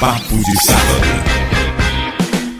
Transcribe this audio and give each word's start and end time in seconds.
Papo 0.00 0.36
de 0.36 0.64
Sábado. 0.64 1.08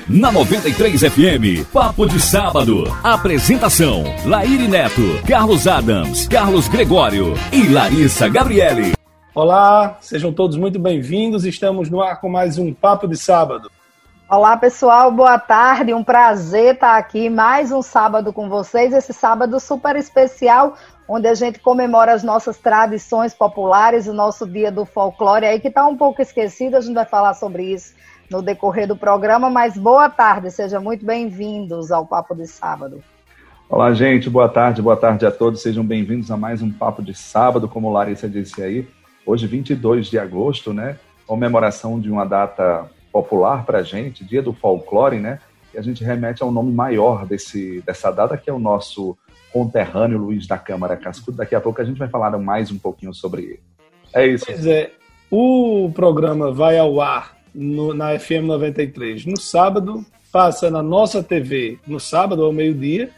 Na 0.09 0.33
93 0.33 1.03
FM, 1.03 1.71
Papo 1.73 2.05
de 2.05 2.19
Sábado. 2.21 2.83
Apresentação: 3.05 4.03
Laíri 4.27 4.67
Neto, 4.67 5.23
Carlos 5.25 5.69
Adams, 5.69 6.27
Carlos 6.27 6.67
Gregório 6.67 7.35
e 7.53 7.69
Larissa 7.69 8.29
Gabriele. 8.29 8.95
Olá, 9.33 9.99
sejam 10.01 10.33
todos 10.33 10.57
muito 10.57 10.81
bem-vindos. 10.81 11.45
Estamos 11.45 11.89
no 11.89 12.03
ar 12.03 12.21
com 12.21 12.29
mais 12.29 12.59
um 12.59 12.75
Papo 12.75 13.07
de 13.07 13.17
Sábado. 13.17 13.71
Olá, 14.31 14.59
pessoal, 14.59 15.11
boa 15.11 15.39
tarde. 15.39 15.95
Um 15.95 16.05
prazer 16.05 16.75
estar 16.75 16.99
aqui 16.99 17.31
mais 17.31 17.73
um 17.73 17.81
sábado 17.81 18.31
com 18.31 18.47
vocês. 18.47 18.93
Esse 18.93 19.15
sábado 19.15 19.59
super 19.59 19.97
especial, 19.97 20.77
onde 21.09 21.27
a 21.27 21.33
gente 21.33 21.59
comemora 21.61 22.13
as 22.13 22.23
nossas 22.23 22.59
tradições 22.59 23.33
populares, 23.33 24.07
o 24.07 24.13
nosso 24.13 24.47
dia 24.47 24.71
do 24.71 24.85
folclore 24.85 25.47
aí, 25.47 25.59
que 25.59 25.69
está 25.69 25.87
um 25.87 25.97
pouco 25.97 26.21
esquecido. 26.21 26.77
A 26.77 26.83
gente 26.83 26.95
vai 26.95 27.07
falar 27.07 27.33
sobre 27.33 27.73
isso 27.73 27.95
no 28.31 28.43
decorrer 28.43 28.87
do 28.87 28.95
programa, 28.95 29.49
mas 29.49 29.79
boa 29.79 30.11
tarde, 30.11 30.51
sejam 30.51 30.83
muito 30.83 31.07
bem-vindos 31.07 31.91
ao 31.91 32.05
Papo 32.05 32.35
de 32.35 32.47
Sábado. 32.47 33.03
Olá, 33.67 33.95
gente, 33.95 34.29
boa 34.29 34.51
tarde, 34.51 34.83
boa 34.83 34.97
tarde 34.99 35.25
a 35.25 35.31
todos, 35.31 35.63
sejam 35.63 35.83
bem-vindos 35.83 36.31
a 36.31 36.37
mais 36.37 36.61
um 36.61 36.71
Papo 36.71 37.03
de 37.03 37.15
Sábado, 37.15 37.67
como 37.67 37.91
Larissa 37.91 38.29
disse 38.29 38.63
aí, 38.63 38.87
hoje 39.25 39.47
22 39.47 40.09
de 40.09 40.19
agosto, 40.19 40.75
né, 40.75 40.99
comemoração 41.27 41.99
de 41.99 42.11
uma 42.11 42.27
data 42.27 42.91
popular 43.13 43.65
para 43.65 43.79
a 43.79 43.83
gente, 43.83 44.25
dia 44.25 44.43
do 44.43 44.53
folclore, 44.53 45.19
né, 45.19 45.41
e 45.73 45.79
a 45.79 45.83
gente 45.83 46.03
remete 46.03 46.43
ao 46.43 46.51
nome 46.51 46.73
maior 46.73 47.27
desse, 47.27 47.83
dessa 47.83 48.11
data, 48.11 48.37
que 48.37 48.49
é 48.49 48.53
o 48.53 48.59
nosso 48.59 49.17
conterrâneo 49.53 50.19
Luiz 50.19 50.47
da 50.47 50.59
Câmara 50.59 50.97
Cascudo, 50.97 51.39
daqui 51.39 51.55
a 51.55 51.61
pouco 51.61 51.81
a 51.81 51.85
gente 51.85 51.99
vai 51.99 52.09
falar 52.09 52.37
mais 52.39 52.71
um 52.71 52.79
pouquinho 52.79 53.15
sobre 53.15 53.43
ele. 53.43 53.61
É 54.15 54.27
isso. 54.27 54.47
Pois 54.47 54.67
é, 54.67 54.91
o 55.31 55.91
programa 55.95 56.53
vai 56.53 56.79
ao 56.79 57.01
ar 57.01 57.37
no, 57.55 57.93
na 57.93 58.19
FM 58.19 58.45
93 58.45 59.27
no 59.27 59.39
sábado, 59.39 60.05
passa 60.33 60.71
na 60.71 60.83
nossa 60.83 61.23
TV 61.23 61.79
no 61.87 61.99
sábado 61.99 62.45
ao 62.45 62.53
meio-dia, 62.53 63.11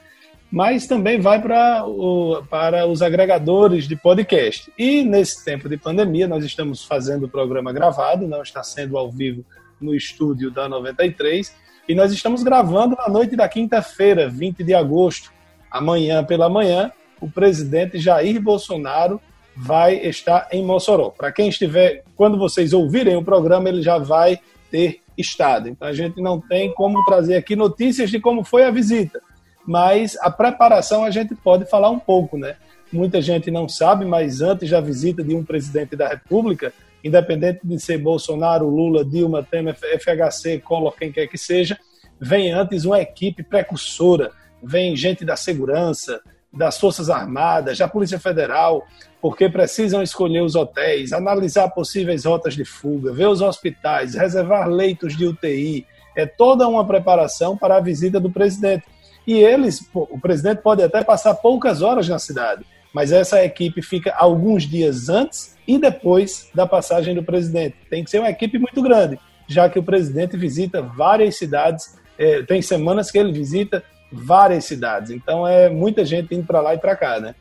mas 0.50 0.86
também 0.86 1.20
vai 1.20 1.40
o, 1.86 2.42
para 2.48 2.86
os 2.86 3.02
agregadores 3.02 3.86
de 3.86 3.94
podcast. 3.94 4.72
E 4.76 5.04
nesse 5.04 5.44
tempo 5.44 5.68
de 5.68 5.76
pandemia, 5.76 6.26
nós 6.26 6.44
estamos 6.44 6.84
fazendo 6.84 7.26
o 7.26 7.28
programa 7.28 7.72
gravado, 7.72 8.26
não 8.26 8.42
está 8.42 8.62
sendo 8.62 8.98
ao 8.98 9.10
vivo 9.10 9.44
no 9.80 9.94
estúdio 9.94 10.50
da 10.50 10.68
93, 10.68 11.54
e 11.88 11.94
nós 11.94 12.12
estamos 12.12 12.42
gravando 12.42 12.94
na 12.96 13.08
noite 13.08 13.34
da 13.34 13.48
quinta-feira, 13.48 14.28
20 14.28 14.62
de 14.62 14.74
agosto. 14.74 15.32
Amanhã 15.70 16.22
pela 16.24 16.48
manhã, 16.48 16.92
o 17.20 17.30
presidente 17.30 17.98
Jair 17.98 18.40
Bolsonaro 18.40 19.20
vai 19.56 19.96
estar 19.96 20.48
em 20.52 20.64
Mossoró. 20.64 21.10
Para 21.10 21.32
quem 21.32 21.48
estiver, 21.48 22.02
quando 22.16 22.38
vocês 22.38 22.72
ouvirem 22.72 23.16
o 23.16 23.24
programa, 23.24 23.68
ele 23.68 23.82
já 23.82 23.98
vai 23.98 24.38
ter 24.70 25.00
estado. 25.18 25.68
Então 25.68 25.86
a 25.86 25.92
gente 25.92 26.20
não 26.20 26.40
tem 26.40 26.72
como 26.72 27.04
trazer 27.04 27.36
aqui 27.36 27.54
notícias 27.54 28.10
de 28.10 28.20
como 28.20 28.44
foi 28.44 28.64
a 28.64 28.70
visita, 28.70 29.20
mas 29.66 30.16
a 30.20 30.30
preparação 30.30 31.04
a 31.04 31.10
gente 31.10 31.34
pode 31.34 31.66
falar 31.66 31.90
um 31.90 31.98
pouco, 31.98 32.38
né? 32.38 32.56
Muita 32.92 33.20
gente 33.20 33.50
não 33.50 33.68
sabe, 33.68 34.04
mas 34.04 34.40
antes 34.40 34.70
da 34.70 34.80
visita 34.80 35.22
de 35.22 35.34
um 35.34 35.44
presidente 35.44 35.94
da 35.94 36.08
República, 36.08 36.72
independente 37.02 37.60
de 37.64 37.78
ser 37.78 37.98
Bolsonaro, 37.98 38.68
Lula, 38.68 39.04
Dilma, 39.04 39.42
Temer, 39.42 39.76
FHC, 39.76 40.58
Collor, 40.58 40.94
quem 40.96 41.10
quer 41.10 41.26
que 41.26 41.38
seja, 41.38 41.78
vem 42.20 42.52
antes 42.52 42.84
uma 42.84 43.00
equipe 43.00 43.42
precursora, 43.42 44.30
vem 44.62 44.94
gente 44.94 45.24
da 45.24 45.36
segurança, 45.36 46.20
das 46.52 46.78
Forças 46.78 47.08
Armadas, 47.08 47.78
da 47.78 47.88
Polícia 47.88 48.18
Federal, 48.18 48.86
porque 49.20 49.48
precisam 49.48 50.02
escolher 50.02 50.42
os 50.42 50.54
hotéis, 50.54 51.12
analisar 51.12 51.68
possíveis 51.70 52.24
rotas 52.24 52.54
de 52.54 52.64
fuga, 52.64 53.12
ver 53.12 53.28
os 53.28 53.40
hospitais, 53.40 54.14
reservar 54.14 54.68
leitos 54.68 55.16
de 55.16 55.26
UTI. 55.26 55.86
É 56.16 56.26
toda 56.26 56.66
uma 56.66 56.84
preparação 56.86 57.56
para 57.56 57.76
a 57.76 57.80
visita 57.80 58.18
do 58.18 58.30
presidente. 58.30 58.84
E 59.26 59.34
eles, 59.34 59.88
o 59.94 60.18
presidente 60.18 60.62
pode 60.62 60.82
até 60.82 61.04
passar 61.04 61.34
poucas 61.34 61.82
horas 61.82 62.08
na 62.08 62.18
cidade, 62.18 62.64
mas 62.92 63.12
essa 63.12 63.44
equipe 63.44 63.82
fica 63.82 64.14
alguns 64.16 64.64
dias 64.64 65.08
antes 65.08 65.56
e 65.66 65.78
depois 65.78 66.50
da 66.54 66.66
passagem 66.66 67.14
do 67.14 67.22
presidente. 67.22 67.76
Tem 67.88 68.02
que 68.02 68.10
ser 68.10 68.18
uma 68.18 68.30
equipe 68.30 68.58
muito 68.58 68.82
grande, 68.82 69.18
já 69.46 69.68
que 69.68 69.78
o 69.78 69.82
presidente 69.82 70.36
visita 70.36 70.82
várias 70.82 71.36
cidades, 71.36 71.98
é, 72.18 72.42
tem 72.42 72.60
semanas 72.60 73.10
que 73.10 73.18
ele 73.18 73.32
visita 73.32 73.82
várias 74.12 74.64
cidades. 74.64 75.10
Então 75.10 75.46
é 75.46 75.68
muita 75.68 76.04
gente 76.04 76.34
indo 76.34 76.44
para 76.44 76.60
lá 76.60 76.74
e 76.74 76.78
para 76.78 76.96
cá, 76.96 77.20
né? 77.20 77.34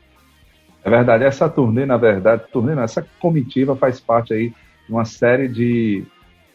É 0.84 0.88
verdade. 0.88 1.24
Essa 1.24 1.48
turnê, 1.48 1.84
na 1.84 1.96
verdade, 1.96 2.44
turnê, 2.52 2.74
não, 2.74 2.82
essa 2.82 3.04
comitiva 3.18 3.76
faz 3.76 4.00
parte 4.00 4.32
aí 4.32 4.48
de 4.48 4.92
uma 4.92 5.04
série 5.04 5.48
de, 5.48 6.04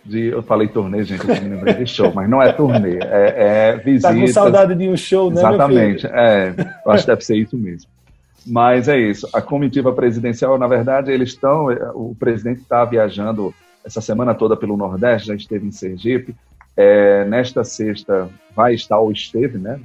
de 0.03 0.27
eu 0.27 0.41
falei 0.41 0.67
turnê, 0.67 1.03
gente, 1.03 1.27
eu 1.27 1.41
me 1.41 1.49
lembrei 1.49 1.73
de 1.75 1.85
show, 1.85 2.11
mas 2.13 2.29
não 2.29 2.41
é 2.41 2.51
turnê, 2.51 2.97
é, 3.03 3.73
é 3.73 3.77
visita. 3.77 4.13
Tá 4.13 4.19
com 4.19 4.27
saudade 4.27 4.75
de 4.75 4.89
um 4.89 4.97
show, 4.97 5.29
né? 5.29 5.39
Exatamente. 5.41 6.07
É, 6.07 6.53
eu 6.85 6.91
acho 6.91 7.03
que 7.03 7.11
deve 7.11 7.21
ser 7.21 7.37
isso 7.37 7.57
mesmo. 7.57 7.94
Mas 8.45 8.87
é 8.87 8.97
isso. 8.97 9.27
A 9.33 9.41
comitiva 9.41 9.91
presidencial, 9.91 10.57
na 10.57 10.67
verdade, 10.67 11.11
eles 11.11 11.29
estão. 11.29 11.67
O 11.93 12.15
presidente 12.15 12.61
está 12.61 12.85
viajando 12.85 13.53
essa 13.83 14.01
semana 14.01 14.33
toda 14.33 14.55
pelo 14.55 14.77
Nordeste, 14.77 15.27
já 15.27 15.35
esteve 15.35 15.65
em 15.65 15.71
Sergipe. 15.71 16.35
É, 16.77 17.23
nesta 17.25 17.63
sexta 17.63 18.29
vai 18.55 18.73
estar 18.73 18.99
ou 18.99 19.11
esteve, 19.11 19.57
né? 19.57 19.79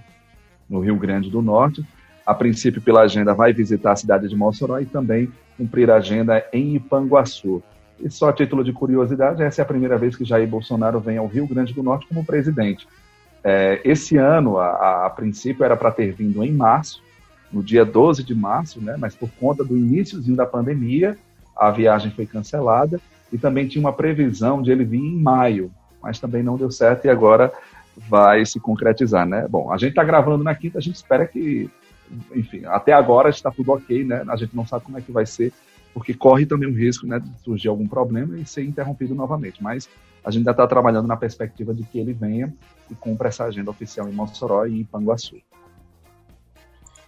no 0.71 0.81
Rio 0.81 0.97
Grande 0.97 1.29
do 1.29 1.43
Norte. 1.43 1.85
A 2.25 2.33
princípio, 2.33 2.81
pela 2.81 3.03
agenda, 3.03 3.35
vai 3.35 3.53
visitar 3.53 3.93
a 3.93 3.97
cidade 3.97 4.29
de 4.29 4.37
Mossoró 4.37 4.79
e 4.79 4.87
também 4.87 5.31
cumprir 5.59 5.91
a 5.91 5.97
agenda 5.97 6.47
em 6.53 6.77
Ipanguaçu. 6.77 7.61
E 7.99 8.09
só 8.09 8.29
a 8.29 8.33
título 8.33 8.63
de 8.63 8.73
curiosidade, 8.73 9.43
essa 9.43 9.61
é 9.61 9.65
a 9.65 9.67
primeira 9.67 9.99
vez 9.99 10.17
que 10.17 10.25
Jair 10.25 10.49
Bolsonaro 10.49 11.01
vem 11.01 11.19
ao 11.19 11.27
Rio 11.27 11.47
Grande 11.47 11.75
do 11.75 11.83
Norte 11.83 12.07
como 12.07 12.25
presidente. 12.25 12.87
É, 13.43 13.81
esse 13.85 14.17
ano, 14.17 14.59
a, 14.59 15.07
a 15.07 15.11
princípio, 15.11 15.65
era 15.65 15.77
para 15.77 15.91
ter 15.91 16.13
vindo 16.13 16.45
em 16.45 16.53
março, 16.53 17.03
no 17.53 17.63
dia 17.63 17.85
12 17.85 18.23
de 18.23 18.35
março, 18.35 18.81
né, 18.81 18.97
mas 18.99 19.15
por 19.15 19.31
conta 19.33 19.65
do 19.65 19.77
iníciozinho 19.77 20.37
da 20.37 20.47
pandemia, 20.47 21.19
a 21.57 21.71
viagem 21.71 22.11
foi 22.11 22.27
cancelada 22.27 23.01
e 23.33 23.39
também 23.39 23.67
tinha 23.67 23.81
uma 23.81 23.93
previsão 23.93 24.63
de 24.63 24.71
ele 24.71 24.85
vir 24.85 24.99
em 24.99 25.21
maio, 25.21 25.71
mas 26.03 26.19
também 26.19 26.43
não 26.43 26.57
deu 26.57 26.71
certo 26.71 27.05
e 27.05 27.09
agora 27.09 27.53
vai 28.09 28.47
se 28.47 28.59
concretizar, 28.59 29.27
né? 29.27 29.47
Bom, 29.49 29.73
a 29.73 29.77
gente 29.77 29.91
está 29.91 30.05
gravando 30.05 30.43
na 30.43 30.55
quinta, 30.55 30.79
a 30.79 30.81
gente 30.81 30.95
espera 30.95 31.27
que, 31.27 31.69
enfim, 32.35 32.65
até 32.65 32.93
agora 32.93 33.29
está 33.29 33.51
tudo 33.51 33.73
ok, 33.73 34.05
né? 34.05 34.25
A 34.29 34.37
gente 34.37 34.57
não 34.57 34.67
sabe 34.67 34.85
como 34.85 34.97
é 34.97 35.01
que 35.01 35.13
vai 35.13 35.27
ser, 35.27 35.53
porque 35.93 36.15
corre 36.15 36.47
também 36.47 36.69
o 36.69 36.75
risco, 36.75 37.07
né, 37.07 37.19
de 37.19 37.31
surgir 37.43 37.69
algum 37.69 37.87
problema 37.87 38.39
e 38.39 38.47
ser 38.47 38.65
interrompido 38.65 39.15
novamente. 39.15 39.63
Mas 39.63 39.89
a 40.25 40.31
gente 40.31 40.41
ainda 40.41 40.53
está 40.53 40.67
trabalhando 40.67 41.07
na 41.07 41.17
perspectiva 41.17 41.75
de 41.75 41.83
que 41.83 41.99
ele 41.99 42.13
venha 42.13 42.53
e 42.91 42.95
cumpra 42.95 43.29
essa 43.29 43.45
agenda 43.45 43.71
oficial 43.71 44.09
em 44.09 44.13
Mossoró 44.13 44.67
e 44.67 44.81
em 44.81 44.85
Panguaçu. 44.85 45.37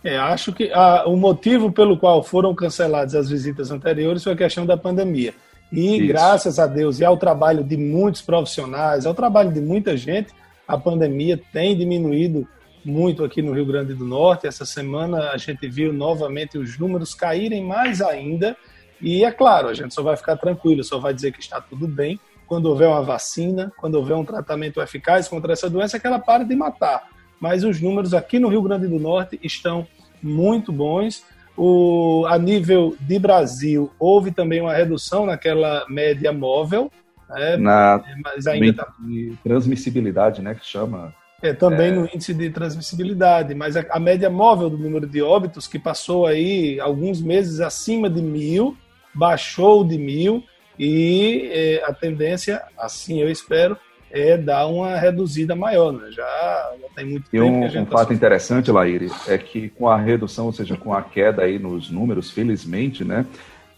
É, 0.04 0.16
acho 0.16 0.52
que 0.52 0.72
a, 0.72 1.06
o 1.06 1.16
motivo 1.16 1.70
pelo 1.70 1.96
qual 1.96 2.22
foram 2.22 2.54
canceladas 2.54 3.14
as 3.14 3.28
visitas 3.30 3.70
anteriores 3.70 4.24
foi 4.24 4.32
a 4.32 4.36
questão 4.36 4.66
da 4.66 4.76
pandemia. 4.76 5.32
E 5.70 5.96
Isso. 5.96 6.06
graças 6.06 6.58
a 6.58 6.66
Deus 6.66 7.00
e 7.00 7.04
ao 7.04 7.16
trabalho 7.16 7.62
de 7.64 7.76
muitos 7.76 8.20
profissionais, 8.20 9.06
ao 9.06 9.14
trabalho 9.14 9.52
de 9.52 9.60
muita 9.60 9.96
gente, 9.96 10.32
a 10.66 10.76
pandemia 10.76 11.40
tem 11.52 11.76
diminuído 11.76 12.46
muito 12.84 13.24
aqui 13.24 13.40
no 13.40 13.52
Rio 13.52 13.64
Grande 13.64 13.94
do 13.94 14.04
Norte. 14.04 14.46
Essa 14.46 14.66
semana 14.66 15.30
a 15.30 15.36
gente 15.36 15.68
viu 15.68 15.92
novamente 15.92 16.58
os 16.58 16.78
números 16.78 17.14
caírem 17.14 17.64
mais 17.64 18.02
ainda. 18.02 18.56
E 19.00 19.24
é 19.24 19.30
claro, 19.30 19.69
a 19.69 19.74
gente 19.74 19.94
só 19.94 20.02
vai 20.02 20.16
ficar 20.16 20.36
tranquilo, 20.36 20.84
só 20.84 20.98
vai 20.98 21.14
dizer 21.14 21.32
que 21.32 21.40
está 21.40 21.60
tudo 21.60 21.88
bem 21.88 22.20
quando 22.46 22.66
houver 22.66 22.88
uma 22.88 23.02
vacina, 23.02 23.72
quando 23.78 23.94
houver 23.94 24.14
um 24.14 24.24
tratamento 24.24 24.80
eficaz 24.80 25.26
contra 25.26 25.52
essa 25.52 25.70
doença, 25.70 25.98
que 25.98 26.06
ela 26.06 26.19
pare 26.19 26.44
de 26.44 26.54
matar. 26.54 27.08
Mas 27.42 27.64
os 27.64 27.80
números 27.80 28.14
aqui 28.14 28.38
no 28.38 28.47
Rio 28.47 28.62
Grande 28.62 28.86
do 28.86 29.00
Norte 29.00 29.36
estão 29.42 29.84
muito 30.22 30.72
bons. 30.72 31.25
O, 31.56 32.25
a 32.28 32.38
nível 32.38 32.97
de 33.00 33.19
Brasil, 33.19 33.91
houve 33.98 34.30
também 34.30 34.60
uma 34.60 34.72
redução 34.72 35.26
naquela 35.26 35.84
média 35.88 36.32
móvel, 36.32 36.88
é, 37.32 37.56
na 37.56 38.00
mas 38.25 38.47
ainda 38.47 38.84
tá... 38.84 38.94
de 39.00 39.37
transmissibilidade, 39.43 40.40
né, 40.40 40.55
que 40.55 40.64
chama. 40.64 41.12
É, 41.43 41.52
também 41.52 41.88
é... 41.88 41.90
no 41.90 42.05
índice 42.06 42.32
de 42.32 42.49
transmissibilidade, 42.49 43.56
mas 43.56 43.76
a, 43.76 43.84
a, 43.90 43.99
média 43.99 44.31
móvel 44.31 44.70
do 44.70 44.78
número 44.78 45.06
de 45.06 45.20
óbitos, 45.20 45.66
que 45.66 45.81
passou 45.81 46.26
aí 46.26 46.78
alguns 46.78 47.20
meses 47.20 47.58
acima 47.58 48.08
de 48.08 48.22
mil, 48.22 48.76
baixou 49.12 49.84
de 49.84 49.99
mil, 49.99 50.44
e 50.78 51.50
é, 51.52 51.84
a 51.84 51.93
tendência, 51.93 52.62
assim 52.78 53.20
eu 53.20 53.28
espero, 53.28 53.76
é 54.12 54.37
dar 54.37 54.67
uma 54.67 54.97
reduzida 54.97 55.56
maior, 55.56 55.93
né? 55.93 56.11
Já, 56.12 56.73
já 56.81 56.88
tem 56.94 57.06
muito 57.06 57.26
e 57.29 57.31
tempo. 57.31 57.44
Um, 57.47 57.64
um 57.64 57.85
tá 57.85 57.99
fato 57.99 58.12
interessante, 58.12 58.70
Laíri, 58.70 59.11
é 59.26 59.38
que 59.38 59.70
com 59.70 59.88
a 59.88 59.97
redução, 59.97 60.47
ou 60.47 60.53
seja, 60.53 60.76
com 60.76 60.93
a 60.93 61.03
queda 61.03 61.43
aí 61.43 61.59
nos 61.59 61.91
números, 61.91 62.31
felizmente, 62.31 63.05
né? 63.05 63.26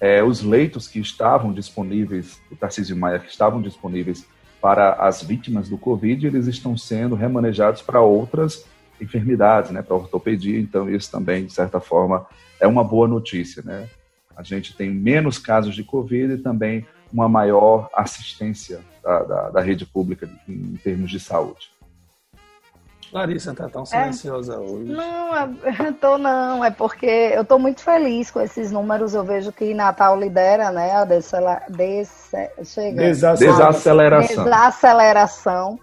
é, 0.05 0.23
os 0.23 0.43
leitos 0.43 0.87
que 0.87 0.99
estavam 0.99 1.51
disponíveis, 1.51 2.39
o 2.51 2.57
Tarcísio 2.57 2.95
Maia, 2.95 3.19
que 3.19 3.31
estavam 3.31 3.63
disponíveis 3.63 4.27
para 4.61 4.93
as 4.95 5.23
vítimas 5.23 5.71
do 5.71 5.79
Covid, 5.79 6.27
eles 6.27 6.47
estão 6.47 6.77
sendo 6.77 7.15
remanejados 7.15 7.81
para 7.81 8.03
outras 8.03 8.67
enfermidades, 9.01 9.71
né, 9.71 9.81
para 9.81 9.97
ortopedia, 9.97 10.61
então 10.61 10.91
isso 10.91 11.11
também, 11.11 11.47
de 11.47 11.53
certa 11.55 11.81
forma, 11.81 12.27
é 12.61 12.67
uma 12.67 12.85
boa 12.85 13.09
notícia, 13.09 13.63
né? 13.65 13.89
A 14.37 14.43
gente 14.43 14.77
tem 14.77 14.91
menos 14.91 15.39
casos 15.39 15.75
de 15.75 15.83
Covid 15.83 16.35
e 16.35 16.39
também 16.39 16.87
uma 17.11 17.27
maior 17.27 17.89
assistência 17.95 18.81
da, 19.05 19.23
da, 19.23 19.51
da 19.51 19.61
rede 19.61 19.85
pública 19.85 20.29
em 20.49 20.77
termos 20.83 21.11
de 21.11 21.21
saúde. 21.21 21.75
Larissa 23.13 23.53
está 23.53 23.69
tão 23.69 23.87
silenciosa 23.87 24.55
é, 24.55 24.59
hoje. 24.59 24.91
Não, 24.91 25.37
eu 25.37 25.93
tô 26.01 26.19
não, 26.19 26.65
é 26.65 26.71
porque 26.71 27.07
eu 27.07 27.43
estou 27.43 27.61
muito 27.61 27.81
feliz 27.81 28.29
com 28.29 28.41
esses 28.41 28.73
números. 28.73 29.15
Eu 29.15 29.23
vejo 29.23 29.53
que 29.53 29.73
Natal 29.73 30.19
lidera, 30.19 30.73
né, 30.73 30.91
a 30.91 31.05
desacela, 31.05 31.63
chega, 32.65 33.03
desaceleração, 33.03 34.45
desaceleração 34.45 35.81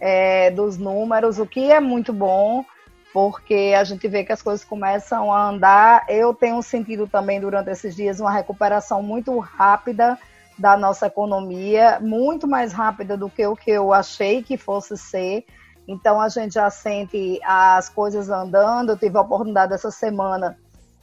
é, 0.00 0.50
dos 0.50 0.76
números, 0.76 1.38
o 1.38 1.46
que 1.46 1.70
é 1.70 1.78
muito 1.78 2.12
bom, 2.12 2.64
porque 3.12 3.74
a 3.78 3.84
gente 3.84 4.08
vê 4.08 4.24
que 4.24 4.32
as 4.32 4.42
coisas 4.42 4.64
começam 4.64 5.32
a 5.32 5.50
andar. 5.50 6.04
Eu 6.08 6.34
tenho 6.34 6.60
sentido 6.62 7.06
também 7.06 7.40
durante 7.40 7.70
esses 7.70 7.94
dias 7.94 8.18
uma 8.18 8.32
recuperação 8.32 9.00
muito 9.04 9.38
rápida 9.38 10.18
da 10.58 10.76
nossa 10.76 11.06
economia, 11.06 11.98
muito 12.00 12.46
mais 12.46 12.72
rápida 12.72 13.16
do 13.16 13.28
que 13.28 13.46
o 13.46 13.56
que 13.56 13.70
eu 13.70 13.92
achei 13.92 14.42
que 14.42 14.56
fosse 14.56 14.96
ser. 14.96 15.44
Então 15.86 16.20
a 16.20 16.28
gente 16.28 16.54
já 16.54 16.70
sente 16.70 17.40
as 17.44 17.88
coisas 17.88 18.30
andando. 18.30 18.90
Eu 18.90 18.98
tive 18.98 19.16
a 19.16 19.22
oportunidade 19.22 19.72
essa 19.72 19.90
semana 19.90 20.56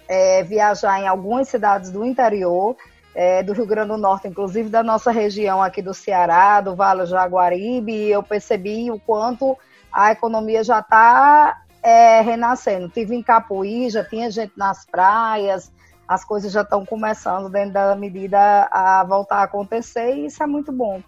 é, 0.08 0.44
viajar 0.44 1.00
em 1.00 1.08
algumas 1.08 1.50
cidades 1.50 1.92
do 1.92 2.06
interior, 2.06 2.76
é, 3.14 3.44
do 3.44 3.54
Rio 3.54 3.66
Grande 3.66 3.90
do 3.90 3.98
Norte, 3.98 4.28
inclusive 4.28 4.70
da 4.70 4.82
nossa 4.82 5.12
região 5.12 5.62
aqui 5.62 5.82
do 5.82 5.94
Ceará, 5.94 6.62
do 6.62 6.76
Vale 6.76 7.02
do 7.02 7.08
Jaguaribe, 7.08 7.92
e 7.92 8.12
eu 8.12 8.24
percebi 8.24 8.90
o 8.90 9.00
quanto 9.00 9.58
a 9.92 10.12
economia 10.12 10.64
já 10.64 10.80
está 10.80 11.62
é, 11.84 12.22
renascendo. 12.22 12.90
Tive 12.90 13.16
em 13.16 13.24
Capuí, 13.24 13.90
já 13.90 14.04
tinha 14.04 14.32
gente 14.32 14.54
nas 14.58 14.86
praias, 14.86 15.72
as 16.10 16.26
coisas 16.26 16.52
já 16.52 16.62
estão 16.62 16.84
começando 16.84 17.50
dentro 17.52 17.74
da 17.74 17.96
medida 17.96 18.68
a 18.72 19.06
voltar 19.08 19.38
a 19.38 19.44
acontecer 19.44 20.16
e 20.16 20.26
isso 20.26 20.42
é 20.42 20.48
muito 20.48 20.72
bom. 20.72 21.04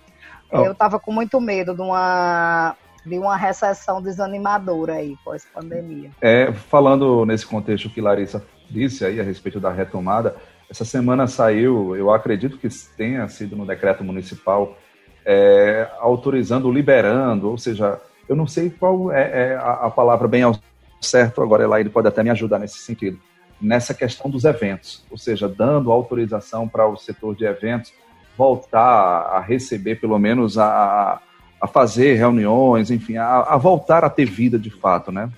Oh. 0.52 0.58
Eu 0.64 0.74
estava 0.74 1.00
com 1.00 1.12
muito 1.12 1.42
medo 1.42 1.74
de 1.74 1.82
uma 1.82 2.76
de 3.04 3.18
uma 3.18 3.36
recessão 3.36 4.00
desanimadora 4.00 4.94
aí 4.94 5.16
pós-pandemia. 5.26 6.12
É, 6.22 6.54
falando 6.54 7.26
nesse 7.26 7.48
contexto 7.48 7.90
que 7.90 8.00
Larissa 8.00 8.46
disse 8.70 9.04
aí 9.04 9.20
a 9.20 9.24
respeito 9.24 9.60
da 9.60 9.72
retomada, 9.72 10.36
essa 10.70 10.86
semana 10.86 11.26
saiu, 11.26 11.96
eu 11.96 12.12
acredito 12.12 12.60
que 12.60 12.70
tenha 12.96 13.28
sido 13.28 13.56
no 13.56 13.66
decreto 13.66 14.04
municipal, 14.04 14.78
é, 15.26 15.90
autorizando, 16.00 16.72
liberando, 16.72 17.50
ou 17.50 17.58
seja, 17.58 18.00
eu 18.30 18.36
não 18.36 18.46
sei 18.46 18.70
qual 18.70 19.12
é, 19.12 19.50
é 19.50 19.56
a, 19.56 19.88
a, 19.88 19.90
palavra 19.90 20.28
bem 20.28 20.44
ao 20.44 20.56
certo, 21.02 21.42
agora 21.42 21.80
ele 21.80 21.90
pode 21.90 22.08
até 22.08 22.22
me 22.22 22.30
ajudar 22.30 22.60
nesse 22.60 22.78
sentido, 22.78 23.20
nessa 23.62 23.94
questão 23.94 24.30
dos 24.30 24.44
eventos, 24.44 25.04
ou 25.10 25.18
seja, 25.18 25.48
dando 25.48 25.92
autorização 25.92 26.68
para 26.68 26.88
o 26.88 26.98
setor 26.98 27.36
de 27.36 27.46
eventos 27.46 27.94
voltar 28.38 28.82
a 28.82 29.40
receber 29.40 29.98
pelo 29.98 30.18
menos 30.18 30.58
a, 30.58 31.22
a 31.62 31.68
fazer 31.68 32.16
reuniões, 32.16 32.90
enfim, 32.90 33.18
a, 33.18 33.42
a, 33.42 33.58
voltar 33.58 34.04
a 34.04 34.10
ter 34.10 34.26
vida 34.26 34.58
de 34.58 34.72
fato, 34.72 35.12
né? 35.12 35.30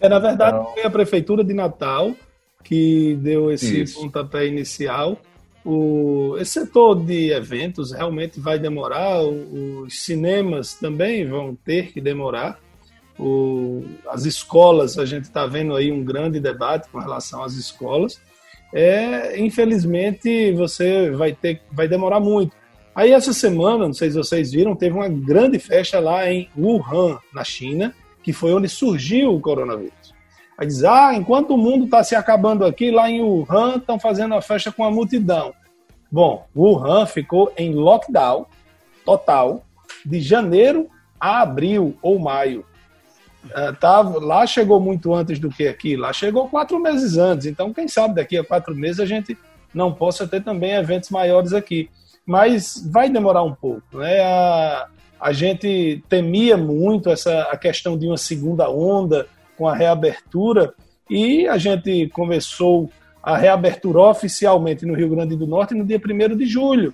É, 0.00 0.08
na 0.08 0.18
verdade, 0.18 0.56
então... 0.56 0.72
foi 0.72 0.84
a 0.84 0.90
Prefeitura 0.90 1.42
de 1.42 1.52
Natal 1.52 2.14
que 2.62 3.18
deu 3.20 3.50
esse 3.50 3.82
Isso. 3.82 4.00
pontapé 4.00 4.46
inicial. 4.46 5.18
O, 5.64 6.36
esse 6.38 6.52
setor 6.52 6.94
de 6.94 7.30
eventos 7.32 7.92
realmente 7.92 8.38
vai 8.38 8.58
demorar, 8.58 9.20
os 9.22 10.04
cinemas 10.04 10.74
também 10.74 11.26
vão 11.26 11.56
ter 11.56 11.92
que 11.92 12.00
demorar. 12.00 12.60
O, 13.18 13.84
as 14.08 14.24
escolas, 14.24 14.98
a 14.98 15.04
gente 15.04 15.24
está 15.24 15.46
vendo 15.46 15.74
aí 15.74 15.90
um 15.90 16.04
grande 16.04 16.38
debate 16.38 16.88
com 16.90 16.98
relação 16.98 17.42
às 17.42 17.54
escolas. 17.54 18.20
É, 18.72 19.40
infelizmente, 19.40 20.52
você 20.52 21.10
vai 21.10 21.32
ter, 21.32 21.62
vai 21.72 21.88
demorar 21.88 22.20
muito. 22.20 22.54
Aí 22.94 23.12
essa 23.12 23.32
semana, 23.32 23.86
não 23.86 23.94
sei 23.94 24.10
se 24.10 24.16
vocês 24.16 24.52
viram, 24.52 24.74
teve 24.74 24.94
uma 24.96 25.08
grande 25.08 25.58
festa 25.58 26.00
lá 26.00 26.30
em 26.30 26.48
Wuhan, 26.56 27.18
na 27.32 27.44
China, 27.44 27.94
que 28.22 28.32
foi 28.32 28.52
onde 28.52 28.68
surgiu 28.68 29.34
o 29.34 29.40
coronavírus. 29.40 30.14
Aí 30.58 30.66
diz, 30.66 30.82
ah, 30.82 31.14
enquanto 31.14 31.54
o 31.54 31.56
mundo 31.58 31.84
está 31.84 32.02
se 32.02 32.16
acabando 32.16 32.64
aqui, 32.64 32.90
lá 32.90 33.08
em 33.08 33.22
Wuhan 33.22 33.76
estão 33.76 33.98
fazendo 34.00 34.34
a 34.34 34.42
festa 34.42 34.72
com 34.72 34.82
a 34.82 34.90
multidão. 34.90 35.54
Bom, 36.10 36.44
Wuhan 36.56 37.06
ficou 37.06 37.52
em 37.56 37.72
lockdown 37.72 38.46
total 39.04 39.64
de 40.04 40.20
janeiro 40.20 40.88
a 41.20 41.42
abril 41.42 41.96
ou 42.02 42.18
maio. 42.18 42.64
Uh, 43.50 44.20
lá 44.20 44.46
chegou 44.46 44.80
muito 44.80 45.14
antes 45.14 45.38
do 45.38 45.48
que 45.48 45.66
aqui, 45.66 45.96
lá 45.96 46.12
chegou 46.12 46.48
quatro 46.48 46.78
meses 46.78 47.16
antes. 47.16 47.46
Então, 47.46 47.72
quem 47.72 47.88
sabe 47.88 48.16
daqui 48.16 48.36
a 48.36 48.44
quatro 48.44 48.74
meses 48.74 49.00
a 49.00 49.06
gente 49.06 49.36
não 49.74 49.92
possa 49.92 50.26
ter 50.26 50.42
também 50.42 50.72
eventos 50.72 51.10
maiores 51.10 51.52
aqui 51.52 51.88
mas 52.28 52.86
vai 52.86 53.08
demorar 53.08 53.42
um 53.42 53.54
pouco. 53.54 53.96
Né? 53.96 54.20
A, 54.20 54.86
a 55.18 55.32
gente 55.32 56.04
temia 56.10 56.58
muito 56.58 57.08
essa 57.08 57.44
a 57.44 57.56
questão 57.56 57.96
de 57.96 58.06
uma 58.06 58.18
segunda 58.18 58.68
onda 58.70 59.26
com 59.56 59.66
a 59.66 59.74
reabertura 59.74 60.74
e 61.08 61.48
a 61.48 61.56
gente 61.56 62.06
começou 62.10 62.90
a 63.22 63.34
reabertura 63.34 64.00
oficialmente 64.00 64.84
no 64.84 64.94
Rio 64.94 65.08
Grande 65.08 65.36
do 65.36 65.46
Norte 65.46 65.74
no 65.74 65.86
dia 65.86 65.98
1 65.98 66.36
de 66.36 66.44
julho. 66.44 66.92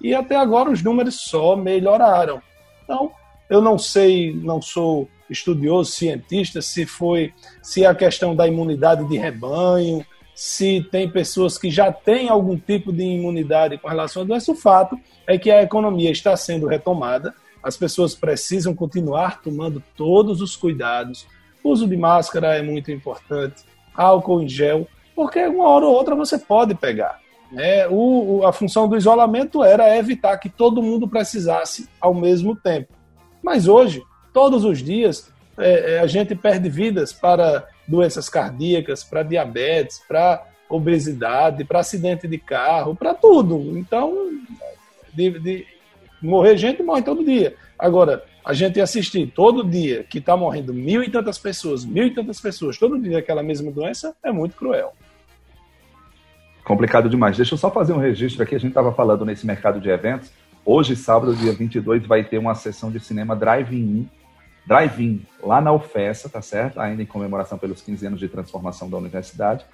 E 0.00 0.14
até 0.14 0.36
agora 0.36 0.70
os 0.70 0.84
números 0.84 1.16
só 1.16 1.56
melhoraram. 1.56 2.40
Então, 2.84 3.10
eu 3.50 3.60
não 3.60 3.76
sei, 3.76 4.32
não 4.32 4.62
sou 4.62 5.08
estudioso, 5.28 5.90
cientista, 5.90 6.62
se 6.62 6.86
foi 6.86 7.32
se 7.62 7.84
é 7.84 7.86
a 7.86 7.94
questão 7.94 8.34
da 8.34 8.46
imunidade 8.46 9.06
de 9.08 9.16
rebanho, 9.16 10.04
se 10.34 10.86
tem 10.90 11.08
pessoas 11.08 11.56
que 11.56 11.70
já 11.70 11.90
têm 11.90 12.28
algum 12.28 12.58
tipo 12.58 12.92
de 12.92 13.02
imunidade 13.02 13.78
com 13.78 13.88
relação 13.88 14.22
à 14.22 14.24
doença. 14.24 14.52
O 14.52 14.54
fato 14.54 14.98
é 15.26 15.38
que 15.38 15.50
a 15.50 15.62
economia 15.62 16.10
está 16.10 16.36
sendo 16.36 16.66
retomada, 16.66 17.34
as 17.62 17.76
pessoas 17.76 18.14
precisam 18.14 18.74
continuar 18.74 19.40
tomando 19.40 19.82
todos 19.96 20.40
os 20.40 20.54
cuidados. 20.54 21.26
O 21.64 21.70
uso 21.70 21.88
de 21.88 21.96
máscara 21.96 22.54
é 22.54 22.62
muito 22.62 22.92
importante, 22.92 23.64
álcool 23.94 24.42
em 24.42 24.48
gel, 24.48 24.86
porque 25.14 25.44
uma 25.46 25.68
hora 25.68 25.86
ou 25.86 25.94
outra 25.94 26.14
você 26.14 26.38
pode 26.38 26.74
pegar. 26.74 27.18
Né? 27.50 27.88
O, 27.88 28.42
a 28.44 28.52
função 28.52 28.88
do 28.88 28.96
isolamento 28.96 29.64
era 29.64 29.96
evitar 29.96 30.36
que 30.36 30.48
todo 30.48 30.82
mundo 30.82 31.08
precisasse 31.08 31.88
ao 32.00 32.12
mesmo 32.12 32.54
tempo. 32.54 32.92
Mas 33.42 33.66
hoje, 33.66 34.02
todos 34.36 34.66
os 34.66 34.82
dias, 34.82 35.32
é, 35.56 35.94
é 35.94 36.00
a 36.00 36.06
gente 36.06 36.34
perde 36.34 36.68
vidas 36.68 37.10
para 37.10 37.66
doenças 37.88 38.28
cardíacas, 38.28 39.02
para 39.02 39.22
diabetes, 39.22 39.98
para 40.06 40.46
obesidade, 40.68 41.64
para 41.64 41.80
acidente 41.80 42.28
de 42.28 42.36
carro, 42.36 42.94
para 42.94 43.14
tudo. 43.14 43.78
Então, 43.78 44.14
de, 45.14 45.38
de, 45.38 45.66
morrer 46.20 46.58
gente 46.58 46.82
morre 46.82 47.00
todo 47.00 47.24
dia. 47.24 47.54
Agora, 47.78 48.24
a 48.44 48.52
gente 48.52 48.78
assistir 48.78 49.26
todo 49.34 49.64
dia 49.64 50.04
que 50.04 50.18
está 50.18 50.36
morrendo 50.36 50.74
mil 50.74 51.02
e 51.02 51.08
tantas 51.08 51.38
pessoas, 51.38 51.86
mil 51.86 52.06
e 52.06 52.10
tantas 52.10 52.38
pessoas, 52.38 52.76
todo 52.76 53.00
dia 53.00 53.20
aquela 53.20 53.42
mesma 53.42 53.72
doença, 53.72 54.14
é 54.22 54.30
muito 54.30 54.54
cruel. 54.54 54.92
Complicado 56.62 57.08
demais. 57.08 57.38
Deixa 57.38 57.54
eu 57.54 57.58
só 57.58 57.70
fazer 57.70 57.94
um 57.94 57.98
registro 57.98 58.42
aqui. 58.42 58.54
A 58.54 58.58
gente 58.58 58.72
estava 58.72 58.92
falando 58.92 59.24
nesse 59.24 59.46
mercado 59.46 59.80
de 59.80 59.88
eventos. 59.88 60.30
Hoje, 60.62 60.94
sábado, 60.94 61.34
dia 61.34 61.54
22, 61.54 62.04
vai 62.04 62.22
ter 62.22 62.36
uma 62.36 62.54
sessão 62.54 62.90
de 62.90 63.00
cinema 63.00 63.34
drive-in 63.34 64.06
drive-in 64.66 65.24
lá 65.42 65.60
na 65.60 65.72
UFESA, 65.72 66.28
tá 66.28 66.42
certo? 66.42 66.80
Ainda 66.80 67.02
em 67.02 67.06
comemoração 67.06 67.56
pelos 67.56 67.80
15 67.80 68.06
anos 68.06 68.20
de 68.20 68.28
transformação 68.28 68.90
da 68.90 68.96
universidade. 68.96 69.64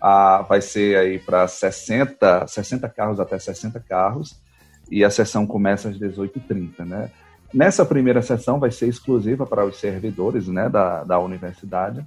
Ah, 0.00 0.44
vai 0.48 0.60
ser 0.60 0.96
aí 0.96 1.18
para 1.18 1.46
60, 1.46 2.46
60 2.46 2.88
carros 2.88 3.20
até 3.20 3.38
60 3.38 3.78
carros 3.80 4.40
e 4.90 5.04
a 5.04 5.10
sessão 5.10 5.46
começa 5.46 5.88
às 5.88 5.96
18h30, 5.96 6.84
né? 6.84 7.10
Nessa 7.52 7.84
primeira 7.84 8.22
sessão 8.22 8.58
vai 8.58 8.70
ser 8.70 8.88
exclusiva 8.88 9.44
para 9.44 9.64
os 9.64 9.78
servidores 9.78 10.46
né, 10.46 10.68
da, 10.68 11.02
da 11.02 11.18
universidade, 11.18 12.06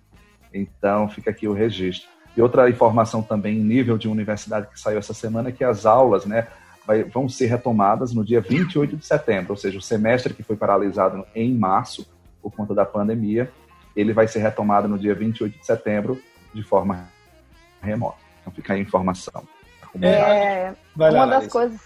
então 0.54 1.10
fica 1.10 1.32
aqui 1.32 1.48
o 1.48 1.54
registro. 1.54 2.10
E 2.36 2.42
outra 2.42 2.70
informação 2.70 3.22
também 3.22 3.60
nível 3.60 3.98
de 3.98 4.08
universidade 4.08 4.68
que 4.68 4.80
saiu 4.80 4.98
essa 4.98 5.14
semana 5.14 5.50
é 5.50 5.52
que 5.52 5.64
as 5.64 5.86
aulas 5.86 6.26
né, 6.26 6.48
vai, 6.88 7.04
vão 7.04 7.28
ser 7.28 7.48
retomadas 7.48 8.14
no 8.14 8.24
dia 8.24 8.40
28 8.40 8.96
de 8.96 9.06
setembro, 9.06 9.52
ou 9.52 9.58
seja, 9.58 9.78
o 9.78 9.82
semestre 9.82 10.34
que 10.34 10.44
foi 10.44 10.56
paralisado 10.56 11.26
em 11.36 11.54
março 11.54 12.08
por 12.44 12.52
conta 12.52 12.76
da 12.76 12.86
pandemia, 12.86 13.50
ele 13.96 14.12
vai 14.12 14.28
ser 14.28 14.40
retomado 14.40 14.88
no 14.88 15.00
dia 15.00 15.16
28 15.16 15.58
de 15.58 15.66
setembro 15.66 16.22
de 16.54 16.62
forma 16.62 17.08
remota. 17.82 18.18
Então 18.42 18.52
fica 18.54 18.74
aí 18.74 18.80
a 18.80 18.84
informação. 18.84 19.44
É, 20.02 20.74
uma 20.96 21.10
lá, 21.10 21.26
das 21.26 21.48
coisas. 21.48 21.80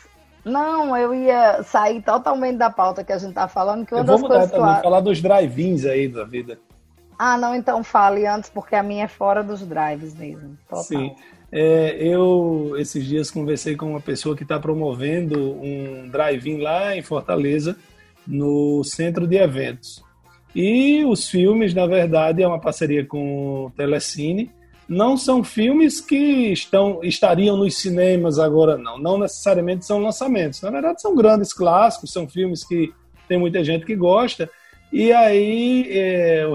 Não, 0.43 0.97
eu 0.97 1.13
ia 1.13 1.61
sair 1.61 2.01
totalmente 2.01 2.57
da 2.57 2.69
pauta 2.69 3.03
que 3.03 3.11
a 3.11 3.17
gente 3.17 3.33
tá 3.33 3.47
falando, 3.47 3.85
que 3.85 3.93
uma 3.93 4.01
eu 4.01 4.05
das 4.05 4.19
vou 4.19 4.29
coisas. 4.29 4.49
Também, 4.49 4.81
falar 4.81 5.01
dos 5.01 5.21
drive-ins 5.21 5.85
aí 5.85 6.07
da 6.07 6.23
vida. 6.23 6.57
Ah, 7.19 7.37
não, 7.37 7.53
então 7.53 7.83
fale 7.83 8.25
antes, 8.25 8.49
porque 8.49 8.75
a 8.75 8.83
minha 8.83 9.05
é 9.05 9.07
fora 9.07 9.43
dos 9.43 9.65
drives 9.65 10.15
mesmo. 10.15 10.57
Total. 10.69 10.83
Sim. 10.83 11.15
É, 11.51 11.97
eu, 11.99 12.75
esses 12.77 13.05
dias, 13.05 13.31
conversei 13.31 13.75
com 13.75 13.91
uma 13.91 14.01
pessoa 14.01 14.35
que 14.35 14.43
está 14.43 14.59
promovendo 14.59 15.53
um 15.61 16.09
drive-in 16.09 16.61
lá 16.61 16.95
em 16.95 17.01
Fortaleza, 17.01 17.77
no 18.25 18.83
centro 18.83 19.25
de 19.27 19.37
eventos. 19.37 20.03
E 20.59 21.05
os 21.05 21.29
filmes, 21.29 21.71
na 21.71 21.85
verdade, 21.85 22.41
é 22.41 22.47
uma 22.47 22.59
parceria 22.59 23.05
com 23.05 23.65
o 23.65 23.71
Telecine. 23.77 24.49
não 24.89 25.15
são 25.15 25.43
filmes 25.43 26.01
que 26.01 26.51
estão, 26.51 26.99
estariam 27.03 27.55
nos 27.55 27.77
cinemas 27.77 28.39
agora, 28.39 28.75
não. 28.75 28.97
Não 28.97 29.19
necessariamente 29.19 29.85
são 29.85 29.99
lançamentos. 29.99 30.59
Na 30.63 30.71
verdade, 30.71 30.99
são 30.99 31.15
grandes 31.15 31.53
clássicos, 31.53 32.11
são 32.11 32.27
filmes 32.27 32.63
que 32.63 32.91
tem 33.27 33.37
muita 33.37 33.63
gente 33.63 33.85
que 33.85 33.95
gosta. 33.95 34.49
E 34.91 35.11
aí, 35.13 35.85
é, 35.91 36.47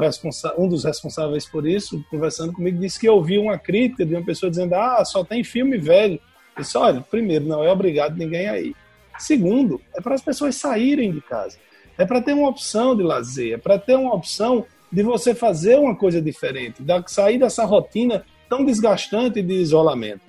um 0.58 0.68
dos 0.68 0.82
responsáveis 0.82 1.46
por 1.46 1.64
isso, 1.64 2.04
conversando 2.10 2.52
comigo, 2.52 2.80
disse 2.80 2.98
que 2.98 3.08
ouviu 3.08 3.40
uma 3.40 3.56
crítica 3.56 4.04
de 4.04 4.16
uma 4.16 4.24
pessoa 4.24 4.50
dizendo: 4.50 4.74
ah, 4.74 5.04
só 5.04 5.22
tem 5.22 5.44
filme 5.44 5.78
velho. 5.78 6.18
Eu 6.56 6.62
disse: 6.64 6.76
olha, 6.76 7.00
primeiro, 7.02 7.44
não 7.44 7.62
é 7.62 7.70
obrigado 7.70 8.16
ninguém 8.16 8.48
aí. 8.48 8.74
Segundo, 9.16 9.80
é 9.94 10.00
para 10.00 10.16
as 10.16 10.22
pessoas 10.22 10.56
saírem 10.56 11.12
de 11.12 11.20
casa. 11.20 11.56
É 11.98 12.04
para 12.04 12.20
ter 12.20 12.32
uma 12.32 12.48
opção 12.48 12.96
de 12.96 13.02
lazer, 13.02 13.54
é 13.54 13.58
para 13.58 13.78
ter 13.78 13.96
uma 13.96 14.14
opção 14.14 14.64
de 14.90 15.02
você 15.02 15.34
fazer 15.34 15.78
uma 15.78 15.94
coisa 15.94 16.20
diferente, 16.20 16.82
da, 16.82 17.02
sair 17.06 17.38
dessa 17.38 17.64
rotina 17.64 18.24
tão 18.48 18.64
desgastante 18.64 19.40
de 19.40 19.54
isolamento. 19.54 20.20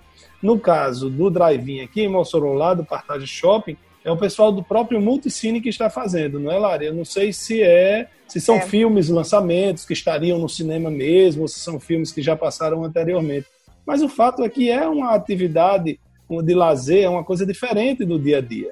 No 0.42 0.60
caso 0.60 1.10
do 1.10 1.30
drive-in 1.30 1.82
aqui 1.82 2.02
em 2.02 2.08
Mossoró, 2.08 2.54
lá 2.54 2.74
do 2.74 2.86
Partage 2.86 3.28
Shopping, 3.28 3.78
é 4.04 4.12
o 4.12 4.18
pessoal 4.18 4.52
do 4.52 4.64
próprio 4.64 5.02
Multicine 5.02 5.62
que 5.62 5.70
está 5.70 5.90
fazendo, 5.90 6.40
não 6.40 6.52
é, 6.52 6.58
Lara? 6.58 6.84
Eu 6.84 6.94
não 6.94 7.06
sei 7.06 7.32
se 7.32 7.62
é, 7.62 8.10
se 8.28 8.42
são 8.42 8.56
é. 8.56 8.62
filmes, 8.62 9.08
lançamentos 9.08 9.86
que 9.86 9.94
estariam 9.94 10.38
no 10.38 10.50
cinema 10.50 10.92
mesmo, 10.92 11.44
ou 11.44 11.48
se 11.48 11.60
são 11.60 11.80
filmes 11.80 12.12
que 12.12 12.22
já 12.22 12.36
passaram 12.36 12.84
anteriormente. 12.84 13.48
Mas 13.86 14.02
o 14.02 14.10
fato 14.10 14.44
é 14.44 14.50
que 14.50 14.70
é 14.70 14.88
uma 14.88 15.14
atividade 15.14 16.00
de 16.30 16.54
lazer, 16.54 17.04
é 17.04 17.10
uma 17.10 17.24
coisa 17.24 17.46
diferente 17.46 18.04
do 18.04 18.20
dia 18.20 18.40
a 18.40 18.42
dia. 18.42 18.72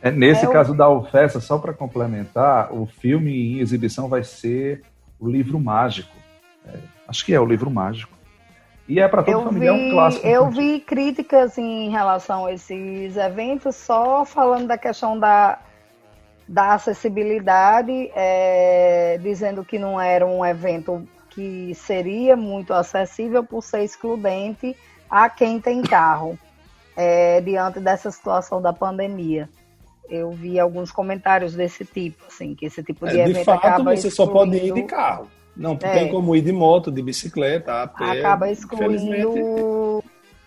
É, 0.00 0.10
nesse 0.10 0.46
é 0.46 0.50
caso 0.50 0.72
o... 0.72 0.76
da 0.76 0.88
oferta, 0.88 1.40
só 1.40 1.58
para 1.58 1.72
complementar, 1.72 2.72
o 2.72 2.86
filme 2.86 3.54
em 3.54 3.60
exibição 3.60 4.08
vai 4.08 4.22
ser 4.22 4.82
o 5.18 5.28
livro 5.28 5.58
mágico. 5.58 6.14
É, 6.66 6.78
acho 7.08 7.24
que 7.24 7.34
é 7.34 7.40
o 7.40 7.46
livro 7.46 7.70
mágico. 7.70 8.16
E 8.88 9.00
é 9.00 9.08
para 9.08 9.22
toda 9.22 9.44
família, 9.44 9.72
vi, 9.72 9.78
um 9.78 9.90
clássico. 9.90 10.26
Eu 10.26 10.50
vi 10.50 10.80
críticas 10.80 11.58
em 11.58 11.90
relação 11.90 12.46
a 12.46 12.52
esses 12.52 13.16
eventos, 13.16 13.76
só 13.76 14.24
falando 14.24 14.66
da 14.66 14.78
questão 14.78 15.18
da, 15.18 15.58
da 16.46 16.74
acessibilidade, 16.74 18.10
é, 18.14 19.18
dizendo 19.20 19.62
que 19.64 19.78
não 19.78 20.00
era 20.00 20.24
um 20.24 20.46
evento 20.46 21.06
que 21.28 21.74
seria 21.74 22.34
muito 22.34 22.72
acessível 22.72 23.44
por 23.44 23.62
ser 23.62 23.82
excludente 23.82 24.74
a 25.10 25.28
quem 25.28 25.60
tem 25.60 25.82
carro, 25.82 26.38
é, 26.96 27.40
diante 27.42 27.80
dessa 27.80 28.10
situação 28.10 28.62
da 28.62 28.72
pandemia 28.72 29.48
eu 30.08 30.30
vi 30.30 30.58
alguns 30.58 30.90
comentários 30.90 31.54
desse 31.54 31.84
tipo, 31.84 32.24
assim, 32.26 32.54
que 32.54 32.66
esse 32.66 32.82
tipo 32.82 33.06
de 33.06 33.18
é, 33.18 33.22
evento 33.22 33.38
de 33.38 33.44
fato, 33.44 33.66
acaba 33.66 33.96
você 33.96 34.08
excluindo... 34.08 34.10
só 34.10 34.26
pode 34.26 34.56
ir 34.56 34.72
de 34.72 34.82
carro. 34.84 35.28
Não 35.56 35.72
é. 35.72 35.76
tem 35.76 36.08
como 36.08 36.36
ir 36.36 36.42
de 36.42 36.52
moto, 36.52 36.90
de 36.90 37.02
bicicleta, 37.02 37.82
a 37.82 37.86
pé. 37.88 38.20
Acaba 38.20 38.50
excluindo 38.50 40.02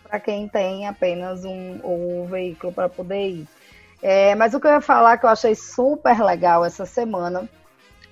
para 0.08 0.20
quem 0.20 0.48
tem 0.48 0.88
apenas 0.88 1.44
um, 1.46 1.80
um 1.84 2.26
veículo 2.26 2.72
para 2.72 2.90
poder 2.90 3.30
ir. 3.30 3.48
É, 4.02 4.34
mas 4.36 4.54
o 4.54 4.60
que 4.60 4.68
eu 4.68 4.72
ia 4.72 4.82
falar 4.82 5.18
que 5.18 5.26
eu 5.26 5.30
achei 5.30 5.54
super 5.54 6.20
legal 6.24 6.66
essa 6.66 6.86
semana 6.86 7.48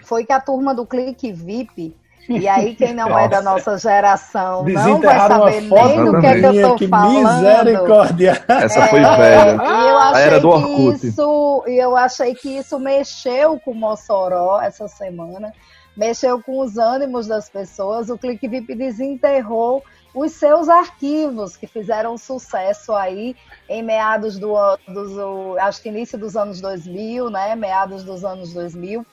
foi 0.04 0.26
que 0.26 0.32
a 0.32 0.40
turma 0.40 0.74
do 0.74 0.86
Clique 0.86 1.32
VIP 1.32 1.96
e 2.28 2.48
aí, 2.48 2.76
quem 2.76 2.94
não 2.94 3.18
é 3.18 3.28
da 3.28 3.42
nossa 3.42 3.78
geração 3.78 4.64
não 4.64 5.00
vai 5.00 5.20
saber 5.20 5.62
nem 5.62 6.06
do 6.06 6.20
que, 6.20 6.26
é 6.28 6.40
que 6.40 6.46
eu 6.46 6.54
estou 6.54 6.88
falando. 6.90 7.42
Misericórdia! 7.42 8.44
Essa 8.48 8.88
foi 8.88 9.00
é, 9.00 9.18
velha. 9.18 9.52
E 9.52 9.88
eu 9.88 9.98
achei 9.98 10.24
era 10.24 10.40
do 10.40 10.50
Orkut. 10.50 11.08
Isso, 11.08 11.64
e 11.68 11.84
eu 11.84 11.96
achei 11.96 12.36
que 12.36 12.58
isso 12.58 12.80
mexeu 12.80 13.60
com 13.60 13.74
Mossoró 13.74 14.62
essa 14.62 14.88
semana, 14.88 15.54
mexeu 15.96 16.42
com 16.42 16.60
os 16.60 16.78
ânimos 16.78 17.26
das 17.26 17.50
pessoas. 17.50 18.10
O 18.10 18.18
Clique 18.18 18.48
VIP 18.48 18.76
desenterrou 18.76 19.84
os 20.14 20.32
seus 20.34 20.70
arquivos 20.70 21.56
que 21.56 21.68
fizeram 21.68 22.18
sucesso 22.18 22.94
aí 22.94 23.36
em 23.68 23.84
meados 23.84 24.38
do, 24.38 24.56
do 24.88 25.56
acho 25.60 25.82
que 25.82 25.90
início 25.90 26.18
dos 26.18 26.36
anos 26.36 26.60
2000, 26.60 27.30
né? 27.30 27.56
Meados 27.56 28.04
dos 28.04 28.26
anos 28.26 28.54
2000 28.54 29.06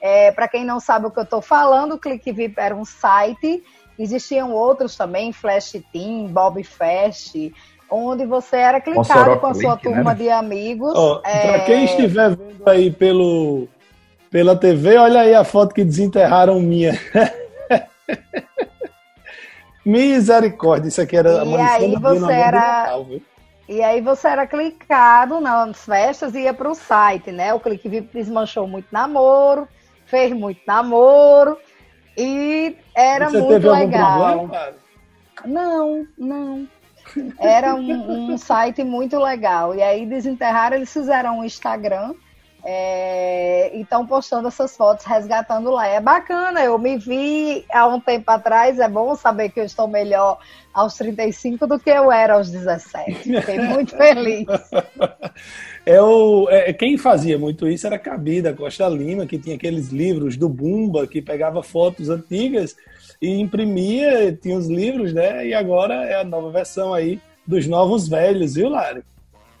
é, 0.00 0.30
Para 0.32 0.48
quem 0.48 0.64
não 0.64 0.80
sabe 0.80 1.06
o 1.06 1.10
que 1.10 1.18
eu 1.18 1.24
estou 1.24 1.40
falando, 1.40 1.94
o 1.94 1.98
ClickVip 1.98 2.54
era 2.58 2.74
um 2.74 2.84
site, 2.84 3.62
existiam 3.98 4.52
outros 4.52 4.96
também, 4.96 5.32
Flash 5.32 5.72
Team, 5.92 6.26
Bob 6.26 6.62
Fast, 6.62 7.52
onde 7.90 8.26
você 8.26 8.56
era 8.56 8.80
clicado 8.80 9.38
com 9.38 9.46
a 9.46 9.54
sua 9.54 9.76
Click, 9.76 9.88
né? 9.88 9.94
turma 9.94 10.12
né? 10.12 10.16
de 10.16 10.30
amigos. 10.30 10.92
Oh, 10.96 11.20
é... 11.24 11.52
Para 11.52 11.60
quem 11.60 11.84
estiver 11.84 12.36
vendo 12.36 12.68
aí 12.68 12.90
pelo, 12.90 13.68
pela 14.30 14.56
TV, 14.56 14.96
olha 14.96 15.20
aí 15.20 15.34
a 15.34 15.44
foto 15.44 15.74
que 15.74 15.84
desenterraram 15.84 16.60
minha. 16.60 16.98
Misericórdia, 19.84 20.88
isso 20.88 21.00
aqui 21.00 21.16
era 21.16 21.44
e 21.44 21.54
aí 21.54 21.94
você 21.94 22.32
era 22.32 22.60
Natal, 22.60 23.06
E 23.68 23.80
aí 23.80 24.00
você 24.00 24.26
era 24.26 24.44
clicado 24.44 25.40
nas 25.40 25.84
festas 25.84 26.34
e 26.34 26.40
ia 26.40 26.52
para 26.52 26.68
o 26.68 26.74
site, 26.74 27.30
né? 27.30 27.54
O 27.54 27.60
ClickVip 27.60 28.10
desmanchou 28.12 28.66
muito 28.66 28.88
namoro, 28.90 29.68
fez 30.06 30.32
muito 30.32 30.60
namoro 30.66 31.58
e 32.16 32.76
era 32.94 33.28
Você 33.28 33.38
muito 33.38 33.52
teve 33.52 33.70
legal. 33.70 34.48
Não, 35.44 36.06
não. 36.16 36.68
Era 37.38 37.74
um, 37.74 38.32
um, 38.32 38.38
site 38.38 38.82
muito 38.82 39.18
legal. 39.18 39.74
E 39.74 39.82
aí 39.82 40.06
desenterraram, 40.06 40.76
eles 40.76 40.92
fizeram 40.92 41.38
um 41.38 41.44
Instagram 41.44 42.14
é, 42.64 43.70
e 43.74 43.82
estão 43.82 44.04
postando 44.06 44.48
essas 44.48 44.76
fotos, 44.76 45.04
resgatando 45.04 45.70
lá. 45.70 45.86
É 45.86 46.00
bacana, 46.00 46.62
eu 46.62 46.76
me 46.78 46.98
vi 46.98 47.64
há 47.72 47.86
um 47.86 48.00
tempo 48.00 48.28
atrás, 48.30 48.78
é 48.80 48.88
bom 48.88 49.14
saber 49.14 49.50
que 49.50 49.60
eu 49.60 49.64
estou 49.64 49.86
melhor 49.86 50.38
aos 50.74 50.94
35 50.94 51.66
do 51.66 51.78
que 51.78 51.90
eu 51.90 52.10
era 52.10 52.34
aos 52.34 52.50
17. 52.50 53.14
Fiquei 53.14 53.58
muito 53.60 53.96
feliz. 53.96 54.46
Eu, 55.86 56.48
é, 56.50 56.72
quem 56.72 56.98
fazia 56.98 57.38
muito 57.38 57.68
isso 57.68 57.86
era 57.86 57.96
Cabida 57.96 58.52
Costa 58.52 58.88
Lima, 58.88 59.24
que 59.24 59.38
tinha 59.38 59.54
aqueles 59.54 59.90
livros 59.90 60.36
do 60.36 60.48
Bumba, 60.48 61.06
que 61.06 61.22
pegava 61.22 61.62
fotos 61.62 62.10
antigas 62.10 62.74
e 63.22 63.40
imprimia, 63.40 64.32
tinha 64.32 64.58
os 64.58 64.66
livros, 64.66 65.14
né? 65.14 65.46
E 65.46 65.54
agora 65.54 65.94
é 66.04 66.20
a 66.20 66.24
nova 66.24 66.50
versão 66.50 66.92
aí 66.92 67.20
dos 67.46 67.68
novos 67.68 68.08
velhos, 68.08 68.56
viu, 68.56 68.68
Lari? 68.68 69.02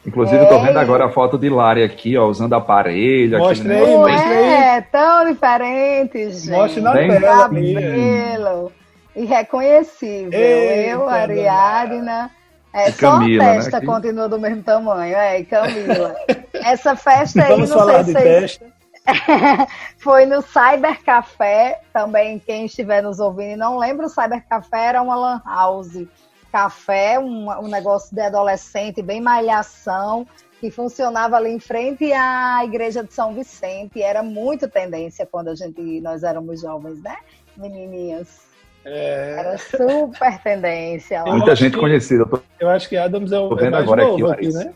Inclusive, 0.04 0.42
eu 0.42 0.48
tô 0.48 0.60
vendo 0.60 0.78
agora 0.78 1.06
a 1.06 1.10
foto 1.10 1.38
de 1.38 1.48
Lari 1.48 1.82
aqui, 1.82 2.16
ó, 2.16 2.26
usando 2.26 2.54
aparelho. 2.54 3.38
Mostra 3.38 3.74
aí, 3.74 3.96
mostra 3.96 4.28
aí. 4.28 4.44
É, 4.44 4.80
tão 4.80 5.32
diferente, 5.32 6.30
gente. 6.32 6.50
Mostra 6.50 6.82
na 6.82 6.92
Bem 6.92 7.08
tela. 7.08 7.36
Cabelo. 7.42 8.72
Irreconhecível. 9.14 10.32
Eita, 10.32 10.90
eu, 10.90 11.08
Ariadna. 11.08 12.30
É, 12.76 12.92
só 12.92 13.12
Camila, 13.12 13.42
a 13.42 13.46
né, 13.46 13.54
testa 13.54 13.80
né? 13.80 13.86
continua 13.86 14.28
do 14.28 14.38
mesmo 14.38 14.62
tamanho, 14.62 15.16
é, 15.16 15.42
Camila. 15.44 16.14
Essa 16.52 16.94
festa 16.94 17.42
aí, 17.42 17.48
Vamos 17.48 17.70
não 17.70 17.78
falar 17.78 18.04
sei 18.04 18.14
de 18.14 18.20
se... 18.20 18.24
testa. 18.24 18.66
Foi 19.96 20.26
no 20.26 20.42
Cyber 20.42 21.02
Café, 21.02 21.80
também 21.90 22.38
quem 22.38 22.66
estiver 22.66 23.02
nos 23.02 23.18
ouvindo 23.18 23.52
e 23.52 23.56
não 23.56 23.78
lembra, 23.78 24.04
o 24.04 24.10
Cyber 24.10 24.46
Café 24.46 24.88
era 24.88 25.00
uma 25.00 25.16
lan 25.16 25.42
house. 25.46 26.06
Café, 26.52 27.18
um, 27.18 27.50
um 27.50 27.68
negócio 27.68 28.14
de 28.14 28.20
adolescente, 28.20 29.00
bem 29.00 29.22
malhação, 29.22 30.26
que 30.60 30.70
funcionava 30.70 31.36
ali 31.36 31.50
em 31.50 31.60
frente 31.60 32.12
à 32.12 32.62
igreja 32.62 33.02
de 33.02 33.12
São 33.12 33.32
Vicente. 33.32 34.02
Era 34.02 34.22
muito 34.22 34.68
tendência 34.68 35.26
quando 35.26 35.48
a 35.48 35.54
gente, 35.54 36.00
nós 36.02 36.22
éramos 36.22 36.60
jovens, 36.60 37.02
né, 37.02 37.16
menininhas? 37.56 38.45
É... 38.86 39.36
Era 39.40 39.58
super 39.58 40.38
tendência. 40.42 41.24
Muita 41.24 41.56
gente 41.56 41.76
conhecida. 41.76 42.22
Eu, 42.22 42.28
tô... 42.28 42.40
eu 42.60 42.68
acho 42.70 42.88
que 42.88 42.96
Adams 42.96 43.32
é 43.32 43.38
o 43.38 43.48
tô 43.48 43.56
vendo 43.56 43.74
é 43.74 43.80
agora 43.80 44.06
aqui, 44.06 44.24
aqui 44.24 44.52
né? 44.52 44.72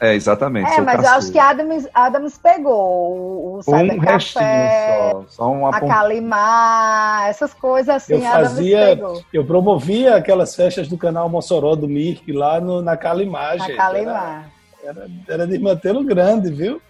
É, 0.00 0.14
exatamente. 0.14 0.70
É, 0.70 0.80
mas 0.80 1.04
eu 1.04 1.10
acho 1.10 1.30
que 1.30 1.38
Adams, 1.38 1.86
Adams 1.92 2.38
pegou 2.38 3.56
o 3.56 3.62
Cyber 3.62 3.96
um 3.96 4.00
Café, 4.00 5.10
só, 5.12 5.24
só 5.28 5.52
uma 5.52 5.76
a 5.76 5.80
Calimar, 5.80 7.28
essas 7.28 7.52
coisas 7.52 7.96
assim, 7.96 8.14
eu 8.14 8.22
fazia, 8.22 8.98
Eu 9.30 9.44
promovia 9.44 10.16
aquelas 10.16 10.54
festas 10.56 10.88
do 10.88 10.96
canal 10.96 11.28
Mossoró 11.28 11.74
do 11.74 11.86
Mirk 11.86 12.32
lá 12.32 12.58
no, 12.60 12.80
na 12.80 12.96
Calimar, 12.96 13.58
na 13.58 13.66
gente. 13.66 13.76
Calimar. 13.76 14.50
Era, 14.82 15.00
era, 15.00 15.10
era 15.28 15.46
de 15.46 15.58
manter 15.58 15.92
grande, 16.02 16.50
viu? 16.50 16.80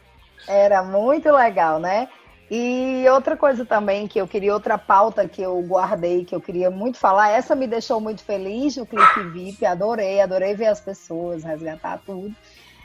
Era 0.47 0.81
muito 0.85 1.33
legal, 1.33 1.81
né? 1.81 2.07
E 2.51 3.09
outra 3.09 3.37
coisa 3.37 3.65
também 3.65 4.09
que 4.09 4.21
eu 4.21 4.27
queria, 4.27 4.53
outra 4.53 4.77
pauta 4.77 5.29
que 5.29 5.41
eu 5.41 5.63
guardei, 5.63 6.25
que 6.25 6.35
eu 6.35 6.41
queria 6.41 6.69
muito 6.69 6.99
falar, 6.99 7.31
essa 7.31 7.55
me 7.55 7.65
deixou 7.65 8.01
muito 8.01 8.25
feliz, 8.25 8.77
o 8.77 8.85
Clique 8.85 9.23
VIP, 9.33 9.65
adorei, 9.65 10.21
adorei 10.21 10.57
ver 10.57 10.67
as 10.67 10.81
pessoas, 10.81 11.45
resgatar 11.45 12.03
tudo. 12.05 12.35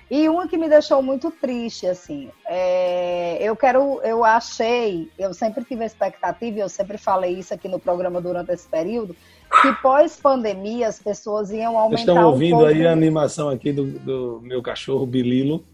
E 0.10 0.30
uma 0.30 0.48
que 0.48 0.56
me 0.56 0.70
deixou 0.70 1.02
muito 1.02 1.32
triste, 1.32 1.88
assim, 1.88 2.30
é, 2.46 3.40
eu 3.42 3.56
quero, 3.56 4.00
eu 4.04 4.24
achei, 4.24 5.10
eu 5.18 5.34
sempre 5.34 5.64
tive 5.64 5.82
a 5.82 5.88
expectativa, 5.88 6.60
eu 6.60 6.70
sempre 6.70 7.00
falei 7.00 7.34
isso 7.34 7.52
aqui 7.52 7.68
no 7.68 7.80
programa 7.80 8.22
durante 8.22 8.52
esse 8.52 8.68
período, 8.68 9.16
que 9.64 9.74
pós-pandemia 9.82 10.88
as 10.88 11.00
pessoas 11.00 11.50
iam 11.50 11.76
aumentar 11.76 12.04
Vocês 12.04 12.08
estão 12.08 12.30
ouvindo 12.30 12.58
um 12.58 12.66
aí 12.66 12.86
a 12.86 12.92
animação 12.92 13.50
aqui 13.50 13.72
do, 13.72 13.84
do 13.84 14.40
meu 14.44 14.62
cachorro 14.62 15.08
Bililo. 15.08 15.66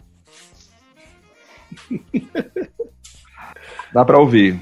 Dá 3.94 4.06
para 4.06 4.20
ouvir. 4.20 4.60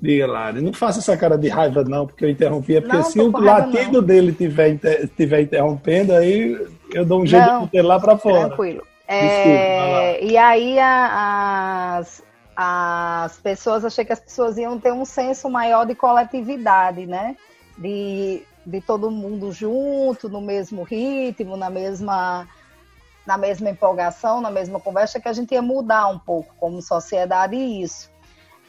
Diga, 0.00 0.26
Lari, 0.26 0.60
não 0.60 0.72
faça 0.72 0.98
essa 0.98 1.16
cara 1.16 1.38
de 1.38 1.48
raiva, 1.48 1.82
não, 1.82 2.06
porque 2.06 2.24
eu 2.24 2.30
interrompi. 2.30 2.76
É 2.76 2.80
porque 2.80 2.96
não, 2.96 3.04
se 3.04 3.18
o 3.18 3.30
latido 3.30 4.00
não. 4.00 4.02
dele 4.02 4.30
estiver 4.30 4.78
tiver 5.16 5.40
interrompendo, 5.40 6.12
aí 6.12 6.66
eu 6.92 7.04
dou 7.04 7.22
um 7.22 7.26
jeito 7.26 7.46
não, 7.46 7.64
de 7.64 7.70
ter 7.70 7.82
lá 7.82 7.98
para 7.98 8.18
fora. 8.18 8.48
Tranquilo. 8.48 8.82
É, 9.08 10.22
e 10.24 10.36
aí 10.36 10.78
a, 10.78 11.98
as, 11.98 12.22
as 12.54 13.38
pessoas, 13.38 13.84
achei 13.84 14.04
que 14.04 14.12
as 14.12 14.20
pessoas 14.20 14.58
iam 14.58 14.78
ter 14.78 14.92
um 14.92 15.04
senso 15.04 15.48
maior 15.48 15.86
de 15.86 15.94
coletividade, 15.94 17.06
né? 17.06 17.36
De, 17.78 18.42
de 18.66 18.80
todo 18.80 19.10
mundo 19.10 19.50
junto, 19.52 20.28
no 20.28 20.40
mesmo 20.40 20.82
ritmo, 20.82 21.56
na 21.56 21.70
mesma, 21.70 22.46
na 23.26 23.38
mesma 23.38 23.70
empolgação, 23.70 24.40
na 24.40 24.50
mesma 24.50 24.78
conversa, 24.78 25.20
que 25.20 25.28
a 25.28 25.32
gente 25.32 25.52
ia 25.52 25.62
mudar 25.62 26.08
um 26.08 26.18
pouco 26.18 26.54
como 26.58 26.82
sociedade 26.82 27.56
isso. 27.56 28.10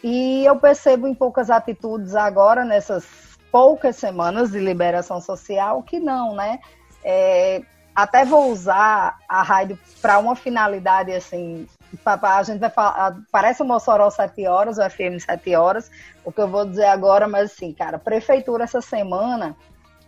E 0.03 0.45
eu 0.45 0.55
percebo 0.57 1.07
em 1.07 1.13
poucas 1.13 1.49
atitudes 1.49 2.15
agora, 2.15 2.63
nessas 2.63 3.05
poucas 3.51 3.95
semanas 3.95 4.51
de 4.51 4.59
liberação 4.59 5.19
social, 5.19 5.81
que 5.81 5.99
não, 5.99 6.35
né? 6.35 6.59
É, 7.03 7.61
até 7.95 8.23
vou 8.23 8.51
usar 8.51 9.17
a 9.27 9.41
rádio 9.41 9.77
para 10.01 10.19
uma 10.19 10.35
finalidade 10.35 11.11
assim. 11.11 11.67
A 12.05 12.43
gente 12.43 12.59
vai 12.59 12.69
falar, 12.69 13.17
parece 13.31 13.63
o 13.63 13.65
Mossoró 13.65 14.09
7 14.09 14.45
horas, 14.45 14.77
o 14.77 14.87
FM 14.87 15.19
7 15.19 15.55
horas, 15.55 15.89
o 16.23 16.31
que 16.31 16.39
eu 16.39 16.47
vou 16.47 16.65
dizer 16.65 16.85
agora, 16.85 17.27
mas 17.27 17.51
assim, 17.51 17.73
cara, 17.73 17.95
a 17.95 17.99
prefeitura 17.99 18.65
essa 18.65 18.81
semana, 18.81 19.55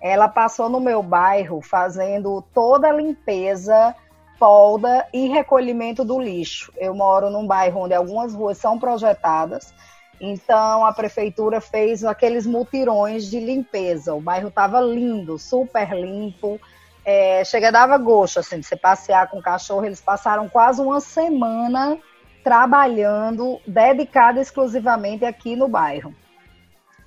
ela 0.02 0.28
passou 0.28 0.70
no 0.70 0.80
meu 0.80 1.02
bairro 1.02 1.62
fazendo 1.62 2.44
toda 2.54 2.90
a 2.90 2.94
limpeza, 2.94 3.96
polda 4.40 5.06
e 5.14 5.28
recolhimento 5.28 6.06
do 6.06 6.20
lixo. 6.20 6.72
Eu 6.78 6.96
moro 6.96 7.30
num 7.30 7.46
bairro 7.46 7.82
onde 7.82 7.94
algumas 7.94 8.34
ruas 8.34 8.58
são 8.58 8.80
projetadas, 8.80 9.74
então 10.20 10.86
a 10.86 10.94
prefeitura 10.94 11.60
fez 11.60 12.04
aqueles 12.04 12.46
mutirões 12.46 13.26
de 13.26 13.40
limpeza. 13.40 14.14
O 14.14 14.22
bairro 14.22 14.48
estava 14.48 14.80
lindo, 14.80 15.38
super 15.38 15.92
limpo 15.94 16.60
é, 17.06 17.44
chega 17.44 17.72
dava 17.72 17.98
gosto 17.98 18.40
assim 18.40 18.60
de 18.60 18.68
você 18.68 18.76
passear 18.76 19.30
com 19.30 19.40
o 19.40 19.42
cachorro. 19.42 19.84
Eles 19.84 20.00
passaram 20.00 20.48
quase 20.48 20.80
uma 20.80 21.00
semana 21.00 21.98
trabalhando, 22.44 23.60
dedicado 23.66 24.40
exclusivamente 24.40 25.26
aqui 25.26 25.56
no 25.56 25.68
bairro. 25.68 26.14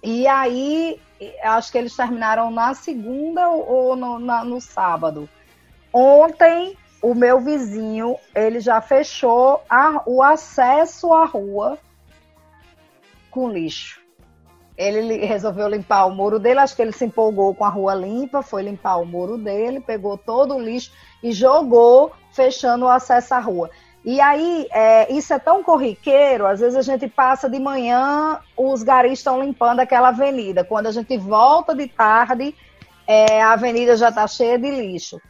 E 0.02 0.26
aí, 0.26 1.00
acho 1.44 1.70
que 1.70 1.78
eles 1.78 1.94
terminaram 1.94 2.50
na 2.50 2.74
segunda 2.74 3.48
ou 3.48 3.94
no, 3.94 4.18
na, 4.18 4.44
no 4.44 4.60
sábado. 4.60 5.28
Ontem, 5.92 6.76
o 7.02 7.14
meu 7.14 7.40
vizinho, 7.40 8.16
ele 8.32 8.60
já 8.60 8.80
fechou 8.80 9.60
a, 9.68 10.02
o 10.06 10.22
acesso 10.22 11.12
à 11.12 11.24
rua 11.24 11.76
com 13.28 13.50
lixo. 13.50 14.00
Ele 14.78 15.18
resolveu 15.26 15.68
limpar 15.68 16.06
o 16.06 16.14
muro 16.14 16.38
dele, 16.38 16.60
acho 16.60 16.76
que 16.76 16.80
ele 16.80 16.92
se 16.92 17.04
empolgou 17.04 17.54
com 17.54 17.64
a 17.64 17.68
rua 17.68 17.94
limpa, 17.94 18.40
foi 18.40 18.62
limpar 18.62 18.96
o 18.96 19.04
muro 19.04 19.36
dele, 19.36 19.80
pegou 19.80 20.16
todo 20.16 20.54
o 20.54 20.60
lixo 20.60 20.92
e 21.22 21.32
jogou, 21.32 22.12
fechando 22.32 22.84
o 22.84 22.88
acesso 22.88 23.34
à 23.34 23.38
rua. 23.40 23.68
E 24.04 24.20
aí, 24.20 24.66
é, 24.72 25.12
isso 25.12 25.32
é 25.32 25.38
tão 25.38 25.62
corriqueiro, 25.62 26.46
às 26.46 26.60
vezes 26.60 26.76
a 26.76 26.82
gente 26.82 27.06
passa 27.08 27.48
de 27.48 27.58
manhã, 27.58 28.40
os 28.56 28.82
garis 28.82 29.18
estão 29.18 29.40
limpando 29.42 29.80
aquela 29.80 30.08
avenida. 30.08 30.64
Quando 30.64 30.86
a 30.86 30.92
gente 30.92 31.16
volta 31.16 31.74
de 31.74 31.86
tarde, 31.86 32.54
é, 33.06 33.42
a 33.42 33.52
avenida 33.52 33.96
já 33.96 34.08
está 34.08 34.26
cheia 34.26 34.58
de 34.58 34.70
lixo. 34.70 35.20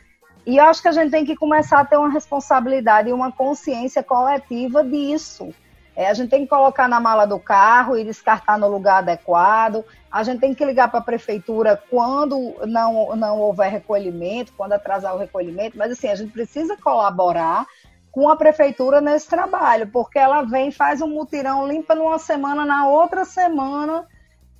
E 0.45 0.57
eu 0.57 0.65
acho 0.65 0.83
que 0.83 0.89
a 0.89 0.93
gente 0.93 1.11
tem 1.11 1.25
que 1.25 1.37
começar 1.37 1.81
a 1.81 1.85
ter 1.85 1.97
uma 1.97 2.11
responsabilidade 2.11 3.09
e 3.09 3.13
uma 3.13 3.31
consciência 3.31 4.03
coletiva 4.03 4.83
disso. 4.85 5.55
É, 5.95 6.09
a 6.09 6.15
gente 6.15 6.31
tem 6.31 6.43
que 6.43 6.49
colocar 6.49 6.89
na 6.89 6.99
mala 6.99 7.27
do 7.27 7.39
carro 7.39 7.97
e 7.97 8.05
descartar 8.05 8.59
no 8.59 8.67
lugar 8.67 8.99
adequado. 8.99 9.85
A 10.11 10.23
gente 10.23 10.41
tem 10.41 10.55
que 10.55 10.65
ligar 10.65 10.91
para 10.91 11.01
a 11.01 11.05
prefeitura 11.05 11.81
quando 11.91 12.55
não, 12.67 13.15
não 13.15 13.39
houver 13.39 13.71
recolhimento, 13.71 14.53
quando 14.57 14.73
atrasar 14.73 15.15
o 15.15 15.19
recolhimento. 15.19 15.77
Mas 15.77 15.93
assim, 15.93 16.09
a 16.09 16.15
gente 16.15 16.33
precisa 16.33 16.77
colaborar 16.77 17.67
com 18.11 18.29
a 18.29 18.37
prefeitura 18.37 19.01
nesse 19.01 19.29
trabalho, 19.29 19.87
porque 19.87 20.19
ela 20.19 20.43
vem, 20.43 20.71
faz 20.71 21.01
um 21.01 21.09
mutirão, 21.09 21.67
limpa 21.67 21.95
numa 21.95 22.19
semana, 22.19 22.65
na 22.65 22.87
outra 22.87 23.25
semana 23.25 24.07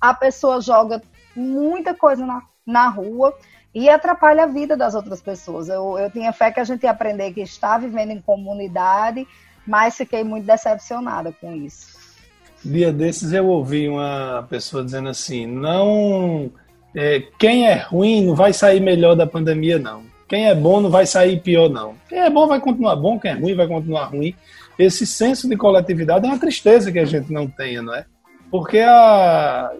a 0.01 0.13
pessoa 0.13 0.59
joga 0.59 1.01
muita 1.35 1.93
coisa 1.93 2.25
na, 2.25 2.41
na 2.65 2.89
rua 2.89 3.35
e 3.73 3.89
atrapalha 3.89 4.43
a 4.43 4.47
vida 4.47 4.77
das 4.77 4.95
outras 4.95 5.21
pessoas. 5.21 5.67
Eu, 5.69 5.97
eu 5.97 6.09
tinha 6.09 6.31
fé 6.31 6.51
que 6.51 6.59
a 6.59 6.63
gente 6.63 6.83
ia 6.83 6.91
aprender 6.91 7.33
que 7.33 7.41
está 7.41 7.77
vivendo 7.77 8.11
em 8.11 8.21
comunidade 8.21 9.27
mas 9.65 9.95
fiquei 9.95 10.23
muito 10.23 10.45
decepcionada 10.45 11.31
com 11.31 11.53
isso. 11.55 11.93
Dia 12.63 12.93
desses 12.93 13.33
eu 13.33 13.47
ouvi 13.47 13.87
uma 13.89 14.45
pessoa 14.49 14.83
dizendo 14.83 15.09
assim: 15.09 15.45
não. 15.45 16.51
É, 16.95 17.23
quem 17.39 17.67
é 17.67 17.73
ruim 17.73 18.23
não 18.23 18.35
vai 18.35 18.53
sair 18.53 18.79
melhor 18.79 19.15
da 19.15 19.25
pandemia, 19.25 19.79
não. 19.79 20.03
Quem 20.27 20.47
é 20.47 20.55
bom 20.55 20.79
não 20.79 20.91
vai 20.91 21.05
sair 21.05 21.41
pior, 21.41 21.67
não. 21.67 21.95
Quem 22.07 22.19
é 22.19 22.29
bom 22.29 22.47
vai 22.47 22.59
continuar 22.59 22.95
bom, 22.95 23.19
quem 23.19 23.31
é 23.31 23.33
ruim 23.33 23.55
vai 23.55 23.67
continuar 23.67 24.05
ruim. 24.05 24.35
Esse 24.77 25.05
senso 25.05 25.49
de 25.49 25.57
coletividade 25.57 26.25
é 26.25 26.29
uma 26.29 26.39
tristeza 26.39 26.91
que 26.91 26.99
a 26.99 27.05
gente 27.05 27.33
não 27.33 27.47
tenha, 27.47 27.81
não 27.81 27.95
é? 27.95 28.05
Porque 28.51 28.79
a, 28.79 29.71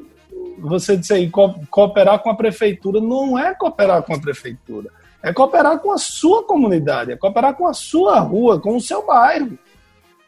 você 0.59 0.97
disse 0.97 1.13
aí, 1.13 1.29
cooperar 1.69 2.19
com 2.19 2.29
a 2.29 2.35
prefeitura 2.35 2.99
não 2.99 3.37
é 3.37 3.53
cooperar 3.53 4.03
com 4.03 4.13
a 4.13 4.19
prefeitura, 4.19 4.89
é 5.21 5.31
cooperar 5.31 5.79
com 5.79 5.91
a 5.91 5.97
sua 5.97 6.43
comunidade, 6.43 7.11
é 7.11 7.15
cooperar 7.15 7.53
com 7.53 7.67
a 7.67 7.73
sua 7.73 8.19
rua, 8.19 8.59
com 8.59 8.75
o 8.75 8.81
seu 8.81 9.05
bairro. 9.05 9.57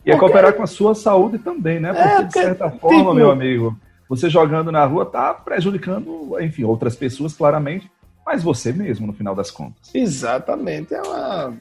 E 0.05 0.11
é 0.11 0.17
cooperar 0.17 0.53
com 0.53 0.63
a 0.63 0.67
sua 0.67 0.93
saúde 0.93 1.39
também, 1.39 1.79
né? 1.79 1.91
Porque, 1.91 2.07
é, 2.07 2.15
porque 2.15 2.27
de 2.27 2.33
certa 2.33 2.69
forma, 2.69 2.97
tipo... 2.97 3.13
meu 3.13 3.31
amigo, 3.31 3.75
você 4.07 4.29
jogando 4.29 4.71
na 4.71 4.85
rua 4.85 5.05
tá 5.05 5.33
prejudicando, 5.33 6.37
enfim, 6.39 6.63
outras 6.63 6.95
pessoas, 6.95 7.33
claramente, 7.33 7.89
mas 8.25 8.43
você 8.43 8.71
mesmo, 8.71 9.07
no 9.07 9.13
final 9.13 9.33
das 9.33 9.49
contas. 9.49 9.93
Exatamente. 9.93 10.93
É 10.93 11.01
uma, 11.01 11.53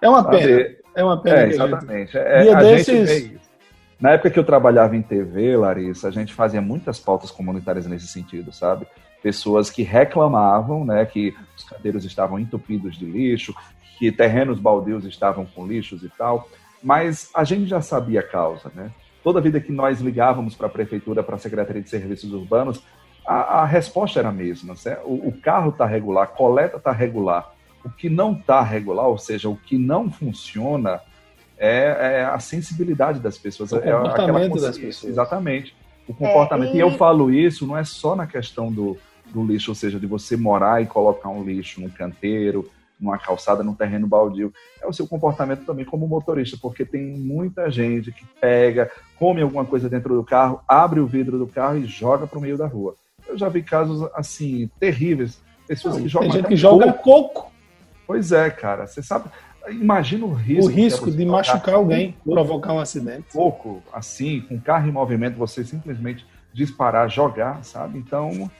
é 0.00 0.08
uma 0.08 0.24
pena. 0.24 0.70
É 0.94 1.04
uma 1.04 1.20
pena. 1.20 1.38
É, 1.38 1.48
exatamente. 1.48 2.16
É, 2.16 2.52
a 2.52 2.58
desses... 2.60 2.86
gente 2.86 3.04
vê 3.04 3.18
isso. 3.18 3.50
Na 4.00 4.10
época 4.10 4.30
que 4.30 4.38
eu 4.38 4.44
trabalhava 4.44 4.96
em 4.96 5.02
TV, 5.02 5.56
Larissa, 5.56 6.08
a 6.08 6.10
gente 6.10 6.34
fazia 6.34 6.60
muitas 6.60 6.98
pautas 6.98 7.30
comunitárias 7.30 7.86
nesse 7.86 8.08
sentido, 8.08 8.52
sabe? 8.52 8.86
Pessoas 9.22 9.70
que 9.70 9.82
reclamavam, 9.82 10.84
né, 10.84 11.04
que 11.06 11.34
os 11.56 11.64
cadeiros 11.64 12.04
estavam 12.04 12.38
entupidos 12.38 12.98
de 12.98 13.06
lixo, 13.06 13.54
que 13.98 14.12
terrenos 14.12 14.58
baldios 14.58 15.04
estavam 15.04 15.46
com 15.46 15.66
lixos 15.66 16.02
e 16.02 16.08
tal 16.08 16.48
mas 16.84 17.30
a 17.34 17.42
gente 17.44 17.64
já 17.64 17.80
sabia 17.80 18.20
a 18.20 18.22
causa, 18.22 18.70
né? 18.74 18.90
Toda 19.22 19.40
vida 19.40 19.58
que 19.58 19.72
nós 19.72 20.02
ligávamos 20.02 20.54
para 20.54 20.66
a 20.66 20.70
prefeitura, 20.70 21.22
para 21.22 21.36
a 21.36 21.38
Secretaria 21.38 21.80
de 21.80 21.88
Serviços 21.88 22.30
Urbanos, 22.30 22.84
a, 23.26 23.62
a 23.62 23.64
resposta 23.64 24.18
era 24.18 24.28
a 24.28 24.32
mesma. 24.32 24.74
Né? 24.84 24.98
O, 25.02 25.28
o 25.28 25.40
carro 25.40 25.70
está 25.70 25.86
regular, 25.86 26.24
a 26.24 26.26
coleta 26.26 26.76
está 26.76 26.92
regular. 26.92 27.54
O 27.82 27.88
que 27.88 28.10
não 28.10 28.34
está 28.34 28.60
regular, 28.60 29.06
ou 29.06 29.16
seja, 29.16 29.48
o 29.48 29.56
que 29.56 29.78
não 29.78 30.10
funciona, 30.10 31.00
é, 31.58 32.18
é 32.20 32.24
a 32.24 32.38
sensibilidade 32.38 33.20
das 33.20 33.38
pessoas. 33.38 33.72
O 33.72 33.78
é 33.78 33.92
comportamento 33.92 34.60
das 34.60 34.78
pessoas. 34.78 35.12
Exatamente. 35.12 35.74
O 36.06 36.14
comportamento. 36.14 36.70
É, 36.70 36.74
e... 36.74 36.76
e... 36.76 36.80
eu 36.80 36.92
falo 36.92 37.32
isso 37.32 37.66
não 37.66 37.76
é 37.76 37.84
só 37.84 38.14
na 38.14 38.26
questão 38.26 38.70
do, 38.72 38.96
do 39.32 39.44
lixo, 39.44 39.70
ou 39.70 39.74
seja, 39.74 39.98
de 39.98 40.06
você 40.06 40.36
morar 40.36 40.82
e 40.82 40.86
colocar 40.86 41.28
um 41.28 41.42
lixo 41.42 41.80
num 41.80 41.88
canteiro, 41.88 42.68
numa 43.00 43.18
calçada, 43.18 43.62
num 43.62 43.74
terreno 43.74 44.06
baldio. 44.06 44.52
É 44.80 44.86
o 44.86 44.92
seu 44.92 45.06
comportamento 45.06 45.64
também 45.64 45.84
como 45.84 46.06
motorista, 46.06 46.56
porque 46.60 46.84
tem 46.84 47.02
muita 47.18 47.70
gente 47.70 48.12
que 48.12 48.24
pega, 48.40 48.90
come 49.18 49.42
alguma 49.42 49.64
coisa 49.64 49.88
dentro 49.88 50.14
do 50.14 50.24
carro, 50.24 50.60
abre 50.68 51.00
o 51.00 51.06
vidro 51.06 51.38
do 51.38 51.46
carro 51.46 51.78
e 51.78 51.86
joga 51.86 52.26
para 52.26 52.38
o 52.38 52.42
meio 52.42 52.56
da 52.56 52.66
rua. 52.66 52.94
Eu 53.26 53.38
já 53.38 53.48
vi 53.48 53.62
casos 53.62 54.08
assim 54.14 54.70
terríveis, 54.78 55.40
pessoas 55.66 55.96
Não, 55.96 56.02
que 56.02 56.08
jogam 56.08 56.28
tem 56.28 56.38
gente 56.38 56.48
que 56.48 56.56
joga 56.56 56.92
coco. 56.92 57.34
coco. 57.34 57.52
Pois 58.06 58.32
é, 58.32 58.50
cara. 58.50 58.86
Você 58.86 59.02
sabe, 59.02 59.30
imagina 59.70 60.24
o 60.26 60.32
risco. 60.32 60.64
O 60.64 60.68
risco 60.68 61.10
de 61.10 61.24
machucar 61.24 61.74
alguém, 61.74 62.16
um 62.26 62.32
provocar 62.32 62.72
um 62.72 62.78
acidente. 62.78 63.26
Pouco, 63.32 63.82
assim, 63.92 64.40
com 64.42 64.60
carro 64.60 64.88
em 64.88 64.92
movimento, 64.92 65.36
você 65.36 65.64
simplesmente 65.64 66.26
disparar, 66.52 67.08
jogar, 67.10 67.64
sabe? 67.64 67.98
Então, 67.98 68.50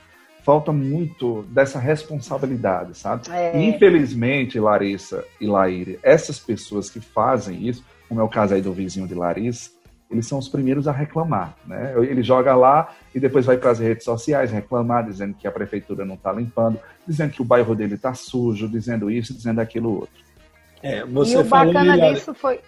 falta 0.43 0.73
muito 0.73 1.43
dessa 1.49 1.79
responsabilidade, 1.79 2.97
sabe? 2.97 3.31
É. 3.31 3.59
E, 3.59 3.65
infelizmente, 3.69 4.59
Larissa 4.61 5.25
e 5.41 5.47
Laíre, 5.47 5.99
essas 6.03 6.39
pessoas 6.39 6.91
que 6.91 7.01
fazem 7.01 7.67
isso, 7.67 7.85
como 8.09 8.21
é 8.21 8.25
o 8.25 8.29
caso 8.29 8.55
aí 8.55 8.61
do 8.61 8.73
vizinho 8.73 9.09
de 9.09 9.15
Larissa, 9.15 9.71
eles 10.11 10.27
são 10.27 10.39
os 10.39 10.49
primeiros 10.49 10.87
a 10.87 10.93
reclamar, 10.93 11.57
né? 11.67 11.95
Ele 11.97 12.23
joga 12.23 12.55
lá 12.55 12.95
e 13.15 13.19
depois 13.19 13.47
vai 13.47 13.57
para 13.57 13.71
as 13.71 13.79
redes 13.79 14.05
sociais 14.05 14.53
reclamar, 14.53 15.05
dizendo 15.05 15.35
que 15.35 15.49
a 15.49 15.51
prefeitura 15.51 16.05
não 16.05 16.15
está 16.15 16.31
limpando, 16.31 16.79
dizendo 17.07 17.33
que 17.33 17.43
o 17.43 17.45
bairro 17.45 17.75
dele 17.75 17.95
está 17.95 18.13
sujo, 18.15 18.69
dizendo 18.69 19.11
isso, 19.11 19.35
dizendo 19.35 19.61
aquilo 19.61 20.01
outro. 20.01 20.25
É, 20.85 21.05
você 21.05 21.35
e 21.35 21.39
o 21.39 21.45
bacana 21.45 21.99
disso 21.99 22.33
foi... 22.35 22.61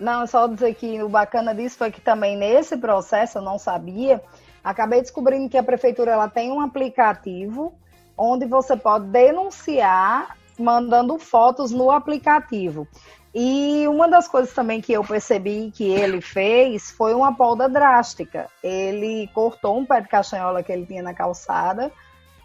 Não, 0.00 0.26
só 0.26 0.48
dizer 0.48 0.74
que 0.74 1.00
o 1.02 1.08
bacana 1.08 1.54
disso 1.54 1.78
foi 1.78 1.92
que 1.92 2.00
também 2.00 2.36
nesse 2.36 2.76
processo, 2.76 3.38
eu 3.38 3.42
não 3.42 3.58
sabia, 3.58 4.20
Acabei 4.64 5.02
descobrindo 5.02 5.50
que 5.50 5.58
a 5.58 5.62
prefeitura 5.62 6.12
ela 6.12 6.28
tem 6.28 6.50
um 6.50 6.58
aplicativo 6.58 7.74
onde 8.16 8.46
você 8.46 8.74
pode 8.74 9.06
denunciar 9.08 10.38
mandando 10.58 11.18
fotos 11.18 11.70
no 11.70 11.90
aplicativo. 11.90 12.88
E 13.34 13.86
uma 13.88 14.08
das 14.08 14.26
coisas 14.26 14.54
também 14.54 14.80
que 14.80 14.92
eu 14.92 15.04
percebi 15.04 15.70
que 15.74 15.84
ele 15.84 16.20
fez 16.20 16.92
foi 16.92 17.12
uma 17.12 17.34
poda 17.34 17.68
drástica. 17.68 18.48
Ele 18.62 19.28
cortou 19.34 19.76
um 19.76 19.84
pé 19.84 20.00
de 20.00 20.08
castanhola 20.08 20.62
que 20.62 20.72
ele 20.72 20.86
tinha 20.86 21.02
na 21.02 21.12
calçada, 21.12 21.92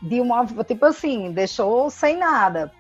de 0.02 0.20
uma 0.20 0.46
tipo 0.66 0.86
assim, 0.86 1.32
deixou 1.32 1.90
sem 1.90 2.18
nada. 2.18 2.72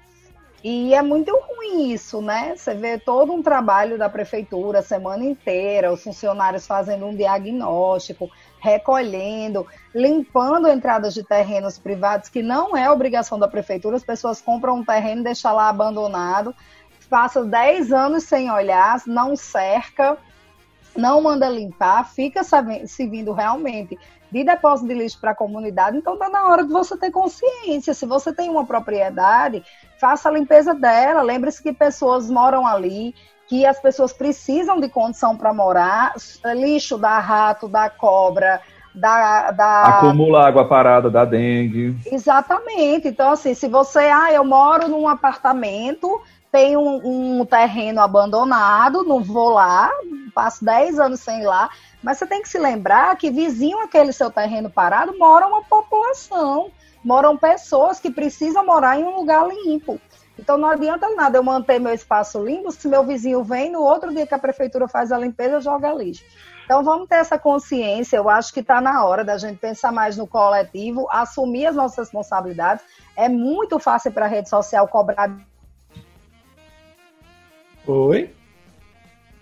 E 0.63 0.93
é 0.93 1.01
muito 1.01 1.31
ruim 1.31 1.91
isso, 1.91 2.21
né? 2.21 2.53
Você 2.55 2.73
vê 2.73 2.97
todo 2.97 3.31
um 3.31 3.41
trabalho 3.41 3.97
da 3.97 4.09
prefeitura 4.09 4.79
a 4.79 4.83
semana 4.83 5.23
inteira, 5.23 5.91
os 5.91 6.03
funcionários 6.03 6.67
fazendo 6.67 7.05
um 7.05 7.15
diagnóstico, 7.15 8.29
recolhendo, 8.59 9.65
limpando 9.95 10.67
entradas 10.67 11.13
de 11.13 11.23
terrenos 11.23 11.79
privados, 11.79 12.27
que 12.27 12.41
não 12.41 12.75
é 12.75 12.91
obrigação 12.91 13.39
da 13.39 13.47
prefeitura, 13.47 13.95
as 13.95 14.03
pessoas 14.03 14.41
compram 14.41 14.77
um 14.77 14.85
terreno 14.85 15.21
e 15.21 15.23
deixam 15.25 15.55
lá 15.55 15.69
abandonado 15.69 16.53
passa 17.09 17.43
10 17.43 17.91
anos 17.91 18.23
sem 18.23 18.51
olhar, 18.51 19.01
não 19.07 19.35
cerca, 19.35 20.17
não 20.95 21.21
manda 21.21 21.49
limpar, 21.49 22.09
fica 22.09 22.41
servindo 22.43 23.31
realmente 23.31 23.97
de 24.31 24.43
depósito 24.43 24.87
de 24.87 24.93
lixo 24.93 25.19
para 25.19 25.31
a 25.31 25.35
comunidade, 25.35 25.97
então 25.97 26.13
está 26.13 26.29
na 26.29 26.47
hora 26.47 26.63
de 26.63 26.71
você 26.71 26.95
ter 26.97 27.11
consciência. 27.11 27.93
Se 27.93 28.05
você 28.05 28.31
tem 28.31 28.49
uma 28.49 28.65
propriedade, 28.65 29.63
faça 29.99 30.29
a 30.29 30.31
limpeza 30.31 30.73
dela. 30.73 31.21
Lembre-se 31.21 31.61
que 31.61 31.73
pessoas 31.73 32.29
moram 32.29 32.67
ali, 32.67 33.15
que 33.47 33.65
as 33.65 33.79
pessoas 33.79 34.13
precisam 34.13 34.79
de 34.79 34.87
condição 34.87 35.35
para 35.35 35.53
morar. 35.53 36.13
Lixo 36.55 36.97
da 36.97 37.17
rato, 37.17 37.67
da 37.67 37.89
cobra, 37.89 38.61
da, 38.93 39.51
da, 39.51 39.83
Acumula 39.83 40.47
água 40.47 40.67
parada 40.67 41.09
da 41.09 41.25
dengue. 41.25 41.95
Exatamente. 42.05 43.07
Então, 43.07 43.31
assim, 43.31 43.53
se 43.53 43.67
você, 43.67 43.99
ah, 43.99 44.31
eu 44.31 44.43
moro 44.43 44.87
num 44.87 45.07
apartamento, 45.07 46.21
tem 46.51 46.75
um, 46.75 47.39
um, 47.39 47.45
terreno 47.45 48.01
abandonado, 48.01 49.03
não 49.03 49.21
vou 49.21 49.49
lá, 49.49 49.91
passo 50.29 50.63
10 50.63 50.99
anos 50.99 51.19
sem 51.19 51.41
ir 51.41 51.45
lá, 51.45 51.69
mas 52.01 52.17
você 52.17 52.25
tem 52.25 52.41
que 52.41 52.49
se 52.49 52.57
lembrar 52.57 53.15
que 53.17 53.31
vizinho 53.31 53.79
aquele 53.79 54.13
seu 54.13 54.29
terreno 54.31 54.69
parado 54.69 55.17
mora 55.17 55.47
uma 55.47 55.63
população, 55.63 56.71
moram 57.03 57.37
pessoas 57.37 57.99
que 57.99 58.11
precisam 58.11 58.65
morar 58.65 58.99
em 58.99 59.03
um 59.03 59.15
lugar 59.15 59.47
limpo. 59.47 59.99
Então 60.37 60.57
não 60.57 60.69
adianta 60.69 61.09
nada 61.15 61.37
eu 61.37 61.43
manter 61.43 61.79
meu 61.79 61.93
espaço 61.93 62.43
limpo 62.43 62.71
se 62.71 62.87
meu 62.87 63.03
vizinho 63.03 63.43
vem 63.43 63.71
no 63.71 63.81
outro 63.81 64.13
dia 64.13 64.25
que 64.25 64.33
a 64.33 64.39
prefeitura 64.39 64.87
faz 64.87 65.11
a 65.11 65.17
limpeza 65.17 65.59
joga 65.59 65.93
lixo. 65.93 66.23
Então 66.63 66.83
vamos 66.83 67.09
ter 67.09 67.15
essa 67.15 67.37
consciência. 67.37 68.15
Eu 68.15 68.29
acho 68.29 68.53
que 68.53 68.59
está 68.59 68.79
na 68.79 69.03
hora 69.03 69.23
da 69.23 69.37
gente 69.37 69.57
pensar 69.57 69.91
mais 69.91 70.15
no 70.15 70.27
coletivo, 70.27 71.07
assumir 71.11 71.65
as 71.65 71.75
nossas 71.75 71.97
responsabilidades. 71.97 72.85
É 73.17 73.27
muito 73.27 73.79
fácil 73.79 74.11
para 74.11 74.25
a 74.25 74.29
rede 74.29 74.47
social 74.47 74.87
cobrar 74.87 75.29
Oi? 77.87 78.29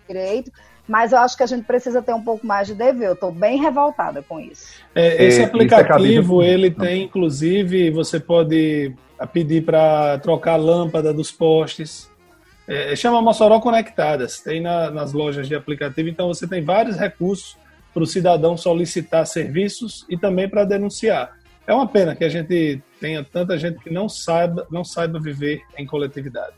Direito, 0.07 0.51
mas 0.87 1.11
eu 1.11 1.19
acho 1.19 1.35
que 1.35 1.43
a 1.43 1.47
gente 1.47 1.65
precisa 1.65 2.01
ter 2.01 2.13
um 2.13 2.21
pouco 2.23 2.47
mais 2.47 2.67
de 2.67 2.73
dever. 2.73 3.09
Eu 3.09 3.13
estou 3.13 3.31
bem 3.31 3.59
revoltada 3.59 4.23
com 4.23 4.39
isso. 4.39 4.81
É, 4.95 5.25
esse 5.25 5.41
é, 5.41 5.45
aplicativo, 5.45 6.41
ele 6.41 6.71
tem, 6.71 7.03
inclusive, 7.03 7.91
você 7.91 8.19
pode 8.19 8.93
pedir 9.33 9.63
para 9.63 10.17
trocar 10.19 10.53
a 10.53 10.57
lâmpada 10.57 11.13
dos 11.13 11.31
postes. 11.31 12.09
É, 12.67 12.95
chama 12.95 13.21
Mossoró 13.21 13.59
Conectadas, 13.59 14.39
tem 14.39 14.61
na, 14.61 14.91
nas 14.91 15.13
lojas 15.13 15.47
de 15.47 15.55
aplicativo, 15.55 16.09
então 16.09 16.27
você 16.27 16.47
tem 16.47 16.61
vários 16.61 16.97
recursos 16.97 17.57
para 17.93 18.03
o 18.03 18.07
cidadão 18.07 18.57
solicitar 18.57 19.25
serviços 19.25 20.05
e 20.09 20.17
também 20.17 20.49
para 20.49 20.65
denunciar. 20.65 21.37
É 21.65 21.73
uma 21.73 21.87
pena 21.87 22.15
que 22.15 22.23
a 22.23 22.29
gente 22.29 22.81
tenha 22.99 23.23
tanta 23.23 23.57
gente 23.57 23.79
que 23.79 23.89
não 23.89 24.07
saiba, 24.07 24.67
não 24.69 24.83
saiba 24.83 25.19
viver 25.19 25.61
em 25.77 25.85
coletividade. 25.85 26.53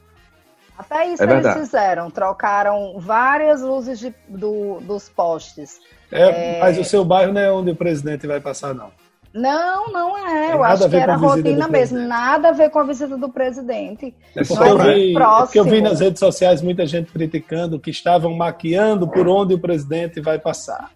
Até 0.79 1.07
isso 1.11 1.21
é 1.21 1.25
eles 1.25 1.35
verdade. 1.35 1.59
fizeram, 1.59 2.09
trocaram 2.09 2.97
várias 2.97 3.61
luzes 3.61 3.99
de, 3.99 4.15
do, 4.29 4.79
dos 4.79 5.09
postes. 5.09 5.81
É, 6.09 6.55
é, 6.55 6.59
Mas 6.61 6.77
o 6.77 6.85
seu 6.85 7.03
bairro 7.03 7.33
não 7.33 7.41
é 7.41 7.51
onde 7.51 7.71
o 7.71 7.75
presidente 7.75 8.25
vai 8.25 8.39
passar, 8.39 8.73
não. 8.73 8.89
Não, 9.33 9.91
não 9.91 10.17
é. 10.17 10.53
Eu 10.53 10.63
acho 10.63 10.89
que 10.89 10.95
era 10.95 11.17
rotina 11.17 11.67
mesmo. 11.67 11.99
Nada 11.99 12.49
a 12.49 12.51
ver 12.53 12.69
com 12.69 12.79
a 12.79 12.85
visita 12.85 13.17
do 13.17 13.27
presidente. 13.27 14.15
É 14.33 14.41
porque, 14.43 14.63
eu 14.63 14.77
vi, 14.77 15.15
é 15.15 15.19
porque 15.19 15.59
eu 15.59 15.65
vi 15.65 15.81
nas 15.81 15.99
redes 15.99 16.19
sociais 16.19 16.61
muita 16.61 16.85
gente 16.87 17.11
criticando 17.11 17.77
que 17.77 17.91
estavam 17.91 18.33
maquiando 18.33 19.05
por 19.05 19.27
onde 19.27 19.53
o 19.53 19.59
presidente 19.59 20.21
vai 20.21 20.39
passar. 20.39 20.91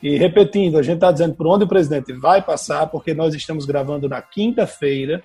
E 0.00 0.16
repetindo, 0.16 0.78
a 0.78 0.82
gente 0.82 0.94
está 0.94 1.10
dizendo 1.10 1.34
por 1.34 1.48
onde 1.48 1.64
o 1.64 1.68
presidente 1.68 2.12
vai 2.12 2.40
passar, 2.40 2.86
porque 2.86 3.12
nós 3.12 3.34
estamos 3.34 3.66
gravando 3.66 4.08
na 4.08 4.22
quinta-feira 4.22 5.24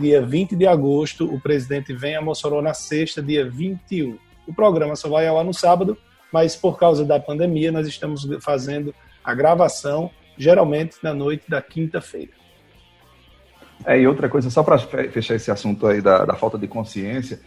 dia 0.00 0.20
20 0.20 0.56
de 0.56 0.66
agosto. 0.66 1.24
O 1.32 1.40
presidente 1.40 1.92
vem 1.92 2.16
a 2.16 2.22
Mossoró 2.22 2.60
na 2.60 2.74
sexta, 2.74 3.22
dia 3.22 3.48
21. 3.48 4.18
O 4.46 4.54
programa 4.54 4.96
só 4.96 5.08
vai 5.08 5.26
ao 5.26 5.38
ar 5.38 5.44
no 5.44 5.54
sábado, 5.54 5.96
mas 6.32 6.56
por 6.56 6.78
causa 6.78 7.04
da 7.04 7.18
pandemia, 7.18 7.72
nós 7.72 7.86
estamos 7.86 8.26
fazendo 8.40 8.94
a 9.22 9.34
gravação, 9.34 10.10
geralmente 10.36 10.96
na 11.02 11.12
noite 11.12 11.44
da 11.48 11.60
quinta-feira. 11.60 12.32
É, 13.84 13.98
e 13.98 14.06
outra 14.06 14.28
coisa, 14.28 14.50
só 14.50 14.62
para 14.62 14.78
fechar 14.78 15.34
esse 15.34 15.50
assunto 15.50 15.86
aí 15.86 16.00
da, 16.00 16.24
da 16.24 16.34
falta 16.34 16.56
de 16.56 16.66
consciência, 16.66 17.40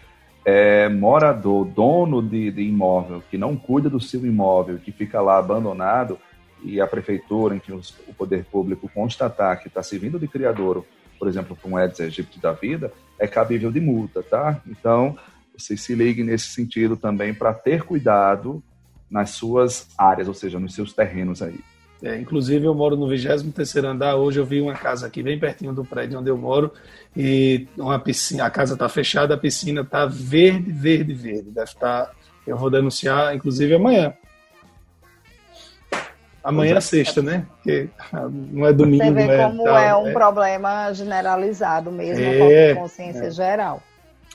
é, 0.45 0.88
morador, 0.89 1.65
dono 1.65 2.21
de, 2.21 2.52
de, 2.52 2.62
imóvel, 2.62 3.23
que 3.30 3.38
não 3.38 3.56
cuida 3.56 3.89
do 3.89 3.99
seu 3.99 4.25
imóvel, 4.25 4.78
que 4.78 4.91
fica 4.91 5.21
lá 5.21 5.38
abandonado, 5.38 6.19
e 6.63 6.80
a 6.80 6.88
prefeitura, 6.88 7.56
enfim, 7.56 7.73
os, 7.73 7.95
o 8.08 8.13
poder 8.13 8.45
público 8.45 8.89
constatar 8.93 9.62
que 9.62 9.67
está 9.67 9.82
servindo 9.82 10.19
de 10.19 10.28
criadouro 10.28 10.86
por 11.19 11.27
exemplo, 11.27 11.55
para 11.55 11.69
um 11.69 11.75
Aedes 11.75 11.99
aegypti 11.99 12.39
da 12.39 12.53
vida, 12.53 12.91
é 13.19 13.27
cabível 13.27 13.71
de 13.71 13.82
multa, 13.82 14.23
tá? 14.23 14.62
Então, 14.65 15.17
vocês 15.55 15.82
se 15.82 15.93
liguem 15.93 16.23
nesse 16.23 16.47
sentido 16.47 16.95
também 16.95 17.34
para 17.34 17.53
ter 17.53 17.84
cuidado 17.84 18.63
nas 19.12 19.32
suas 19.32 19.89
áreas, 19.97 20.27
ou 20.27 20.34
seja, 20.34 20.60
nos 20.60 20.73
seus 20.73 20.93
terrenos 20.93 21.41
aí. 21.41 21.60
É, 22.01 22.17
inclusive, 22.17 22.65
eu 22.65 22.73
moro 22.73 22.95
no 22.95 23.10
23 23.10 23.75
andar. 23.77 24.15
Hoje 24.15 24.39
eu 24.39 24.45
vi 24.45 24.62
uma 24.62 24.73
casa 24.73 25.05
aqui 25.05 25.21
bem 25.21 25.38
pertinho 25.38 25.73
do 25.73 25.84
prédio 25.84 26.17
onde 26.17 26.29
eu 26.29 26.38
moro 26.38 26.71
e 27.15 27.67
uma 27.77 27.99
piscina, 27.99 28.45
a 28.45 28.49
casa 28.49 28.73
está 28.73 28.88
fechada, 28.88 29.34
a 29.34 29.38
piscina 29.38 29.82
está 29.82 30.05
verde, 30.05 30.71
verde, 30.71 31.13
verde. 31.13 31.51
Deve 31.51 31.65
estar. 31.65 32.05
Tá, 32.05 32.12
eu 32.47 32.58
vou 32.58 32.69
denunciar, 32.69 33.36
inclusive, 33.36 33.73
amanhã. 33.73 34.13
Amanhã 36.43 36.78
é 36.78 36.82
sexta, 36.82 37.21
né? 37.21 37.45
Porque 37.56 37.89
não 38.52 38.65
é 38.65 38.73
domingo. 38.73 39.04
Você 39.04 39.12
vê 39.12 39.23
é 39.23 39.43
como 39.43 39.63
tal, 39.63 39.78
é 39.78 39.95
um 39.95 40.08
é... 40.08 40.13
problema 40.13 40.93
generalizado 40.93 41.91
mesmo, 41.91 42.23
é, 42.23 42.73
com 42.73 42.82
consciência 42.82 43.25
é. 43.25 43.32
geral. 43.32 43.82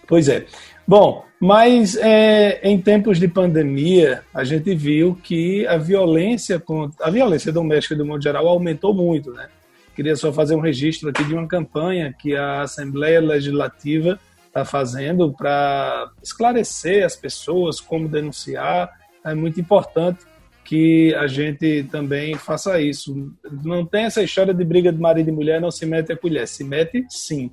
Pois 0.07 0.29
é. 0.29 0.47
Bom, 0.87 1.25
mas 1.41 1.97
é, 1.97 2.61
em 2.63 2.79
tempos 2.79 3.19
de 3.19 3.27
pandemia, 3.27 4.23
a 4.35 4.45
gente 4.45 4.75
viu 4.75 5.19
que 5.23 5.67
a 5.67 5.79
violência, 5.79 6.63
a 7.01 7.11
violência 7.11 7.51
doméstica, 7.51 7.97
do 7.97 8.05
modo 8.05 8.23
geral, 8.23 8.47
aumentou 8.47 8.93
muito, 8.93 9.33
né? 9.33 9.49
Queria 9.97 10.17
só 10.17 10.33
fazer 10.33 10.55
um 10.57 10.61
registro 10.61 11.09
aqui 11.09 11.25
de 11.25 11.35
uma 11.35 11.47
campanha 11.47 12.15
que 12.19 12.37
a 12.37 12.63
Assembleia 12.63 13.21
Legislativa 13.21 14.19
está 14.47 14.65
fazendo 14.65 15.33
para 15.33 16.11
esclarecer 16.23 17.05
as 17.05 17.17
pessoas 17.17 17.81
como 17.81 18.09
denunciar. 18.09 18.91
É 19.25 19.35
muito 19.35 19.61
importante 19.61 20.25
que 20.65 21.15
a 21.15 21.27
gente 21.27 21.85
também 21.85 22.35
faça 22.37 22.81
isso. 22.81 23.31
Não 23.63 23.85
tem 23.85 24.05
essa 24.05 24.23
história 24.23 24.55
de 24.55 24.65
briga 24.65 24.91
de 24.91 24.99
marido 24.99 25.29
e 25.29 25.33
mulher, 25.33 25.61
não 25.61 25.71
se 25.71 25.85
mete 25.85 26.13
a 26.13 26.17
colher. 26.17 26.49
Se 26.49 26.65
mete, 26.65 27.05
sim. 27.09 27.51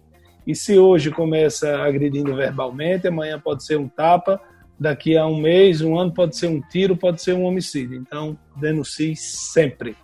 E 0.48 0.56
se 0.56 0.80
hoje 0.80 1.12
começa 1.12 1.84
agredindo 1.84 2.36
verbalmente, 2.36 3.08
amanhã 3.08 3.40
pode 3.40 3.64
ser 3.64 3.78
um 3.78 3.88
tapa, 3.88 4.42
daqui 4.80 5.16
a 5.16 5.28
um 5.28 5.38
mês, 5.38 5.82
um 5.82 6.00
ano 6.00 6.12
pode 6.12 6.36
ser 6.38 6.48
um 6.48 6.62
tiro, 6.62 6.96
pode 6.96 7.22
ser 7.22 7.34
um 7.34 7.44
homicídio. 7.44 7.98
Então, 7.98 8.38
denuncie 8.56 9.16
sempre. 9.16 9.96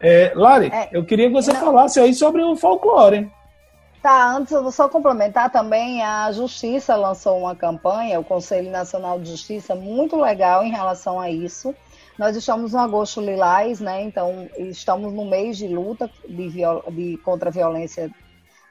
É, 0.00 0.32
Lari, 0.34 0.66
é, 0.66 0.88
eu 0.92 1.04
queria 1.04 1.28
que 1.28 1.32
você 1.32 1.52
não... 1.52 1.60
falasse 1.60 2.00
aí 2.00 2.12
sobre 2.12 2.42
o 2.42 2.56
folclore. 2.56 3.30
Tá, 4.02 4.34
antes 4.34 4.52
eu 4.52 4.62
vou 4.62 4.72
só 4.72 4.88
complementar 4.88 5.50
também, 5.50 6.02
a 6.02 6.32
Justiça 6.32 6.96
lançou 6.96 7.38
uma 7.38 7.54
campanha, 7.54 8.18
o 8.18 8.24
Conselho 8.24 8.70
Nacional 8.70 9.20
de 9.20 9.30
Justiça, 9.30 9.74
muito 9.74 10.18
legal 10.18 10.64
em 10.64 10.70
relação 10.70 11.20
a 11.20 11.30
isso. 11.30 11.74
Nós 12.18 12.36
estamos 12.36 12.72
no 12.72 12.78
agosto 12.78 13.20
lilás, 13.20 13.80
né? 13.80 14.02
Então, 14.02 14.48
estamos 14.58 15.12
no 15.12 15.24
mês 15.24 15.56
de 15.56 15.68
luta 15.68 16.10
de, 16.28 16.50
de 16.50 17.16
contra 17.24 17.48
a 17.48 17.52
violência 17.52 18.10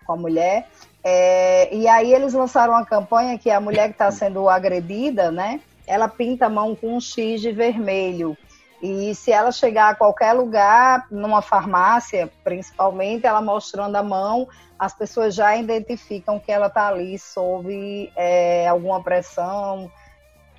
com 0.06 0.13
a 0.13 0.17
mulher. 0.17 0.67
É, 1.04 1.73
e 1.73 1.88
aí 1.88 2.13
eles 2.13 2.34
lançaram 2.34 2.73
uma 2.73 2.86
campanha 2.86 3.38
que 3.38 3.49
a 3.49 3.60
mulher 3.60 3.88
que 3.88 3.93
está 3.93 4.12
sendo 4.12 4.49
agredida, 4.49 5.32
né? 5.32 5.62
Ela 5.88 6.08
pinta 6.08 6.47
a 6.47 6.49
mão 6.49 6.75
com 6.75 6.95
um 6.95 7.02
X 7.02 7.41
de 7.41 7.52
vermelho. 7.52 8.38
E 8.82 9.13
se 9.13 9.32
ela 9.32 9.52
chegar 9.52 9.89
a 9.89 9.95
qualquer 9.95 10.34
lugar, 10.34 11.06
numa 11.12 11.41
farmácia, 11.41 12.32
principalmente, 12.43 13.25
ela 13.25 13.41
mostrando 13.41 13.95
a 13.95 14.04
mão, 14.04 14.47
as 14.78 14.93
pessoas 14.93 15.36
já 15.36 15.56
identificam 15.58 16.39
que 16.39 16.52
ela 16.52 16.67
está 16.67 16.88
ali 16.88 17.19
sob 17.19 18.12
é, 18.15 18.67
alguma 18.67 19.04
pressão 19.04 19.91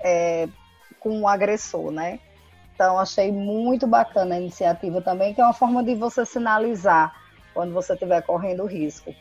é, 0.01 0.47
com 0.99 1.11
o 1.11 1.21
um 1.21 1.29
agressor, 1.29 1.91
né? 1.91 2.21
Então, 2.81 2.99
achei 2.99 3.31
muito 3.31 3.87
bacana 3.87 4.37
a 4.37 4.41
iniciativa 4.41 5.03
também, 5.03 5.35
que 5.35 5.41
é 5.43 5.45
uma 5.45 5.53
forma 5.53 5.85
de 5.85 5.95
você 5.95 6.25
sinalizar 6.25 7.15
quando 7.53 7.75
você 7.75 7.93
estiver 7.93 8.23
correndo 8.23 8.65
risco. 8.65 9.15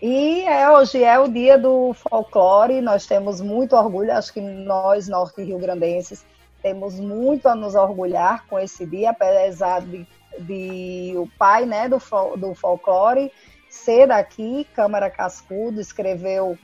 E 0.00 0.42
é, 0.42 0.70
hoje 0.70 1.02
é 1.02 1.18
o 1.18 1.26
dia 1.26 1.58
do 1.58 1.92
folclore, 1.92 2.80
nós 2.80 3.06
temos 3.06 3.40
muito 3.40 3.74
orgulho, 3.74 4.12
acho 4.12 4.32
que 4.32 4.40
nós, 4.40 5.08
norte 5.08 5.42
rio-grandenses, 5.42 6.24
temos 6.62 7.00
muito 7.00 7.48
a 7.48 7.56
nos 7.56 7.74
orgulhar 7.74 8.46
com 8.46 8.56
esse 8.60 8.86
dia, 8.86 9.10
apesar 9.10 9.80
de, 9.80 10.06
de 10.38 11.14
o 11.16 11.28
pai 11.36 11.66
né, 11.66 11.88
do, 11.88 11.98
do 12.36 12.54
folclore 12.54 13.32
ser 13.68 14.06
daqui, 14.06 14.64
Câmara 14.72 15.10
Cascudo, 15.10 15.80
escreveu 15.80 16.56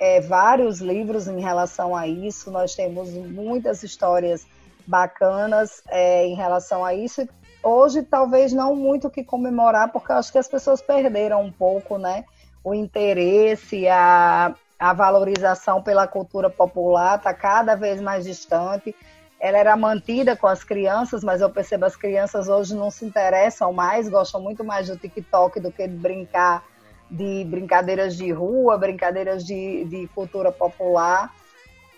é, 0.00 0.18
vários 0.22 0.80
livros 0.80 1.28
em 1.28 1.42
relação 1.42 1.94
a 1.94 2.08
isso, 2.08 2.50
nós 2.50 2.74
temos 2.74 3.10
muitas 3.10 3.82
histórias 3.82 4.46
bacanas 4.90 5.82
é, 5.88 6.26
em 6.26 6.34
relação 6.34 6.84
a 6.84 6.92
isso. 6.92 7.26
Hoje, 7.62 8.02
talvez 8.02 8.52
não 8.52 8.74
muito 8.74 9.06
o 9.06 9.10
que 9.10 9.22
comemorar, 9.22 9.92
porque 9.92 10.10
eu 10.10 10.16
acho 10.16 10.32
que 10.32 10.38
as 10.38 10.48
pessoas 10.48 10.82
perderam 10.82 11.42
um 11.42 11.52
pouco, 11.52 11.96
né? 11.96 12.24
O 12.64 12.74
interesse, 12.74 13.86
a, 13.86 14.54
a 14.78 14.92
valorização 14.92 15.80
pela 15.80 16.08
cultura 16.08 16.50
popular 16.50 17.18
está 17.18 17.32
cada 17.32 17.76
vez 17.76 18.00
mais 18.00 18.24
distante. 18.24 18.94
Ela 19.38 19.58
era 19.58 19.76
mantida 19.76 20.36
com 20.36 20.46
as 20.46 20.64
crianças, 20.64 21.22
mas 21.22 21.40
eu 21.40 21.48
percebo 21.48 21.86
as 21.86 21.96
crianças 21.96 22.48
hoje 22.48 22.74
não 22.74 22.90
se 22.90 23.04
interessam 23.04 23.72
mais, 23.72 24.08
gostam 24.08 24.40
muito 24.40 24.64
mais 24.64 24.88
do 24.88 24.98
TikTok 24.98 25.60
do 25.60 25.70
que 25.70 25.86
de 25.86 25.96
brincar 25.96 26.62
de 27.10 27.44
brincadeiras 27.44 28.16
de 28.16 28.30
rua, 28.30 28.76
brincadeiras 28.76 29.44
de, 29.44 29.84
de 29.84 30.08
cultura 30.08 30.52
popular. 30.52 31.32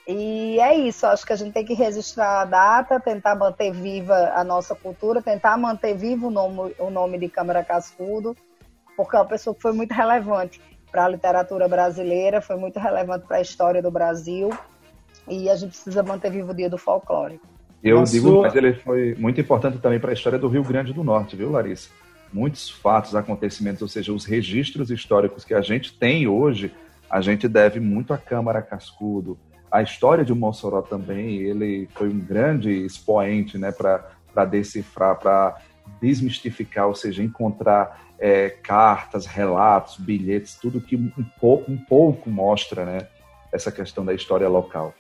E 0.06 0.58
é 0.58 0.74
isso, 0.76 1.06
acho 1.06 1.24
que 1.24 1.32
a 1.32 1.36
gente 1.36 1.52
tem 1.52 1.64
que 1.64 1.74
registrar 1.74 2.40
a 2.40 2.44
data, 2.44 2.98
tentar 2.98 3.36
manter 3.36 3.72
viva 3.72 4.32
a 4.34 4.42
nossa 4.42 4.74
cultura, 4.74 5.22
tentar 5.22 5.56
manter 5.56 5.94
vivo 5.94 6.26
o 6.26 6.30
nome, 6.30 6.74
o 6.78 6.90
nome 6.90 7.18
de 7.18 7.28
Câmara 7.28 7.62
Cascudo, 7.62 8.36
porque 8.96 9.14
é 9.14 9.20
uma 9.20 9.26
pessoa 9.26 9.54
que 9.54 9.62
foi 9.62 9.72
muito 9.72 9.92
relevante 9.92 10.60
para 10.90 11.04
a 11.04 11.08
literatura 11.08 11.68
brasileira, 11.68 12.40
foi 12.40 12.56
muito 12.56 12.80
relevante 12.80 13.26
para 13.26 13.36
a 13.36 13.40
história 13.40 13.80
do 13.80 13.92
Brasil, 13.92 14.50
e 15.28 15.48
a 15.48 15.54
gente 15.54 15.70
precisa 15.70 16.02
manter 16.02 16.32
vivo 16.32 16.50
o 16.50 16.54
dia 16.54 16.68
do 16.68 16.76
folclore. 16.76 17.40
Eu 17.82 18.02
digo, 18.02 18.42
mas 18.42 18.54
ele 18.56 18.74
foi 18.74 19.14
muito 19.16 19.40
importante 19.40 19.78
também 19.78 20.00
para 20.00 20.10
a 20.10 20.14
história 20.14 20.38
do 20.38 20.48
Rio 20.48 20.64
Grande 20.64 20.92
do 20.92 21.04
Norte, 21.04 21.36
viu, 21.36 21.50
Larissa? 21.50 21.90
Muitos 22.32 22.70
fatos, 22.70 23.14
acontecimentos, 23.14 23.82
ou 23.82 23.88
seja, 23.88 24.12
os 24.12 24.24
registros 24.24 24.90
históricos 24.90 25.44
que 25.44 25.54
a 25.54 25.60
gente 25.60 25.96
tem 25.96 26.26
hoje, 26.26 26.74
a 27.08 27.20
gente 27.20 27.46
deve 27.46 27.78
muito 27.78 28.12
à 28.12 28.18
Câmara 28.18 28.62
Cascudo, 28.62 29.38
a 29.72 29.80
história 29.82 30.22
de 30.22 30.34
Mossoró 30.34 30.82
também, 30.82 31.36
ele 31.36 31.88
foi 31.94 32.10
um 32.10 32.20
grande 32.20 32.70
expoente 32.70 33.56
né, 33.56 33.72
para 33.72 34.44
decifrar, 34.44 35.18
para 35.18 35.58
desmistificar, 35.98 36.86
ou 36.86 36.94
seja, 36.94 37.22
encontrar 37.22 38.04
é, 38.18 38.50
cartas, 38.50 39.24
relatos, 39.24 39.96
bilhetes, 39.96 40.56
tudo 40.60 40.78
que 40.78 40.94
um 40.94 41.24
pouco, 41.40 41.72
um 41.72 41.78
pouco 41.78 42.28
mostra 42.28 42.84
né, 42.84 43.08
essa 43.50 43.72
questão 43.72 44.04
da 44.04 44.12
história 44.12 44.46
local. 44.46 44.92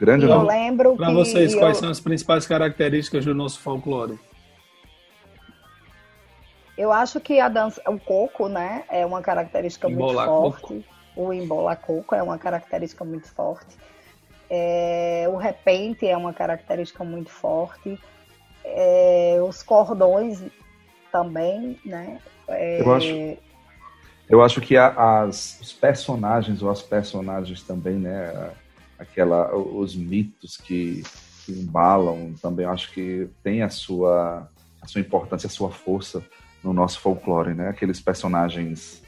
Grande 0.00 0.24
eu 0.24 0.42
lembro 0.42 0.96
Para 0.96 1.12
vocês, 1.12 1.54
quais 1.54 1.76
são 1.76 1.90
as 1.90 2.00
principais 2.00 2.46
características 2.46 3.26
do 3.26 3.34
nosso 3.34 3.60
folclore? 3.60 4.18
Eu 6.76 6.90
acho 6.90 7.20
que 7.20 7.38
a 7.38 7.48
dança, 7.48 7.80
o 7.86 8.00
coco, 8.00 8.48
né, 8.48 8.84
é 8.90 9.04
uma 9.04 9.20
característica 9.20 9.88
Embolar 9.88 10.28
muito 10.28 10.42
forte. 10.42 10.62
Coco. 10.62 10.94
O 11.16 11.32
embola 11.32 11.76
coco 11.76 12.12
é 12.12 12.22
uma 12.22 12.36
característica 12.38 13.04
muito 13.04 13.32
forte. 13.32 13.76
É, 14.48 15.26
o 15.28 15.36
repente 15.36 16.06
é 16.06 16.16
uma 16.16 16.32
característica 16.32 17.02
muito 17.04 17.30
forte. 17.30 17.98
É, 18.64 19.38
os 19.46 19.62
cordões 19.62 20.42
também, 21.10 21.78
né? 21.84 22.18
É... 22.48 22.80
Eu 22.80 22.94
acho, 22.94 23.38
eu 24.28 24.42
acho 24.42 24.60
que 24.60 24.76
as, 24.76 25.58
os 25.60 25.72
personagens 25.72 26.62
ou 26.62 26.70
as 26.70 26.82
personagens 26.82 27.62
também, 27.62 27.94
né? 27.94 28.52
Aquela, 28.98 29.54
os 29.54 29.94
mitos 29.94 30.56
que, 30.56 31.02
que 31.44 31.52
embalam 31.52 32.32
também, 32.40 32.64
acho 32.64 32.92
que 32.92 33.28
tem 33.42 33.62
a 33.62 33.68
sua, 33.68 34.48
a 34.80 34.86
sua 34.86 35.00
importância, 35.00 35.46
a 35.46 35.50
sua 35.50 35.70
força 35.70 36.22
no 36.62 36.72
nosso 36.72 37.00
folclore, 37.00 37.54
né? 37.54 37.68
Aqueles 37.68 38.00
personagens 38.00 39.02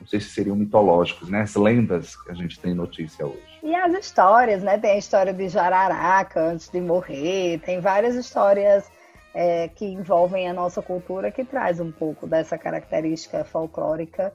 não 0.00 0.06
sei 0.06 0.20
se 0.20 0.30
seriam 0.30 0.56
mitológicos, 0.56 1.28
né? 1.28 1.42
As 1.42 1.54
lendas 1.54 2.16
que 2.16 2.30
a 2.30 2.34
gente 2.34 2.58
tem 2.58 2.74
notícia 2.74 3.24
hoje. 3.24 3.53
E 3.64 3.74
as 3.74 3.94
histórias, 3.94 4.62
né? 4.62 4.76
Tem 4.76 4.90
a 4.90 4.98
história 4.98 5.32
de 5.32 5.48
Jararaca 5.48 6.38
antes 6.38 6.68
de 6.68 6.82
morrer, 6.82 7.58
tem 7.60 7.80
várias 7.80 8.14
histórias 8.14 8.84
é, 9.34 9.68
que 9.68 9.86
envolvem 9.86 10.46
a 10.46 10.52
nossa 10.52 10.82
cultura 10.82 11.30
que 11.30 11.42
traz 11.46 11.80
um 11.80 11.90
pouco 11.90 12.26
dessa 12.26 12.58
característica 12.58 13.42
folclórica. 13.42 14.34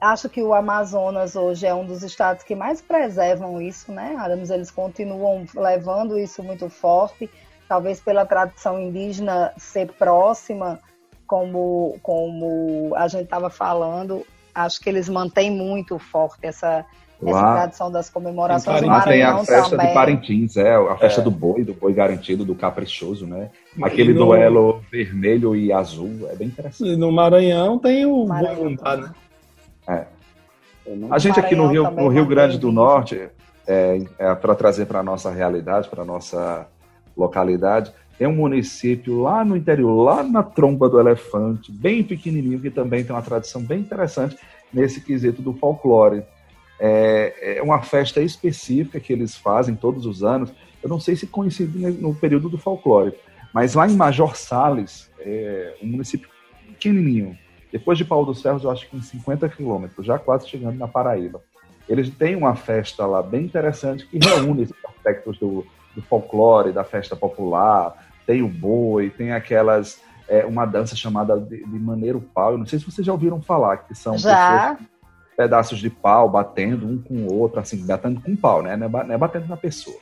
Acho 0.00 0.28
que 0.28 0.40
o 0.40 0.54
Amazonas 0.54 1.34
hoje 1.34 1.66
é 1.66 1.74
um 1.74 1.84
dos 1.84 2.04
estados 2.04 2.44
que 2.44 2.54
mais 2.54 2.80
preservam 2.80 3.60
isso, 3.60 3.90
né? 3.90 4.14
Adams, 4.16 4.48
eles 4.48 4.70
continuam 4.70 5.44
levando 5.56 6.16
isso 6.16 6.40
muito 6.40 6.70
forte, 6.70 7.28
talvez 7.68 8.00
pela 8.00 8.24
tradição 8.24 8.78
indígena 8.78 9.52
ser 9.56 9.90
próxima, 9.94 10.78
como, 11.26 11.98
como 12.00 12.92
a 12.94 13.08
gente 13.08 13.24
estava 13.24 13.50
falando, 13.50 14.24
acho 14.54 14.80
que 14.80 14.88
eles 14.88 15.08
mantêm 15.08 15.50
muito 15.50 15.98
forte 15.98 16.46
essa, 16.46 16.86
essa 17.26 17.52
tradição 17.52 17.90
das 17.90 18.08
comemorações. 18.08 18.82
Lá 18.82 19.02
tem 19.02 19.22
a 19.22 19.38
festa 19.38 19.70
também. 19.70 19.88
de 19.88 19.94
Parintins, 19.94 20.56
é, 20.56 20.74
a 20.74 20.96
festa 20.96 21.20
é. 21.20 21.24
do 21.24 21.30
boi, 21.30 21.64
do 21.64 21.74
boi 21.74 21.92
garantido, 21.92 22.44
do 22.44 22.54
caprichoso, 22.54 23.26
né? 23.26 23.50
Aquele 23.82 24.12
no... 24.12 24.26
duelo 24.26 24.80
vermelho 24.90 25.56
e 25.56 25.72
azul, 25.72 26.28
é 26.30 26.36
bem 26.36 26.48
interessante. 26.48 26.92
E 26.92 26.96
no 26.96 27.10
Maranhão 27.10 27.78
tem 27.78 28.06
o 28.06 28.24
Maranhão. 28.24 28.76
boi 28.76 28.96
né? 28.96 29.12
É. 29.88 30.04
A 31.10 31.18
gente 31.18 31.38
aqui 31.38 31.54
no 31.54 31.66
Rio, 31.66 31.90
no 31.90 32.08
Rio 32.08 32.24
Grande 32.24 32.58
do 32.58 32.72
Norte, 32.72 33.28
é, 33.66 34.00
é 34.18 34.34
para 34.34 34.54
trazer 34.54 34.86
para 34.86 35.00
a 35.00 35.02
nossa 35.02 35.30
realidade, 35.30 35.88
para 35.88 36.02
a 36.02 36.06
nossa 36.06 36.66
localidade, 37.16 37.92
tem 38.18 38.26
um 38.26 38.34
município 38.34 39.20
lá 39.20 39.44
no 39.44 39.56
interior, 39.56 40.02
lá 40.02 40.22
na 40.22 40.42
tromba 40.42 40.88
do 40.88 40.98
elefante, 40.98 41.70
bem 41.70 42.02
pequenininho, 42.02 42.60
que 42.60 42.70
também 42.70 43.04
tem 43.04 43.14
uma 43.14 43.22
tradição 43.22 43.62
bem 43.62 43.80
interessante 43.80 44.36
nesse 44.72 45.00
quesito 45.00 45.42
do 45.42 45.52
folclore. 45.52 46.24
É, 46.80 47.58
é 47.58 47.62
uma 47.62 47.82
festa 47.82 48.20
específica 48.20 49.00
que 49.00 49.12
eles 49.12 49.36
fazem 49.36 49.74
todos 49.74 50.06
os 50.06 50.22
anos. 50.22 50.52
Eu 50.82 50.88
não 50.88 51.00
sei 51.00 51.16
se 51.16 51.26
coincide 51.26 51.78
no 51.78 52.14
período 52.14 52.48
do 52.48 52.58
folclore, 52.58 53.14
mas 53.52 53.74
lá 53.74 53.88
em 53.88 53.94
Major 53.94 54.36
Sales, 54.36 55.10
é 55.18 55.74
um 55.82 55.86
município 55.86 56.28
pequenininho, 56.68 57.36
depois 57.70 57.98
de 57.98 58.04
Paulo 58.04 58.26
dos 58.26 58.40
Ferros, 58.40 58.64
eu 58.64 58.70
acho 58.70 58.88
que 58.88 58.96
em 58.96 59.02
50 59.02 59.48
quilômetros, 59.48 60.06
já 60.06 60.18
quase 60.18 60.48
chegando 60.48 60.78
na 60.78 60.88
Paraíba. 60.88 61.42
Eles 61.88 62.10
têm 62.10 62.36
uma 62.36 62.54
festa 62.54 63.06
lá 63.06 63.22
bem 63.22 63.44
interessante 63.44 64.06
que 64.06 64.18
reúne 64.18 64.62
esses 64.62 64.76
aspectos 64.84 65.38
do, 65.38 65.66
do 65.94 66.02
folclore, 66.02 66.72
da 66.72 66.84
festa 66.84 67.16
popular, 67.16 68.06
tem 68.26 68.42
o 68.42 68.48
boi, 68.48 69.10
tem 69.10 69.32
aquelas. 69.32 70.00
É, 70.30 70.44
uma 70.44 70.66
dança 70.66 70.94
chamada 70.94 71.40
de, 71.40 71.64
de 71.64 71.78
maneiro 71.78 72.20
pau. 72.20 72.52
Eu 72.52 72.58
não 72.58 72.66
sei 72.66 72.78
se 72.78 72.84
vocês 72.84 73.06
já 73.06 73.10
ouviram 73.10 73.40
falar, 73.40 73.78
que 73.78 73.94
são 73.94 74.18
já. 74.18 74.74
pessoas, 74.74 74.90
pedaços 75.38 75.78
de 75.78 75.88
pau 75.88 76.28
batendo 76.28 76.84
um 76.84 76.98
com 77.00 77.14
o 77.14 77.32
outro, 77.32 77.60
assim, 77.60 77.86
batendo 77.86 78.20
com 78.20 78.34
pau, 78.34 78.60
né? 78.60 78.76
Não 78.76 78.86
é, 78.86 79.16
batendo 79.16 79.46
na 79.46 79.56
pessoa. 79.56 79.96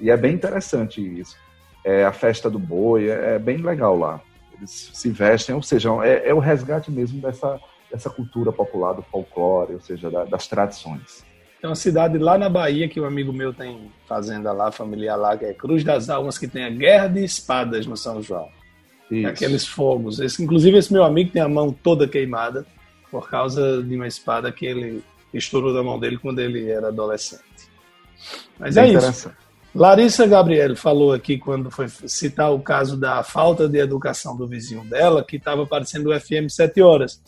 E 0.00 0.10
é 0.10 0.16
bem 0.16 0.32
interessante 0.32 0.98
isso. 1.20 1.36
É, 1.84 2.06
a 2.06 2.12
festa 2.12 2.48
do 2.48 2.58
boi 2.58 3.10
é, 3.10 3.34
é 3.34 3.38
bem 3.38 3.58
legal 3.58 3.98
lá. 3.98 4.18
Eles 4.56 4.90
se 4.94 5.10
vestem, 5.10 5.54
ou 5.54 5.62
seja, 5.62 5.90
é, 6.02 6.30
é 6.30 6.32
o 6.32 6.38
resgate 6.38 6.90
mesmo 6.90 7.20
dessa, 7.20 7.60
dessa 7.90 8.08
cultura 8.08 8.50
popular, 8.50 8.94
do 8.94 9.02
folclore, 9.02 9.74
ou 9.74 9.80
seja, 9.80 10.10
da, 10.10 10.24
das 10.24 10.46
tradições. 10.48 11.22
Tem 11.60 11.68
uma 11.68 11.76
cidade 11.76 12.16
lá 12.16 12.38
na 12.38 12.48
Bahia 12.48 12.88
que 12.88 12.98
um 12.98 13.04
amigo 13.04 13.30
meu 13.30 13.52
tem 13.52 13.92
fazenda 14.08 14.52
lá, 14.52 14.72
familiar 14.72 15.16
lá, 15.16 15.36
que 15.36 15.44
é 15.44 15.52
Cruz 15.52 15.84
das 15.84 16.08
Almas, 16.08 16.38
que 16.38 16.48
tem 16.48 16.64
a 16.64 16.70
Guerra 16.70 17.08
de 17.08 17.22
Espadas 17.22 17.86
no 17.86 17.96
São 17.96 18.22
João. 18.22 18.48
Isso. 19.10 19.28
Aqueles 19.28 19.66
fogos. 19.66 20.18
Esse, 20.18 20.42
inclusive, 20.42 20.78
esse 20.78 20.90
meu 20.90 21.04
amigo 21.04 21.30
tem 21.30 21.42
a 21.42 21.48
mão 21.48 21.70
toda 21.70 22.08
queimada 22.08 22.64
por 23.12 23.28
causa 23.28 23.82
de 23.82 23.94
uma 23.94 24.06
espada 24.06 24.50
que 24.50 24.64
ele 24.64 25.04
estourou 25.34 25.74
da 25.74 25.82
mão 25.82 26.00
dele 26.00 26.16
quando 26.16 26.38
ele 26.38 26.70
era 26.70 26.88
adolescente. 26.88 27.42
Mas 28.58 28.78
é 28.78 28.88
isso. 28.88 29.30
Larissa 29.74 30.26
Gabriel 30.26 30.74
falou 30.74 31.12
aqui 31.12 31.36
quando 31.36 31.70
foi 31.70 31.88
citar 31.88 32.52
o 32.52 32.60
caso 32.60 32.96
da 32.96 33.22
falta 33.22 33.68
de 33.68 33.78
educação 33.78 34.34
do 34.34 34.46
vizinho 34.46 34.84
dela, 34.84 35.22
que 35.22 35.36
estava 35.36 35.62
aparecendo 35.62 36.10
o 36.10 36.18
FM 36.18 36.48
7 36.48 36.80
horas. 36.80 37.20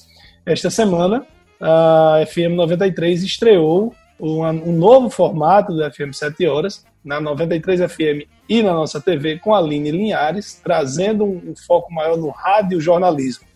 Esta 0.46 0.70
semana, 0.70 1.26
a 1.60 2.24
FM 2.26 2.54
93 2.56 3.22
estreou 3.22 3.94
um, 4.18 4.72
novo 4.72 5.10
formato 5.10 5.74
do 5.74 5.90
FM 5.90 6.12
7 6.12 6.46
Horas, 6.46 6.84
na 7.04 7.20
93 7.20 7.80
FM 7.92 8.26
e 8.48 8.62
na 8.62 8.72
nossa 8.72 9.00
TV, 9.00 9.38
com 9.38 9.54
a 9.54 9.58
Aline 9.58 9.90
Linhares, 9.90 10.60
trazendo 10.62 11.24
um 11.24 11.54
foco 11.66 11.92
maior 11.92 12.16
no 12.16 12.30
rádio 12.30 12.80
jornalismo. 12.80 13.46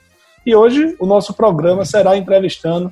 E 0.49 0.57
hoje 0.57 0.97
o 0.99 1.05
nosso 1.05 1.35
programa 1.35 1.85
será 1.85 2.17
entrevistando, 2.17 2.91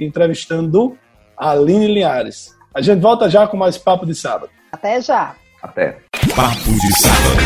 entrevistando 0.00 0.96
a 1.36 1.50
Aline 1.50 1.86
Linhares. 1.86 2.56
A 2.74 2.80
gente 2.80 3.02
volta 3.02 3.28
já 3.28 3.46
com 3.46 3.58
mais 3.58 3.76
Papo 3.76 4.06
de 4.06 4.14
Sábado. 4.14 4.48
Até 4.72 5.02
já. 5.02 5.34
Até. 5.62 5.98
Papo 6.34 6.72
de 6.72 6.98
Sábado. 6.98 7.42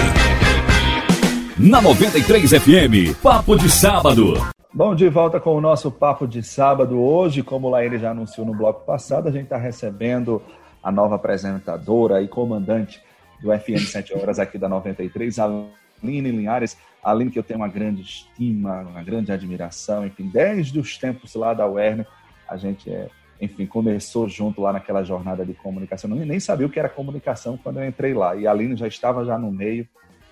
Na 1.59 1.83
93 1.83 2.51
FM, 2.51 3.21
Papo 3.21 3.57
de 3.57 3.69
Sábado. 3.69 4.35
Bom, 4.73 4.95
de 4.95 5.09
volta 5.09 5.41
com 5.41 5.57
o 5.57 5.61
nosso 5.61 5.91
papo 5.91 6.25
de 6.29 6.41
sábado. 6.41 6.97
Hoje, 7.01 7.43
como 7.43 7.67
o 7.67 7.71
Laíra 7.71 7.99
já 7.99 8.13
anunciou 8.13 8.47
no 8.47 8.55
bloco 8.55 8.87
passado, 8.87 9.27
a 9.27 9.33
gente 9.33 9.45
está 9.45 9.57
recebendo 9.57 10.41
a 10.81 10.93
nova 10.93 11.17
apresentadora 11.17 12.23
e 12.23 12.29
comandante 12.29 13.03
do 13.43 13.51
FM 13.51 13.85
7 13.91 14.15
Horas 14.17 14.39
aqui 14.39 14.57
da 14.57 14.69
93, 14.69 15.37
Aline 15.41 16.31
Linhares. 16.31 16.77
Aline, 17.03 17.31
que 17.31 17.39
eu 17.39 17.43
tenho 17.43 17.61
uma 17.61 17.69
grande 17.69 18.03
estima, 18.03 18.81
uma 18.81 19.03
grande 19.03 19.33
admiração, 19.33 20.07
enfim, 20.07 20.29
desde 20.29 20.79
os 20.79 20.99
tempos 20.99 21.35
lá 21.35 21.55
da 21.55 21.67
Werner, 21.67 22.07
a 22.49 22.57
gente, 22.57 22.91
é, 22.91 23.09
enfim, 23.41 23.67
começou 23.67 24.29
junto 24.29 24.61
lá 24.61 24.73
naquela 24.73 25.03
jornada 25.05 25.45
de 25.45 25.55
comunicação. 25.55 26.11
Eu 26.11 26.27
nem 26.27 26.41
sabia 26.41 26.67
o 26.67 26.71
que 26.71 26.79
era 26.79 26.89
comunicação 26.89 27.57
quando 27.57 27.81
eu 27.81 27.87
entrei 27.87 28.15
lá. 28.15 28.35
E 28.35 28.47
a 28.47 28.51
Aline 28.51 28.77
já 28.77 28.89
estava 28.89 29.25
já 29.25 29.39
no 29.39 29.51
meio, 29.51 29.87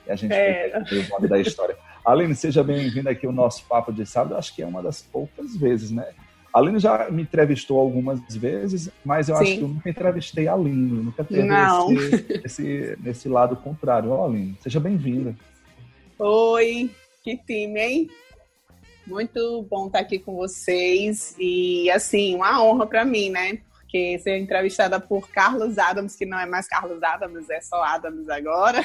e 0.07 0.11
a 0.11 0.16
gente 0.16 0.33
é. 0.33 0.83
foi 0.88 0.98
o 1.00 1.09
nome 1.09 1.29
da 1.29 1.38
história. 1.38 1.76
Aline, 2.05 2.35
seja 2.35 2.62
bem-vinda 2.62 3.11
aqui 3.11 3.26
ao 3.26 3.33
nosso 3.33 3.64
Papo 3.66 3.92
de 3.92 4.07
Sábado. 4.07 4.37
Acho 4.37 4.55
que 4.55 4.62
é 4.62 4.66
uma 4.66 4.83
das 4.83 5.02
poucas 5.02 5.57
vezes, 5.57 5.90
né? 5.90 6.07
A 6.55 6.59
Aline 6.59 6.79
já 6.79 7.11
me 7.11 7.22
entrevistou 7.22 7.79
algumas 7.79 8.20
vezes, 8.35 8.90
mas 9.05 9.29
eu 9.29 9.37
Sim. 9.37 9.42
acho 9.42 9.55
que 9.57 9.61
eu 9.61 9.68
nunca 9.68 9.90
entrevistei 9.90 10.48
a 10.48 10.55
Aline. 10.55 11.02
Nunca 11.02 11.22
teve. 11.24 11.42
Esse, 11.92 12.40
esse, 12.44 12.98
nesse 13.02 13.29
lado 13.29 13.57
contrário. 13.57 14.11
Ó, 14.11 14.24
Aline, 14.24 14.57
seja 14.62 14.81
bem-vinda. 14.81 15.35
Oi, 16.18 16.90
que 17.22 17.37
time, 17.37 17.81
hein? 17.81 18.11
Muito 19.07 19.66
bom 19.70 19.87
estar 19.87 20.00
aqui 20.00 20.18
com 20.18 20.35
vocês. 20.35 21.35
E, 21.38 21.90
assim, 21.90 22.35
uma 22.35 22.62
honra 22.62 22.87
para 22.87 23.05
mim, 23.05 23.31
né? 23.31 23.59
Porque 23.81 24.18
ser 24.18 24.38
entrevistada 24.38 24.98
por 24.98 25.29
Carlos 25.29 25.79
Adams, 25.79 26.16
que 26.16 26.26
não 26.26 26.38
é 26.38 26.46
mais 26.46 26.66
Carlos 26.68 27.02
Adams, 27.02 27.48
é 27.50 27.61
só 27.61 27.83
Adams 27.85 28.29
agora. 28.29 28.85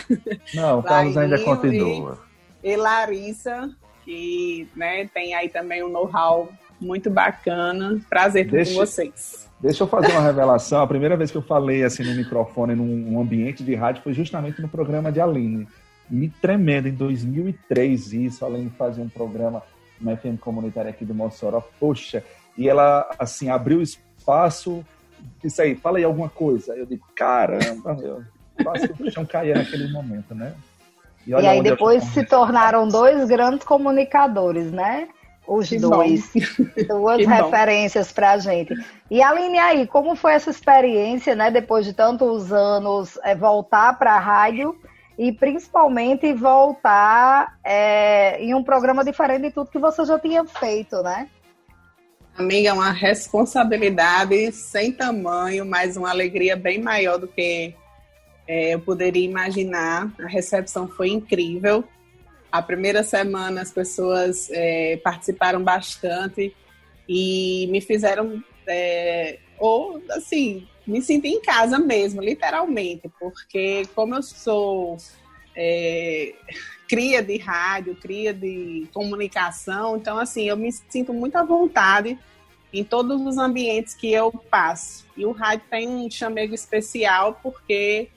Não, 0.54 0.80
o 0.80 0.84
Carlos 0.84 1.18
ainda 1.18 1.44
continua 1.44 2.32
e 2.64 2.76
Larissa, 2.76 3.70
que 4.04 4.68
né, 4.76 5.08
tem 5.14 5.34
aí 5.34 5.50
também 5.50 5.84
um 5.84 5.90
know-how 5.90 6.50
muito 6.80 7.10
bacana. 7.10 8.00
Prazer 8.10 8.46
estar 8.46 8.58
deixa, 8.58 8.72
com 8.72 8.80
vocês. 8.80 9.50
Deixa 9.60 9.84
eu 9.84 9.88
fazer 9.88 10.12
uma 10.12 10.22
revelação. 10.22 10.82
A 10.82 10.88
primeira 10.88 11.18
vez 11.18 11.32
que 11.32 11.38
eu 11.38 11.42
falei 11.42 11.84
assim 11.84 12.04
no 12.04 12.16
microfone, 12.16 12.76
num 12.76 13.20
ambiente 13.20 13.64
de 13.64 13.76
rádio, 13.76 14.04
foi 14.04 14.14
justamente 14.14 14.62
no 14.62 14.68
programa 14.68 15.12
de 15.12 15.20
Aline. 15.20 15.68
Me 16.12 16.28
tremendo, 16.28 16.90
em 16.90 16.94
2003, 16.94 18.12
isso. 18.12 18.44
A 18.44 18.50
Aline 18.50 18.70
fazia 18.70 19.02
um 19.02 19.08
programa 19.08 19.64
na 20.00 20.18
FM 20.18 20.38
comunitária 20.42 20.92
aqui 20.92 21.06
do 21.06 21.16
Mossoró. 21.16 21.64
Poxa, 21.80 22.22
e 22.58 22.68
ela, 22.68 23.10
assim, 23.18 23.50
abriu 23.50 23.82
espaço, 23.82 24.86
disse 25.42 25.62
aí, 25.62 25.74
fala 25.74 26.00
aí 26.00 26.04
alguma 26.04 26.28
coisa. 26.28 26.76
Eu 26.76 26.86
digo, 26.86 27.06
caramba, 27.16 27.94
meu. 27.94 28.24
Quase 28.62 28.90
que 28.90 29.04
o 29.04 29.12
chão 29.12 29.26
caía 29.26 29.56
naquele 29.56 29.90
momento, 29.90 30.36
né? 30.36 30.54
E, 31.26 31.32
e 31.32 31.48
aí 31.48 31.64
depois 31.64 32.04
se 32.04 32.26
tornaram 32.26 32.90
dois 32.90 33.30
grandes 33.30 33.66
comunicadores, 33.66 34.70
né? 34.70 35.08
Os 35.48 35.70
que 35.70 35.80
dois. 35.80 36.30
Bom. 36.34 36.66
Duas 37.00 37.26
referências 37.26 38.12
para 38.12 38.32
a 38.32 38.38
gente. 38.38 38.74
E 39.10 39.22
Aline, 39.22 39.58
aí, 39.60 39.88
como 39.88 40.16
foi 40.16 40.34
essa 40.34 40.50
experiência, 40.50 41.36
né? 41.36 41.50
Depois 41.50 41.86
de 41.86 41.94
tantos 41.94 42.52
anos, 42.52 43.18
é, 43.24 43.34
voltar 43.34 43.98
para 43.98 44.14
a 44.14 44.20
rádio 44.20 44.76
e 45.18 45.32
principalmente 45.32 46.34
voltar 46.34 47.60
é, 47.64 48.42
em 48.42 48.54
um 48.54 48.64
programa 48.64 49.04
diferente 49.04 49.44
de 49.44 49.52
tudo 49.52 49.70
que 49.70 49.80
você 49.80 50.06
já 50.06 50.18
tinha 50.18 50.46
feito, 50.46 51.02
né? 51.04 51.30
Amiga, 52.38 52.70
é 52.70 52.74
uma 52.74 52.92
responsabilidade 52.92 54.52
sem 54.54 54.92
tamanho, 54.92 55.66
mas 55.66 55.98
uma 55.98 56.10
alegria 56.10 56.56
bem 56.56 56.82
maior 56.82 57.18
do 57.18 57.28
que 57.28 57.76
é, 58.48 58.74
eu 58.74 58.80
poderia 58.80 59.24
imaginar. 59.24 60.12
A 60.20 60.28
recepção 60.28 60.88
foi 60.88 61.10
incrível. 61.10 61.84
A 62.52 62.62
primeira 62.62 63.04
semana 63.04 63.62
as 63.62 63.72
pessoas 63.72 64.50
é, 64.52 64.98
participaram 65.04 65.64
bastante 65.64 66.56
e 67.08 67.68
me 67.70 67.82
fizeram, 67.82 68.44
é, 68.68 69.38
ou 69.60 70.02
assim, 70.12 70.68
me 70.86 71.02
senti 71.02 71.28
em 71.28 71.42
casa 71.42 71.78
mesmo, 71.78 72.22
literalmente, 72.22 73.10
porque 73.20 73.84
como 73.94 74.16
eu 74.16 74.24
sou 74.24 74.98
é, 75.56 76.34
cria 76.88 77.22
de 77.22 77.38
rádio, 77.38 77.96
cria 77.96 78.34
de 78.34 78.88
comunicação, 78.94 79.98
então 79.98 80.18
assim, 80.18 80.44
eu 80.44 80.58
me 80.58 80.72
sinto 80.72 81.14
muito 81.14 81.36
à 81.36 81.44
vontade 81.44 82.18
em 82.74 82.84
todos 82.84 83.20
os 83.22 83.38
ambientes 83.38 83.94
que 83.94 84.12
eu 84.12 84.32
passo. 84.32 85.06
E 85.16 85.26
o 85.26 85.32
rádio 85.32 85.66
tem 85.70 85.88
um 85.88 86.10
chamego 86.10 86.54
especial 86.54 87.40
porque 87.44 88.10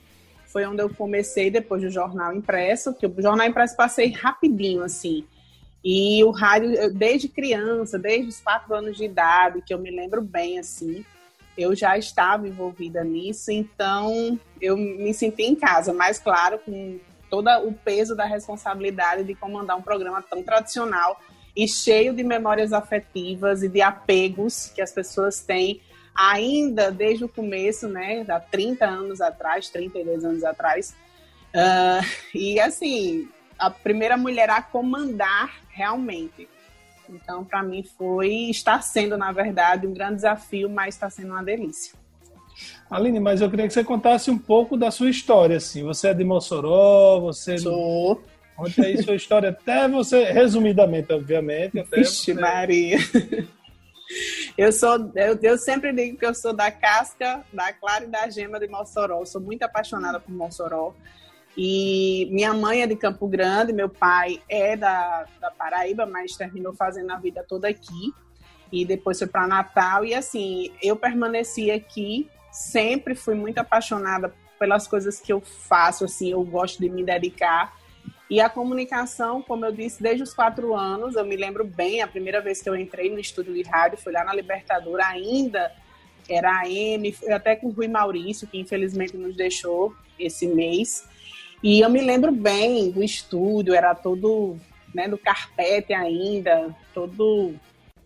foi 0.47 0.65
onde 0.65 0.81
eu 0.81 0.89
comecei 0.89 1.51
depois 1.51 1.81
do 1.81 1.89
jornal 1.89 2.33
impresso, 2.33 2.93
que 2.93 3.05
o 3.05 3.21
jornal 3.21 3.45
impresso 3.45 3.75
passei 3.75 4.13
rapidinho, 4.13 4.83
assim. 4.83 5.25
E 5.83 6.23
o 6.23 6.31
rádio, 6.31 6.93
desde 6.93 7.27
criança, 7.27 7.99
desde 7.99 8.29
os 8.29 8.39
quatro 8.39 8.73
anos 8.73 8.95
de 8.97 9.03
idade, 9.03 9.61
que 9.61 9.73
eu 9.73 9.77
me 9.77 9.91
lembro 9.91 10.21
bem, 10.21 10.57
assim, 10.57 11.05
eu 11.57 11.75
já 11.75 11.97
estava 11.97 12.47
envolvida 12.47 13.03
nisso, 13.03 13.51
então 13.51 14.39
eu 14.61 14.75
me 14.75 15.13
senti 15.13 15.43
em 15.43 15.55
casa, 15.55 15.93
mas 15.93 16.19
claro, 16.19 16.59
com 16.59 16.99
todo 17.29 17.49
o 17.67 17.73
peso 17.73 18.15
da 18.15 18.25
responsabilidade 18.25 19.23
de 19.23 19.35
comandar 19.35 19.77
um 19.77 19.81
programa 19.81 20.21
tão 20.21 20.43
tradicional 20.43 21.19
e 21.55 21.67
cheio 21.67 22.13
de 22.13 22.23
memórias 22.23 22.73
afetivas 22.73 23.63
e 23.63 23.69
de 23.69 23.81
apegos 23.81 24.71
que 24.75 24.81
as 24.81 24.91
pessoas 24.91 25.39
têm 25.39 25.81
ainda 26.13 26.91
desde 26.91 27.25
o 27.25 27.29
começo, 27.29 27.87
né, 27.87 28.25
há 28.29 28.39
30 28.39 28.85
anos 28.85 29.21
atrás, 29.21 29.69
32 29.69 30.23
anos 30.23 30.43
atrás. 30.43 30.95
Uh, 31.53 32.05
e 32.33 32.59
assim, 32.59 33.29
a 33.57 33.69
primeira 33.69 34.17
mulher 34.17 34.49
a 34.49 34.61
comandar 34.61 35.61
realmente. 35.69 36.47
Então, 37.09 37.43
para 37.43 37.63
mim 37.63 37.83
foi, 37.83 38.49
está 38.49 38.81
sendo, 38.81 39.17
na 39.17 39.31
verdade, 39.31 39.87
um 39.87 39.93
grande 39.93 40.15
desafio, 40.15 40.69
mas 40.69 40.95
está 40.95 41.09
sendo 41.09 41.31
uma 41.31 41.43
delícia. 41.43 41.93
Aline, 42.89 43.19
mas 43.19 43.41
eu 43.41 43.49
queria 43.49 43.67
que 43.67 43.73
você 43.73 43.83
contasse 43.83 44.31
um 44.31 44.37
pouco 44.37 44.77
da 44.77 44.91
sua 44.91 45.09
história, 45.09 45.57
assim. 45.57 45.83
Você 45.83 46.09
é 46.09 46.13
de 46.13 46.23
Mossoró, 46.23 47.19
você... 47.19 47.57
Sou. 47.57 48.23
Conte 48.55 48.79
aí 48.81 49.03
sua 49.03 49.15
história, 49.15 49.49
até 49.49 49.85
você, 49.89 50.31
resumidamente, 50.31 51.11
obviamente. 51.11 51.77
Até 51.77 51.97
Vixe, 51.97 52.33
você... 52.33 52.33
Maria. 52.33 52.97
Eu 54.57 54.71
sou, 54.71 55.11
eu, 55.15 55.37
eu, 55.41 55.57
sempre 55.57 55.91
digo 55.91 56.17
que 56.17 56.25
eu 56.25 56.33
sou 56.33 56.53
da 56.53 56.71
casca, 56.71 57.43
da 57.51 57.73
clara 57.73 58.05
e 58.05 58.07
da 58.07 58.29
gema 58.29 58.59
de 58.59 58.67
Mossoró. 58.67 59.19
Eu 59.19 59.25
sou 59.25 59.41
muito 59.41 59.63
apaixonada 59.63 60.19
por 60.19 60.31
Mossoró. 60.31 60.93
E 61.57 62.27
minha 62.31 62.53
mãe 62.53 62.81
é 62.81 62.87
de 62.87 62.95
Campo 62.95 63.27
Grande, 63.27 63.71
meu 63.71 63.87
pai 63.87 64.41
é 64.49 64.75
da, 64.75 65.25
da 65.39 65.51
Paraíba, 65.51 66.05
mas 66.05 66.35
terminou 66.35 66.73
fazendo 66.73 67.11
a 67.11 67.17
vida 67.17 67.45
toda 67.47 67.67
aqui. 67.67 68.13
E 68.71 68.83
depois 68.83 69.17
foi 69.17 69.27
para 69.27 69.47
Natal. 69.47 70.03
E 70.03 70.13
assim, 70.13 70.71
eu 70.81 70.95
permaneci 70.95 71.71
aqui, 71.71 72.29
sempre 72.51 73.15
fui 73.15 73.35
muito 73.35 73.57
apaixonada 73.59 74.33
pelas 74.59 74.87
coisas 74.87 75.19
que 75.19 75.31
eu 75.31 75.41
faço, 75.41 76.05
assim, 76.05 76.31
eu 76.31 76.43
gosto 76.43 76.79
de 76.79 76.89
me 76.89 77.03
dedicar. 77.03 77.77
E 78.29 78.41
a 78.41 78.49
comunicação, 78.49 79.41
como 79.41 79.65
eu 79.65 79.71
disse, 79.71 80.01
desde 80.01 80.23
os 80.23 80.33
quatro 80.33 80.75
anos, 80.75 81.15
eu 81.15 81.23
me 81.23 81.35
lembro 81.35 81.63
bem, 81.63 82.01
a 82.01 82.07
primeira 82.07 82.41
vez 82.41 82.61
que 82.61 82.69
eu 82.69 82.75
entrei 82.75 83.09
no 83.09 83.19
estúdio 83.19 83.53
de 83.53 83.61
rádio 83.61 83.97
foi 83.97 84.11
lá 84.11 84.23
na 84.23 84.33
Libertadora, 84.33 85.05
ainda 85.05 85.71
era 86.27 86.61
a 86.61 86.67
M, 86.67 87.15
até 87.29 87.55
com 87.55 87.67
o 87.67 87.71
Rui 87.71 87.87
Maurício, 87.87 88.47
que 88.47 88.57
infelizmente 88.57 89.15
nos 89.15 89.35
deixou 89.35 89.93
esse 90.17 90.47
mês. 90.47 91.07
E 91.65 91.79
eu 91.79 91.89
me 91.89 91.99
lembro 91.99 92.31
bem 92.31 92.91
do 92.91 93.03
estúdio, 93.03 93.73
era 93.73 93.95
todo 93.95 94.55
né, 94.93 95.07
do 95.07 95.17
carpete 95.17 95.95
ainda, 95.95 96.69
todo. 96.93 97.55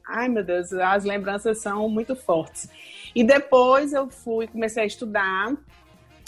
Ai 0.08 0.30
meu 0.30 0.46
Deus, 0.46 0.72
as 0.72 1.04
lembranças 1.04 1.62
são 1.62 1.90
muito 1.90 2.16
fortes. 2.16 2.70
E 3.14 3.22
depois 3.22 3.92
eu 3.92 4.10
fui, 4.10 4.48
comecei 4.48 4.84
a 4.84 4.86
estudar, 4.86 5.58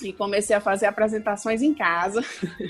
e 0.04 0.12
comecei 0.12 0.54
a 0.54 0.60
fazer 0.60 0.88
apresentações 0.88 1.62
em 1.62 1.74
casa. 1.74 2.22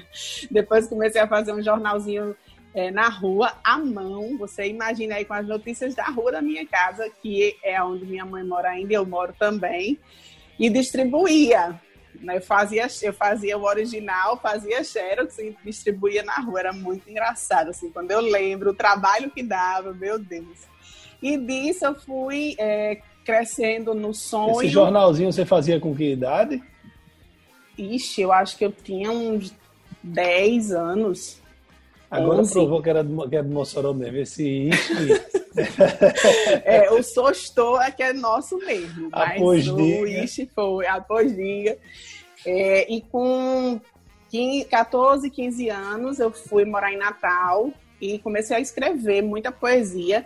Depois 0.52 0.86
comecei 0.86 1.20
a 1.20 1.28
fazer 1.28 1.54
um 1.54 1.64
jornalzinho 1.64 2.36
é, 2.76 2.92
na 2.92 3.10
rua, 3.10 3.54
à 3.64 3.80
mão. 3.80 4.38
Você 4.38 4.68
imagina 4.68 5.16
aí 5.16 5.26
com 5.26 5.34
as 5.34 5.48
notícias 5.48 5.96
da 5.96 6.06
rua 6.06 6.34
da 6.34 6.42
minha 6.42 6.68
casa, 6.68 7.10
que 7.10 7.58
é 7.64 7.82
onde 7.82 8.06
minha 8.06 8.26
mãe 8.26 8.44
mora 8.44 8.70
ainda, 8.70 8.94
eu 8.94 9.08
moro 9.08 9.34
também, 9.40 9.98
e 10.60 10.70
distribuía. 10.70 11.82
Né? 12.22 12.38
Eu 12.38 12.42
fazia, 12.42 12.88
eu 13.02 13.14
fazia 13.14 13.58
o 13.58 13.64
original, 13.64 14.38
fazia 14.38 14.84
xerox 14.84 15.38
e 15.40 15.56
distribuía 15.66 16.24
na 16.24 16.36
rua. 16.36 16.60
Era 16.60 16.74
muito 16.74 17.10
engraçado, 17.10 17.70
assim, 17.70 17.90
quando 17.90 18.12
eu 18.12 18.22
lembro 18.22 18.72
o 18.72 18.76
trabalho 18.76 19.32
que 19.32 19.42
dava, 19.42 19.94
meu 19.94 20.20
Deus. 20.20 20.60
E 21.22 21.38
disso 21.38 21.86
eu 21.86 21.96
fui 21.96 22.56
é, 22.58 23.02
crescendo 23.26 23.94
no 23.94 24.14
sonho. 24.14 24.62
Esse 24.62 24.70
jornalzinho 24.70 25.32
você 25.32 25.46
fazia 25.46 25.80
com 25.80 25.96
que 25.96 26.12
idade? 26.12 26.62
Ixi, 27.78 28.22
eu 28.22 28.32
acho 28.32 28.58
que 28.58 28.66
eu 28.66 28.72
tinha 28.72 29.12
uns 29.12 29.54
10 30.04 30.72
anos. 30.72 31.41
Agora 32.12 32.42
11. 32.42 32.52
provou 32.52 32.82
que 32.82 32.90
era, 32.90 33.04
do, 33.04 33.30
que 33.30 33.36
era 33.38 33.44
do 33.44 33.54
Mossoró 33.54 33.94
mesmo, 33.94 34.18
esse 34.18 34.44
ixi. 34.44 35.08
é, 36.66 36.92
o 36.92 37.02
Sostou 37.02 37.82
é 37.82 37.90
que 37.90 38.04
é 38.04 38.12
nosso 38.12 38.58
mesmo, 38.58 39.10
mas 39.10 39.38
após 39.38 39.68
o 39.70 39.78
foi, 40.54 40.86
após 40.88 41.34
diga. 41.34 41.78
É, 42.46 42.94
e 42.94 43.02
com 43.02 43.80
15, 44.30 44.66
14, 44.66 45.30
15 45.30 45.70
anos 45.70 46.20
eu 46.20 46.32
fui 46.32 46.66
morar 46.66 46.92
em 46.92 46.98
Natal 46.98 47.72
e 48.02 48.20
comecei 48.20 48.58
a 48.58 48.60
escrever 48.60 49.22
muita 49.22 49.50
poesia. 49.50 50.26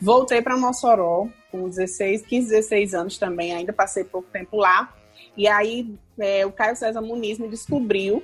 Voltei 0.00 0.40
para 0.40 0.56
Mossoró 0.56 1.28
com 1.50 1.68
16, 1.68 2.22
15, 2.22 2.48
16 2.48 2.94
anos 2.94 3.18
também, 3.18 3.54
ainda 3.54 3.74
passei 3.74 4.04
pouco 4.04 4.28
tempo 4.30 4.56
lá. 4.56 4.94
E 5.36 5.46
aí 5.46 5.94
é, 6.18 6.46
o 6.46 6.52
Caio 6.52 6.76
César 6.76 7.02
Muniz 7.02 7.38
me 7.38 7.48
descobriu 7.48 8.22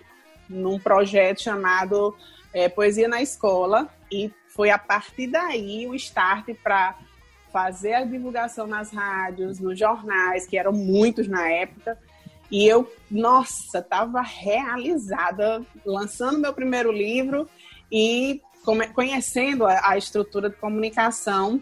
num 0.48 0.78
projeto 0.78 1.42
chamado 1.42 2.14
é, 2.52 2.68
Poesia 2.68 3.08
na 3.08 3.22
Escola, 3.22 3.88
e 4.10 4.30
foi 4.48 4.70
a 4.70 4.78
partir 4.78 5.26
daí 5.28 5.86
o 5.86 5.94
start 5.94 6.48
para 6.62 6.96
fazer 7.52 7.94
a 7.94 8.04
divulgação 8.04 8.66
nas 8.66 8.90
rádios, 8.90 9.60
nos 9.60 9.78
jornais, 9.78 10.46
que 10.46 10.56
eram 10.56 10.72
muitos 10.72 11.28
na 11.28 11.48
época. 11.48 11.98
E 12.50 12.66
eu, 12.66 12.90
nossa, 13.10 13.78
estava 13.78 14.20
realizada 14.20 15.62
lançando 15.84 16.38
meu 16.38 16.52
primeiro 16.52 16.90
livro 16.90 17.48
e 17.90 18.40
conhecendo 18.94 19.66
a, 19.66 19.96
estrutura 19.96 20.48
de 20.48 20.56
comunicação. 20.56 21.60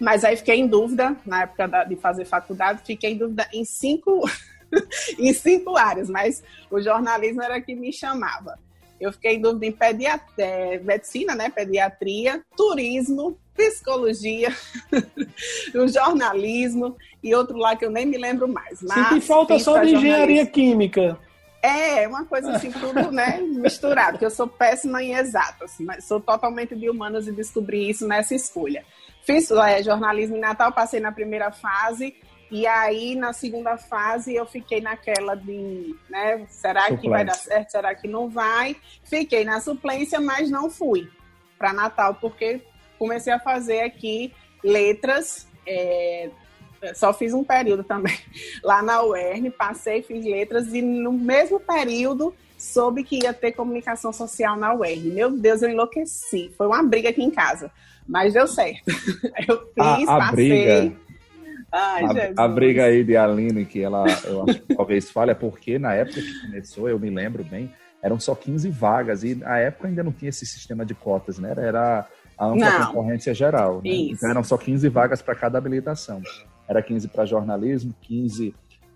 Mas 0.00 0.24
aí 0.24 0.36
fiquei 0.36 0.56
em 0.56 0.66
dúvida, 0.66 1.16
na 1.26 1.42
época 1.42 1.84
de 1.84 1.96
fazer 1.96 2.24
faculdade, 2.24 2.82
fiquei 2.84 3.12
em 3.12 3.18
dúvida 3.18 3.48
em 3.52 3.64
cinco, 3.64 4.22
em 5.18 5.32
cinco 5.32 5.76
áreas, 5.76 6.08
mas 6.08 6.42
o 6.70 6.80
jornalismo 6.80 7.42
era 7.42 7.60
que 7.60 7.74
me 7.74 7.92
chamava. 7.92 8.58
Eu 9.00 9.12
fiquei 9.12 9.36
em 9.36 9.40
dúvida 9.40 9.66
em 9.66 9.72
pediatria, 9.72 10.44
é, 10.44 10.78
medicina, 10.78 11.34
né, 11.34 11.50
pediatria, 11.50 12.42
turismo, 12.56 13.38
psicologia, 13.54 14.54
o 15.74 15.88
jornalismo 15.88 16.96
e 17.22 17.34
outro 17.34 17.56
lá 17.56 17.76
que 17.76 17.84
eu 17.84 17.90
nem 17.90 18.06
me 18.06 18.16
lembro 18.16 18.48
mais. 18.48 18.80
Mas 18.82 19.08
Sinto 19.08 19.20
falta 19.22 19.58
só 19.58 19.82
de 19.82 19.94
engenharia 19.94 20.46
química. 20.46 21.18
É, 21.60 22.06
uma 22.06 22.24
coisa 22.24 22.52
assim, 22.52 22.70
tudo 22.70 23.10
né, 23.10 23.40
misturado, 23.40 24.12
porque 24.12 24.24
eu 24.24 24.30
sou 24.30 24.46
péssima 24.46 25.02
em 25.02 25.14
exatas, 25.14 25.72
mas 25.80 26.04
sou 26.04 26.20
totalmente 26.20 26.76
de 26.76 26.88
humanas 26.88 27.26
e 27.26 27.32
descobri 27.32 27.90
isso 27.90 28.06
nessa 28.06 28.34
escolha. 28.34 28.84
Fiz 29.24 29.50
é, 29.50 29.82
jornalismo 29.82 30.36
em 30.36 30.40
Natal, 30.40 30.72
passei 30.72 31.00
na 31.00 31.10
primeira 31.10 31.50
fase 31.50 32.14
e 32.50 32.66
aí, 32.66 33.14
na 33.14 33.32
segunda 33.32 33.76
fase, 33.76 34.34
eu 34.34 34.46
fiquei 34.46 34.80
naquela 34.80 35.34
de, 35.34 35.94
né, 36.08 36.46
será 36.48 36.82
Suplente. 36.82 37.02
que 37.02 37.08
vai 37.10 37.24
dar 37.24 37.34
certo, 37.34 37.70
será 37.70 37.94
que 37.94 38.08
não 38.08 38.28
vai? 38.30 38.74
Fiquei 39.04 39.44
na 39.44 39.60
suplência, 39.60 40.18
mas 40.18 40.50
não 40.50 40.70
fui 40.70 41.10
para 41.58 41.74
Natal, 41.74 42.14
porque 42.14 42.62
comecei 42.98 43.32
a 43.32 43.38
fazer 43.38 43.80
aqui 43.80 44.32
letras, 44.64 45.46
é, 45.66 46.30
só 46.94 47.12
fiz 47.12 47.34
um 47.34 47.44
período 47.44 47.84
também 47.84 48.16
lá 48.64 48.80
na 48.82 49.02
UERN, 49.02 49.50
passei, 49.50 50.02
fiz 50.02 50.24
letras, 50.24 50.72
e 50.72 50.80
no 50.80 51.12
mesmo 51.12 51.60
período 51.60 52.34
soube 52.56 53.04
que 53.04 53.22
ia 53.22 53.34
ter 53.34 53.52
comunicação 53.52 54.12
social 54.12 54.56
na 54.56 54.72
UERN. 54.72 55.10
Meu 55.10 55.30
Deus, 55.30 55.60
eu 55.60 55.68
enlouqueci. 55.68 56.50
Foi 56.56 56.66
uma 56.66 56.82
briga 56.82 57.10
aqui 57.10 57.22
em 57.22 57.30
casa, 57.30 57.70
mas 58.08 58.32
deu 58.32 58.48
certo. 58.48 58.84
Eu 59.46 59.68
fiz, 59.74 60.08
a, 60.08 60.16
a 60.16 60.18
passei. 60.18 60.34
Briga 60.88 61.07
Ai, 61.70 62.04
a, 62.36 62.44
a, 62.44 62.48
briga 62.48 62.84
aí 62.84 63.04
de 63.04 63.16
Aline, 63.16 63.64
que 63.64 63.82
ela, 63.82 64.06
eu 64.24 64.42
acho 64.42 64.60
que 64.60 64.74
talvez 64.74 65.10
falha, 65.10 65.34
porque 65.34 65.78
na 65.78 65.94
época 65.94 66.20
que 66.20 66.40
começou, 66.40 66.88
eu 66.88 66.98
me 66.98 67.10
lembro 67.10 67.44
bem, 67.44 67.70
eram 68.02 68.18
só 68.18 68.34
15 68.34 68.70
vagas, 68.70 69.22
e 69.22 69.34
na 69.34 69.58
época 69.58 69.88
ainda 69.88 70.02
não 70.02 70.12
tinha 70.12 70.30
esse 70.30 70.46
sistema 70.46 70.84
de 70.84 70.94
cotas, 70.94 71.38
né? 71.38 71.52
Era 71.56 72.06
a 72.38 72.46
ampla 72.46 72.78
não. 72.78 72.86
concorrência 72.86 73.34
geral. 73.34 73.82
Né? 73.84 73.90
Então 74.12 74.30
eram 74.30 74.44
só 74.44 74.56
15 74.56 74.88
vagas 74.88 75.20
para 75.20 75.34
cada 75.34 75.58
habilitação. 75.58 76.22
Era 76.68 76.82
15 76.82 77.08
para 77.08 77.26
jornalismo, 77.26 77.94
15 78.02 78.54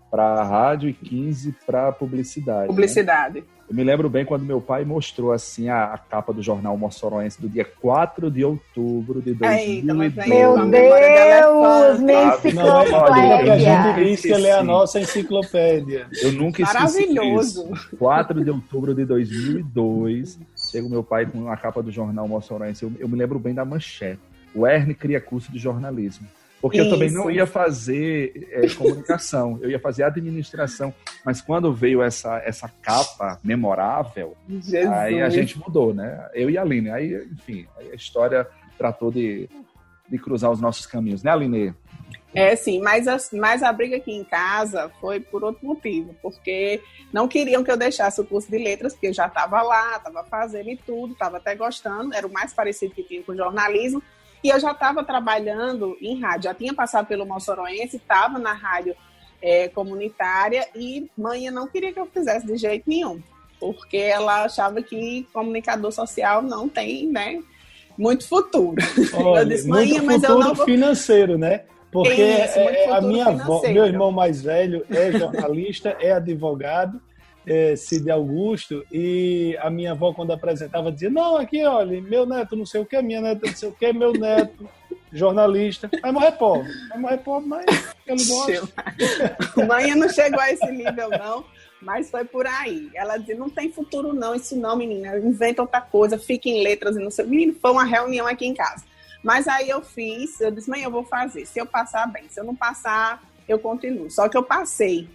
para 0.09 0.43
rádio 0.43 0.89
e 0.89 0.93
15 0.93 1.55
para 1.65 1.91
publicidade. 1.91 2.67
Publicidade. 2.67 3.41
Né? 3.41 3.45
Eu 3.73 3.77
me 3.77 3.83
lembro 3.83 4.07
bem 4.07 4.23
quando 4.23 4.45
meu 4.45 4.61
pai 4.61 4.85
mostrou 4.85 5.31
assim 5.31 5.67
a, 5.67 5.85
a 5.85 5.97
capa 5.97 6.31
do 6.31 6.43
jornal 6.43 6.77
Mossoroense 6.77 7.41
do 7.41 7.49
dia 7.49 7.65
4 7.65 8.29
de 8.29 8.45
outubro 8.45 9.19
de 9.19 9.33
2002. 9.33 9.83
Meu 10.27 10.69
Deus, 10.69 11.99
minha 11.99 12.35
enciclopédia. 12.35 13.53
a 13.53 13.57
gente 13.57 14.05
diz 14.05 14.21
que 14.21 14.31
ele 14.31 14.45
é 14.45 14.51
a 14.51 14.63
nossa 14.63 14.99
enciclopédia. 14.99 16.05
Eu 16.21 16.33
nunca 16.33 16.61
esqueci 16.61 17.07
Maravilhoso. 17.07 17.73
Isso. 17.73 17.97
4 17.97 18.43
de 18.43 18.51
outubro 18.51 18.93
de 18.93 19.05
2002, 19.05 20.37
chega 20.55 20.85
o 20.85 20.89
meu 20.91 21.03
pai 21.03 21.25
com 21.25 21.49
a 21.49 21.57
capa 21.57 21.81
do 21.81 21.89
jornal 21.89 22.27
Mossoroense. 22.27 22.83
Eu, 22.83 22.91
eu 22.99 23.09
me 23.09 23.17
lembro 23.17 23.39
bem 23.39 23.55
da 23.55 23.65
manchete. 23.65 24.21
O 24.53 24.67
Erne 24.67 24.93
cria 24.93 25.19
curso 25.19 25.51
de 25.51 25.57
jornalismo. 25.57 26.27
Porque 26.63 26.77
Isso. 26.77 26.87
eu 26.87 26.91
também 26.91 27.11
não 27.11 27.29
ia 27.29 27.45
fazer 27.45 28.47
é, 28.49 28.69
comunicação, 28.69 29.59
eu 29.61 29.69
ia 29.69 29.79
fazer 29.81 30.03
administração. 30.03 30.93
Mas 31.25 31.41
quando 31.41 31.73
veio 31.73 32.01
essa, 32.01 32.37
essa 32.37 32.71
capa 32.81 33.37
memorável, 33.43 34.37
Jesus. 34.47 34.87
aí 34.87 35.21
a 35.21 35.29
gente 35.29 35.59
mudou, 35.59 35.93
né? 35.93 36.29
Eu 36.33 36.49
e 36.49 36.57
a 36.57 36.61
Aline. 36.61 36.89
Aí, 36.89 37.27
enfim, 37.33 37.67
aí 37.77 37.91
a 37.91 37.95
história 37.95 38.47
tratou 38.77 39.11
de, 39.11 39.49
de 40.07 40.17
cruzar 40.17 40.51
os 40.51 40.61
nossos 40.61 40.85
caminhos, 40.85 41.21
né, 41.21 41.31
Aline? 41.31 41.75
É, 42.33 42.55
sim, 42.55 42.81
mas 42.81 43.09
a, 43.09 43.17
mas 43.33 43.61
a 43.61 43.71
briga 43.73 43.97
aqui 43.97 44.13
em 44.13 44.23
casa 44.23 44.89
foi 45.01 45.19
por 45.19 45.43
outro 45.43 45.67
motivo, 45.67 46.15
porque 46.21 46.81
não 47.11 47.27
queriam 47.27 47.61
que 47.61 47.71
eu 47.71 47.77
deixasse 47.77 48.21
o 48.21 48.25
curso 48.25 48.49
de 48.49 48.57
letras, 48.57 48.93
porque 48.93 49.07
eu 49.07 49.13
já 49.13 49.27
estava 49.27 49.61
lá, 49.61 49.97
estava 49.97 50.23
fazendo 50.23 50.69
e 50.69 50.77
tudo, 50.77 51.11
estava 51.11 51.37
até 51.37 51.55
gostando, 51.55 52.13
era 52.13 52.25
o 52.25 52.31
mais 52.31 52.53
parecido 52.53 52.95
que 52.95 53.03
tinha 53.03 53.21
com 53.21 53.35
jornalismo, 53.35 54.01
e 54.43 54.49
eu 54.49 54.59
já 54.59 54.71
estava 54.71 55.03
trabalhando 55.03 55.97
em 56.01 56.19
rádio, 56.19 56.43
já 56.43 56.53
tinha 56.53 56.73
passado 56.73 57.07
pelo 57.07 57.25
Mossoroense, 57.25 57.97
estava 57.97 58.37
na 58.37 58.53
rádio 58.53 58.95
é, 59.41 59.67
comunitária 59.69 60.67
e 60.75 61.09
mãe 61.17 61.49
não 61.49 61.67
queria 61.67 61.93
que 61.93 61.99
eu 61.99 62.05
fizesse 62.05 62.45
de 62.45 62.57
jeito 62.57 62.89
nenhum, 62.89 63.21
porque 63.59 63.97
ela 63.97 64.43
achava 64.43 64.81
que 64.81 65.27
comunicador 65.31 65.91
social 65.91 66.41
não 66.41 66.67
tem, 66.67 67.07
né, 67.07 67.41
muito 67.97 68.27
futuro. 68.27 68.75
Olha, 69.13 69.41
eu 69.41 69.45
disse, 69.45 69.67
mãe, 69.67 70.01
mas 70.01 70.23
eu 70.23 70.37
não 70.39 70.53
vou... 70.53 70.65
financeiro, 70.65 71.37
né? 71.37 71.63
Porque 71.91 72.23
Isso, 72.23 72.57
é, 72.57 72.89
a 72.89 72.99
minha 72.99 73.27
avó, 73.27 73.61
meu 73.61 73.85
irmão 73.85 74.11
mais 74.11 74.41
velho 74.41 74.83
é 74.89 75.11
jornalista, 75.11 75.95
é 75.99 76.11
advogado 76.11 76.99
é, 77.45 77.75
Cid 77.75 78.09
Augusto, 78.09 78.85
e 78.91 79.57
a 79.61 79.69
minha 79.69 79.91
avó, 79.91 80.13
quando 80.13 80.31
apresentava, 80.31 80.91
dizia: 80.91 81.09
Não, 81.09 81.37
aqui, 81.37 81.63
olha, 81.65 82.01
meu 82.01 82.25
neto 82.25 82.55
não 82.55 82.65
sei 82.65 82.81
o 82.81 82.85
que, 82.85 83.01
minha 83.01 83.21
neta 83.21 83.47
não 83.47 83.55
sei 83.55 83.69
o 83.69 83.73
que, 83.73 83.91
meu 83.93 84.13
neto, 84.13 84.69
jornalista. 85.11 85.89
Vai 86.01 86.11
morrer 86.11 86.31
pobre. 86.33 86.71
Vai 86.89 86.97
morrer 86.97 87.17
pobre, 87.17 87.49
mas 87.49 87.65
ele 88.07 88.25
gosta. 88.25 88.73
Mãe 89.67 89.95
não 89.95 90.09
chegou 90.09 90.39
a 90.39 90.51
esse 90.51 90.71
nível, 90.71 91.09
não. 91.09 91.45
Mas 91.81 92.09
foi 92.09 92.23
por 92.23 92.47
aí. 92.47 92.89
Ela 92.95 93.17
dizia, 93.17 93.35
não 93.35 93.49
tem 93.49 93.71
futuro 93.71 94.13
não, 94.13 94.33
isso 94.33 94.55
não, 94.55 94.75
menina. 94.75 95.17
Inventa 95.17 95.61
outra 95.61 95.81
coisa, 95.81 96.17
fica 96.17 96.47
em 96.47 96.63
letras 96.63 96.95
e 96.95 96.99
não 96.99 97.11
sei. 97.11 97.25
Menino, 97.25 97.55
foi 97.61 97.71
uma 97.71 97.83
reunião 97.83 98.25
aqui 98.25 98.45
em 98.45 98.53
casa. 98.53 98.85
Mas 99.21 99.47
aí 99.47 99.69
eu 99.69 99.81
fiz, 99.81 100.39
eu 100.41 100.51
disse, 100.51 100.69
mãe, 100.69 100.83
eu 100.83 100.91
vou 100.91 101.03
fazer. 101.03 101.45
Se 101.45 101.59
eu 101.59 101.65
passar, 101.65 102.07
bem. 102.11 102.23
Se 102.29 102.39
eu 102.39 102.43
não 102.43 102.55
passar, 102.55 103.21
eu 103.47 103.59
continuo. 103.59 104.09
Só 104.09 104.27
que 104.27 104.37
eu 104.37 104.43
passei. 104.43 105.09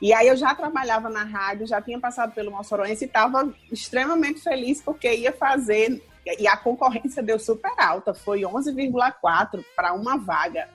E 0.00 0.12
aí 0.14 0.28
eu 0.28 0.36
já 0.36 0.54
trabalhava 0.54 1.10
na 1.10 1.24
rádio, 1.24 1.66
já 1.66 1.80
tinha 1.80 2.00
passado 2.00 2.32
pelo 2.32 2.50
Mossoroense 2.50 3.04
e 3.04 3.06
estava 3.06 3.52
extremamente 3.70 4.40
feliz 4.40 4.80
porque 4.80 5.12
ia 5.12 5.32
fazer, 5.32 6.02
e 6.38 6.48
a 6.48 6.56
concorrência 6.56 7.22
deu 7.22 7.38
super 7.38 7.72
alta, 7.78 8.14
foi 8.14 8.40
11,4 8.40 9.62
para 9.76 9.92
uma 9.92 10.16
vaga. 10.16 10.68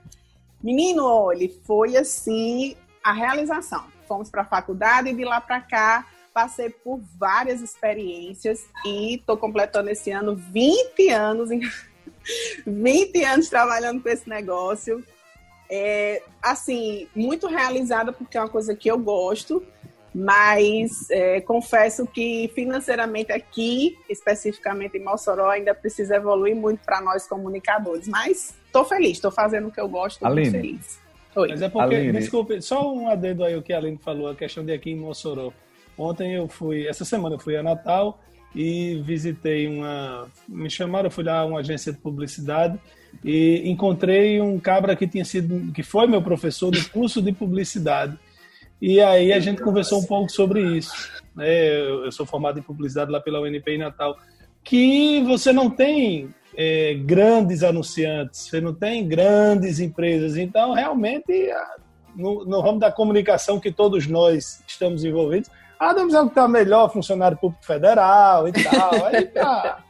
Menino, 0.62 1.06
olha, 1.06 1.50
foi 1.64 1.98
assim 1.98 2.76
a 3.04 3.12
realização. 3.12 3.86
Fomos 4.08 4.30
para 4.30 4.44
a 4.44 4.46
faculdade 4.46 5.10
e 5.10 5.16
de 5.16 5.26
lá 5.26 5.42
para 5.42 5.60
cá 5.62 6.06
passei 6.34 6.70
por 6.70 7.00
várias 7.18 7.62
experiências 7.62 8.68
e 8.86 9.16
estou 9.16 9.38
completando 9.38 9.90
esse 9.90 10.12
ano 10.12 10.36
20 10.36 11.10
anos, 11.10 11.50
em... 11.50 11.62
20 12.68 13.24
anos 13.24 13.50
trabalhando 13.50 14.02
com 14.02 14.10
esse 14.10 14.28
negócio 14.28 15.04
é, 15.70 16.22
assim, 16.42 17.08
muito 17.16 17.48
realizada 17.48 18.12
porque 18.12 18.38
é 18.38 18.42
uma 18.42 18.50
coisa 18.50 18.76
que 18.76 18.90
eu 18.90 18.98
gosto, 18.98 19.64
mas 20.14 21.10
é, 21.10 21.42
confesso 21.42 22.08
que 22.08 22.50
financeiramente 22.56 23.32
aqui, 23.32 23.98
especificamente 24.10 24.98
em 24.98 25.04
Mossoró, 25.04 25.50
ainda 25.50 25.74
precisa 25.76 26.16
evoluir 26.16 26.56
muito 26.56 26.80
para 26.86 27.02
nós 27.02 27.28
comunicadores. 27.28 28.08
Mas 28.08 28.56
estou 28.66 28.86
feliz, 28.86 29.14
estou 29.14 29.32
fazendo 29.32 29.68
o 29.68 29.72
que 29.72 29.82
eu 29.82 29.90
gosto, 29.90 30.26
estou 30.26 30.52
feliz. 30.52 31.00
Oi. 31.36 31.50
Mas 31.50 31.62
é 31.62 31.68
porque, 31.68 31.96
Aline. 31.96 32.14
desculpe, 32.14 32.62
só 32.62 32.94
um 32.94 33.10
adendo 33.10 33.44
aí 33.44 33.58
o 33.58 33.62
que 33.62 33.74
a 33.74 33.78
Aline 33.78 33.98
falou, 33.98 34.30
a 34.30 34.36
questão 34.36 34.64
de 34.64 34.72
aqui 34.72 34.92
em 34.92 34.96
Mossoró. 34.96 35.52
Ontem 35.98 36.34
eu 36.36 36.48
fui, 36.48 36.88
essa 36.88 37.04
semana 37.04 37.36
eu 37.36 37.40
fui 37.40 37.58
a 37.58 37.64
Natal 37.64 38.20
e 38.54 39.02
visitei 39.06 39.68
uma, 39.68 40.30
me 40.48 40.70
chamaram, 40.70 41.08
eu 41.08 41.12
fui 41.12 41.26
lá 41.26 41.40
a 41.40 41.46
uma 41.46 41.60
agência 41.60 41.92
de 41.92 41.98
publicidade 42.00 42.80
e 43.24 43.70
encontrei 43.70 44.42
um 44.42 44.60
cabra 44.60 44.96
que 44.96 45.08
tinha 45.08 45.26
sido, 45.26 45.72
que 45.72 45.84
foi 45.84 46.08
meu 46.08 46.22
professor 46.22 46.72
do 46.72 46.90
curso 46.90 47.22
de 47.22 47.32
publicidade. 47.32 48.18
E 48.82 49.02
aí 49.02 49.32
a 49.32 49.40
gente 49.40 49.62
conversou 49.62 50.00
um 50.00 50.06
pouco 50.06 50.30
sobre 50.32 50.62
isso. 50.78 51.12
Né? 51.36 51.48
Eu 51.80 52.12
sou 52.12 52.26
formado 52.26 52.60
em 52.60 52.62
publicidade 52.62 53.12
lá 53.12 53.20
pela 53.20 53.42
UNP 53.42 53.72
em 53.72 53.80
Natal. 53.80 54.18
Que 54.64 55.24
você 55.24 55.54
não 55.54 55.70
tem 55.70 56.30
é, 56.56 56.94
grandes 56.96 57.64
anunciantes, 57.64 58.42
você 58.42 58.60
não 58.60 58.74
tem 58.74 59.08
grandes 59.08 59.80
empresas. 59.80 60.38
Então, 60.38 60.74
realmente, 60.74 61.50
no, 62.16 62.46
no 62.46 62.60
ramo 62.62 62.80
da 62.80 62.92
comunicação 62.92 63.60
que 63.60 63.72
todos 63.72 64.08
nós 64.08 64.64
estamos 64.68 65.04
envolvidos, 65.04 65.50
ah, 65.80 65.90
Adams 65.90 66.14
é 66.14 66.22
o 66.22 66.26
que 66.26 66.32
está 66.32 66.48
melhor, 66.48 66.92
funcionário 66.92 67.38
público 67.38 67.66
federal 67.66 68.48
e 68.48 68.52
tal. 68.52 69.06
Aí 69.06 69.26
tá. 69.26 69.84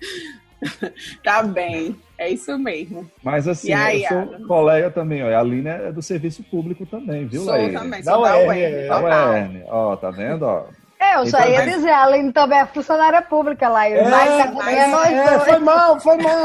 tá 1.22 1.42
bem, 1.42 1.96
é 2.16 2.30
isso 2.30 2.56
mesmo. 2.58 3.10
Mas 3.22 3.48
assim, 3.48 3.72
aí, 3.72 4.04
eu 4.04 4.08
sou 4.08 4.46
colega 4.46 4.90
também, 4.90 5.22
ó. 5.22 5.28
A 5.28 5.40
Aline 5.40 5.68
é 5.68 5.92
do 5.92 6.02
serviço 6.02 6.42
público 6.44 6.86
também, 6.86 7.26
viu, 7.26 7.42
Sou 7.44 7.54
também, 7.72 8.02
sou 8.02 8.22
da 8.22 8.38
UERN. 8.38 8.88
Da 8.88 9.00
UERN, 9.00 9.64
ó, 9.68 9.96
tá 9.96 10.10
vendo, 10.10 10.42
ó. 10.42 10.66
É, 11.02 11.16
eu 11.16 11.26
já 11.26 11.48
ia 11.48 11.66
dizer, 11.66 11.90
a 11.90 12.04
Aline 12.04 12.32
também 12.32 12.60
é 12.60 12.66
funcionária 12.66 13.20
pública 13.20 13.68
lá. 13.68 13.88
É, 13.88 14.08
mas, 14.08 14.54
mas, 14.54 15.12
é, 15.12 15.40
foi 15.40 15.58
mal, 15.58 15.98
foi 15.98 16.16
mal. 16.18 16.44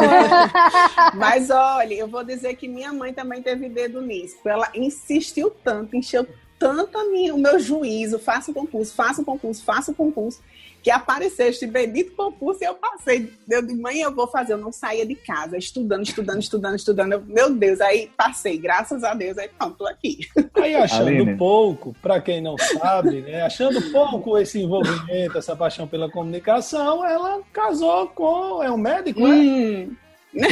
mas 1.13 1.51
olha, 1.51 1.93
eu 1.93 2.07
vou 2.07 2.23
dizer 2.23 2.55
que 2.55 2.67
minha 2.67 2.91
mãe 2.91 3.13
também 3.13 3.39
teve 3.39 3.69
dedo 3.69 4.01
nisso. 4.01 4.37
Ela 4.43 4.67
insistiu 4.73 5.51
tanto, 5.63 5.95
encheu 5.95 6.27
tanto 6.57 6.97
a 6.97 7.05
minha, 7.05 7.35
o 7.35 7.37
meu 7.37 7.59
juízo, 7.59 8.17
faça 8.17 8.49
o 8.49 8.53
concurso, 8.53 8.95
faça 8.95 9.21
o 9.21 9.25
concurso, 9.25 9.63
faça 9.63 9.91
o 9.91 9.95
concurso, 9.95 10.41
que 10.87 10.91
apareceu 10.91 11.49
este 11.49 11.67
bendito 11.67 12.15
concurso 12.15 12.63
e 12.63 12.65
eu 12.65 12.73
passei. 12.73 13.29
Eu 13.49 13.61
de 13.61 13.75
manhã 13.75 14.05
eu 14.05 14.15
vou 14.15 14.25
fazer, 14.25 14.53
eu 14.53 14.57
não 14.57 14.71
saía 14.71 15.05
de 15.05 15.15
casa, 15.15 15.57
estudando, 15.57 16.03
estudando, 16.03 16.39
estudando, 16.39 16.75
estudando. 16.77 17.11
Eu, 17.11 17.21
meu 17.25 17.53
Deus, 17.53 17.81
aí 17.81 18.09
passei, 18.15 18.57
graças 18.57 19.03
a 19.03 19.13
Deus, 19.13 19.37
aí 19.37 19.49
pronto, 19.49 19.79
tô 19.79 19.85
aqui. 19.85 20.19
Aí 20.55 20.75
achando 20.75 21.09
Aline. 21.09 21.35
pouco, 21.35 21.93
para 22.01 22.21
quem 22.21 22.39
não 22.39 22.57
sabe, 22.57 23.19
né, 23.19 23.41
achando 23.41 23.91
pouco 23.91 24.37
esse 24.37 24.61
envolvimento, 24.61 25.37
essa 25.37 25.57
paixão 25.57 25.85
pela 25.85 26.09
comunicação, 26.09 27.05
ela 27.05 27.41
casou 27.51 28.07
com, 28.07 28.63
é 28.63 28.71
um 28.71 28.77
médico, 28.77 29.27
né? 29.27 29.35
hum. 29.35 29.95
né? 30.33 30.47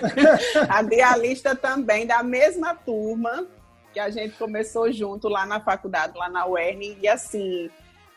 a 0.66 0.80
dialista 0.80 1.54
também, 1.54 2.06
da 2.06 2.22
mesma 2.22 2.74
turma, 2.74 3.46
que 3.92 4.00
a 4.00 4.08
gente 4.08 4.34
começou 4.38 4.90
junto 4.90 5.28
lá 5.28 5.44
na 5.44 5.60
faculdade, 5.60 6.16
lá 6.16 6.30
na 6.30 6.46
UERN, 6.46 6.96
e 7.02 7.06
assim, 7.06 7.68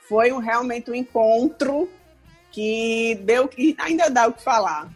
foi 0.07 0.31
um, 0.31 0.39
realmente 0.39 0.89
um 0.89 0.95
encontro 0.95 1.89
que 2.51 3.19
deu 3.23 3.47
que 3.47 3.75
ainda 3.79 4.09
dá 4.09 4.27
o 4.27 4.33
que 4.33 4.41
falar. 4.41 4.89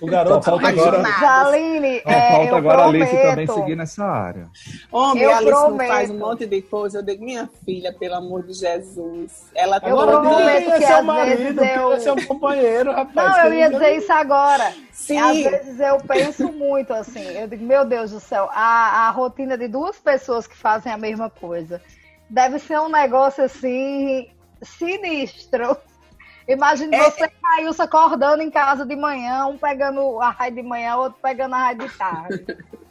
O 0.00 0.06
garoto 0.06 0.44
falta 0.44 0.68
agora. 0.68 1.02
Jaline, 1.02 2.00
é, 2.06 2.30
falta 2.30 2.56
agora 2.56 2.82
prometo. 2.82 3.02
a 3.02 3.06
Alice 3.06 3.22
também 3.28 3.46
seguir 3.46 3.76
nessa 3.76 4.04
área. 4.04 4.48
Homem, 4.90 5.24
eu 5.24 5.30
a 5.32 5.36
Alice 5.38 5.52
prometo. 5.52 5.88
faz 5.88 6.10
um 6.10 6.18
monte 6.18 6.46
de 6.46 6.62
coisa. 6.62 6.98
Eu 6.98 7.02
digo, 7.02 7.24
minha 7.24 7.50
filha, 7.64 7.92
pelo 7.92 8.14
amor 8.14 8.44
de 8.44 8.52
Jesus. 8.52 9.50
Ela 9.54 9.80
eu 9.84 9.96
prometo 9.96 10.72
que, 10.72 10.78
que 10.78 10.84
é 10.84 10.92
às 10.92 11.04
marido, 11.04 11.64
eu. 11.64 11.92
É 11.92 12.00
seu 12.00 12.26
companheiro, 12.26 12.92
rapaz. 12.92 13.36
Não, 13.36 13.46
eu 13.46 13.54
ia 13.54 13.70
dizer 13.70 13.96
isso 13.96 14.12
agora. 14.12 14.72
Sim. 14.92 15.18
Às 15.18 15.38
vezes 15.38 15.80
eu 15.80 15.98
penso 15.98 16.52
muito 16.52 16.92
assim. 16.92 17.24
Eu 17.24 17.48
digo, 17.48 17.64
meu 17.64 17.84
Deus 17.84 18.12
do 18.12 18.20
céu, 18.20 18.48
a, 18.52 19.08
a 19.08 19.10
rotina 19.10 19.58
de 19.58 19.66
duas 19.66 19.98
pessoas 19.98 20.46
que 20.46 20.56
fazem 20.56 20.92
a 20.92 20.96
mesma 20.96 21.28
coisa 21.28 21.82
deve 22.28 22.58
ser 22.58 22.78
um 22.80 22.88
negócio 22.88 23.44
assim 23.44 24.30
sinistro. 24.62 25.76
Imagine 26.48 26.94
é, 26.96 27.10
você 27.10 27.24
e 27.24 27.28
Cailson 27.28 27.82
acordando 27.82 28.42
em 28.42 28.50
casa 28.50 28.84
de 28.84 28.96
manhã, 28.96 29.46
um 29.46 29.56
pegando 29.56 30.20
a 30.20 30.30
raio 30.30 30.54
de 30.54 30.62
manhã, 30.62 30.96
outro 30.96 31.18
pegando 31.22 31.54
a 31.54 31.58
raio 31.58 31.78
de 31.78 31.88
tarde. 31.96 32.44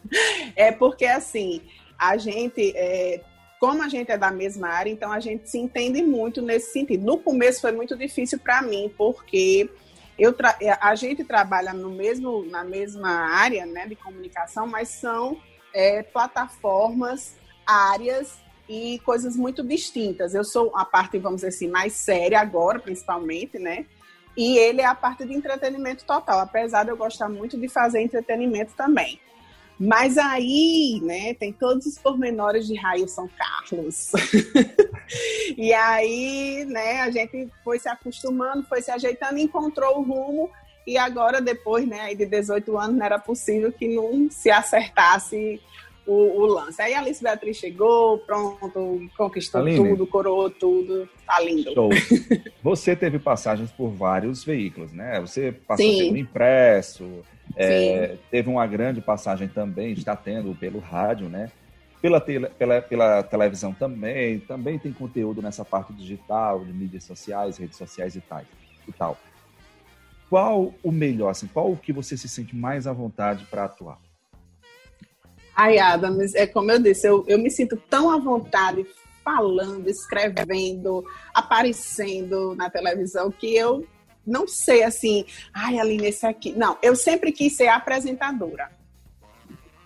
é 0.55 0.71
porque 0.71 1.05
assim, 1.05 1.61
a 1.99 2.17
gente, 2.17 2.73
é, 2.75 3.21
como 3.59 3.83
a 3.83 3.89
gente 3.89 4.11
é 4.11 4.17
da 4.17 4.31
mesma 4.31 4.69
área, 4.69 4.89
então 4.89 5.11
a 5.11 5.19
gente 5.19 5.49
se 5.49 5.57
entende 5.57 6.01
muito 6.01 6.41
nesse 6.41 6.71
sentido. 6.71 7.05
No 7.05 7.17
começo 7.17 7.61
foi 7.61 7.71
muito 7.71 7.95
difícil 7.95 8.39
para 8.39 8.61
mim, 8.61 8.91
porque 8.97 9.69
eu 10.17 10.35
a 10.79 10.95
gente 10.95 11.23
trabalha 11.23 11.73
no 11.73 11.89
mesmo, 11.89 12.45
na 12.45 12.63
mesma 12.63 13.09
área 13.09 13.65
né, 13.65 13.85
de 13.85 13.95
comunicação, 13.95 14.65
mas 14.65 14.89
são 14.89 15.37
é, 15.73 16.03
plataformas, 16.03 17.35
áreas 17.65 18.39
e 18.71 18.99
coisas 18.99 19.35
muito 19.35 19.61
distintas. 19.61 20.33
Eu 20.33 20.45
sou 20.45 20.71
a 20.73 20.85
parte, 20.85 21.17
vamos 21.17 21.41
dizer 21.41 21.49
assim, 21.49 21.67
mais 21.67 21.91
séria 21.91 22.39
agora, 22.39 22.79
principalmente, 22.79 23.59
né? 23.59 23.85
E 24.37 24.57
ele 24.57 24.79
é 24.79 24.85
a 24.85 24.95
parte 24.95 25.25
de 25.25 25.33
entretenimento 25.33 26.05
total, 26.05 26.39
apesar 26.39 26.85
de 26.85 26.89
eu 26.89 26.95
gostar 26.95 27.27
muito 27.27 27.59
de 27.59 27.67
fazer 27.67 28.01
entretenimento 28.01 28.71
também. 28.73 29.19
Mas 29.77 30.17
aí, 30.17 31.01
né, 31.03 31.33
tem 31.33 31.51
todos 31.51 31.85
os 31.85 31.97
pormenores 31.97 32.65
de 32.65 32.75
Raio 32.75 33.09
São 33.09 33.27
Carlos. 33.27 34.11
e 35.57 35.73
aí, 35.73 36.63
né, 36.65 37.01
a 37.01 37.11
gente 37.11 37.49
foi 37.65 37.77
se 37.77 37.89
acostumando, 37.89 38.63
foi 38.63 38.81
se 38.81 38.89
ajeitando, 38.89 39.37
encontrou 39.37 39.99
o 39.99 40.03
rumo 40.03 40.49
e 40.87 40.97
agora, 40.97 41.41
depois, 41.41 41.85
né, 41.85 42.15
de 42.15 42.25
18 42.25 42.77
anos, 42.77 42.95
não 42.95 43.05
era 43.05 43.19
possível 43.19 43.69
que 43.69 43.87
não 43.93 44.29
se 44.29 44.49
acertasse 44.49 45.59
o, 46.11 46.41
o, 46.41 46.45
lance. 46.45 46.81
Aí 46.81 46.93
a 46.93 46.99
Alice 46.99 47.23
Beatriz 47.23 47.57
chegou, 47.57 48.17
pronto, 48.19 49.09
conquistou 49.17 49.61
Aline, 49.61 49.89
tudo, 49.89 50.05
coroou 50.05 50.49
tudo, 50.49 51.07
tá 51.25 51.39
lindo. 51.39 51.73
Show. 51.73 51.89
Você 52.61 52.95
teve 52.95 53.17
passagens 53.19 53.71
por 53.71 53.89
vários 53.89 54.43
veículos, 54.43 54.91
né? 54.91 55.21
Você 55.21 55.51
passou 55.51 55.85
Sim. 55.85 56.05
pelo 56.05 56.17
impresso, 56.17 57.23
é, 57.55 58.17
teve 58.29 58.49
uma 58.49 58.67
grande 58.67 59.01
passagem 59.01 59.47
também, 59.47 59.93
está 59.93 60.15
tendo 60.15 60.53
pelo 60.55 60.79
rádio, 60.79 61.29
né? 61.29 61.51
Pela, 62.01 62.19
tele, 62.19 62.47
pela, 62.49 62.81
pela 62.81 63.23
televisão 63.23 63.73
também, 63.73 64.39
também 64.39 64.79
tem 64.79 64.91
conteúdo 64.91 65.41
nessa 65.41 65.63
parte 65.63 65.93
digital, 65.93 66.65
de 66.65 66.73
mídias 66.73 67.03
sociais, 67.03 67.57
redes 67.57 67.77
sociais 67.77 68.15
e 68.15 68.21
tal. 68.21 68.41
E 68.87 68.91
tal. 68.91 69.17
Qual 70.29 70.73
o 70.81 70.91
melhor, 70.91 71.29
assim, 71.29 71.47
qual 71.47 71.71
o 71.71 71.77
que 71.77 71.93
você 71.93 72.17
se 72.17 72.27
sente 72.27 72.55
mais 72.55 72.87
à 72.87 72.93
vontade 72.93 73.45
para 73.45 73.65
atuar? 73.65 73.99
Ai, 75.63 75.77
Adams, 75.77 76.33
é 76.33 76.47
como 76.47 76.71
eu 76.71 76.79
disse, 76.79 77.07
eu, 77.07 77.23
eu 77.27 77.37
me 77.37 77.51
sinto 77.51 77.77
tão 77.87 78.09
à 78.09 78.17
vontade 78.17 78.83
falando, 79.23 79.87
escrevendo, 79.87 81.05
aparecendo 81.35 82.55
na 82.55 82.67
televisão 82.67 83.29
que 83.29 83.55
eu 83.55 83.87
não 84.25 84.47
sei 84.47 84.81
assim, 84.81 85.23
ai, 85.53 85.77
Aline, 85.77 86.07
esse 86.07 86.25
aqui. 86.25 86.51
Não, 86.53 86.79
eu 86.81 86.95
sempre 86.95 87.31
quis 87.31 87.55
ser 87.55 87.67
apresentadora. 87.67 88.71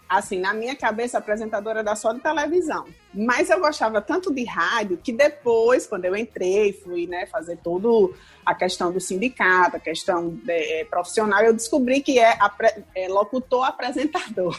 Assim, 0.07 0.39
na 0.39 0.53
minha 0.53 0.77
cabeça, 0.77 1.17
apresentadora 1.17 1.83
da 1.83 1.93
só 1.93 2.13
de 2.13 2.21
televisão. 2.21 2.85
Mas 3.13 3.49
eu 3.49 3.59
gostava 3.59 4.01
tanto 4.01 4.33
de 4.33 4.45
rádio 4.45 4.97
que 5.03 5.11
depois, 5.11 5.85
quando 5.85 6.05
eu 6.05 6.15
entrei, 6.15 6.71
fui 6.71 7.05
né, 7.05 7.25
fazer 7.25 7.57
toda 7.57 8.15
a 8.45 8.55
questão 8.55 8.93
do 8.93 9.01
sindicato, 9.01 9.75
a 9.75 9.79
questão 9.79 10.29
de, 10.29 10.53
é, 10.53 10.85
profissional, 10.85 11.43
eu 11.43 11.51
descobri 11.51 11.99
que 11.99 12.17
é, 12.17 12.37
é 12.95 13.09
locutor 13.09 13.65
apresentador. 13.65 14.57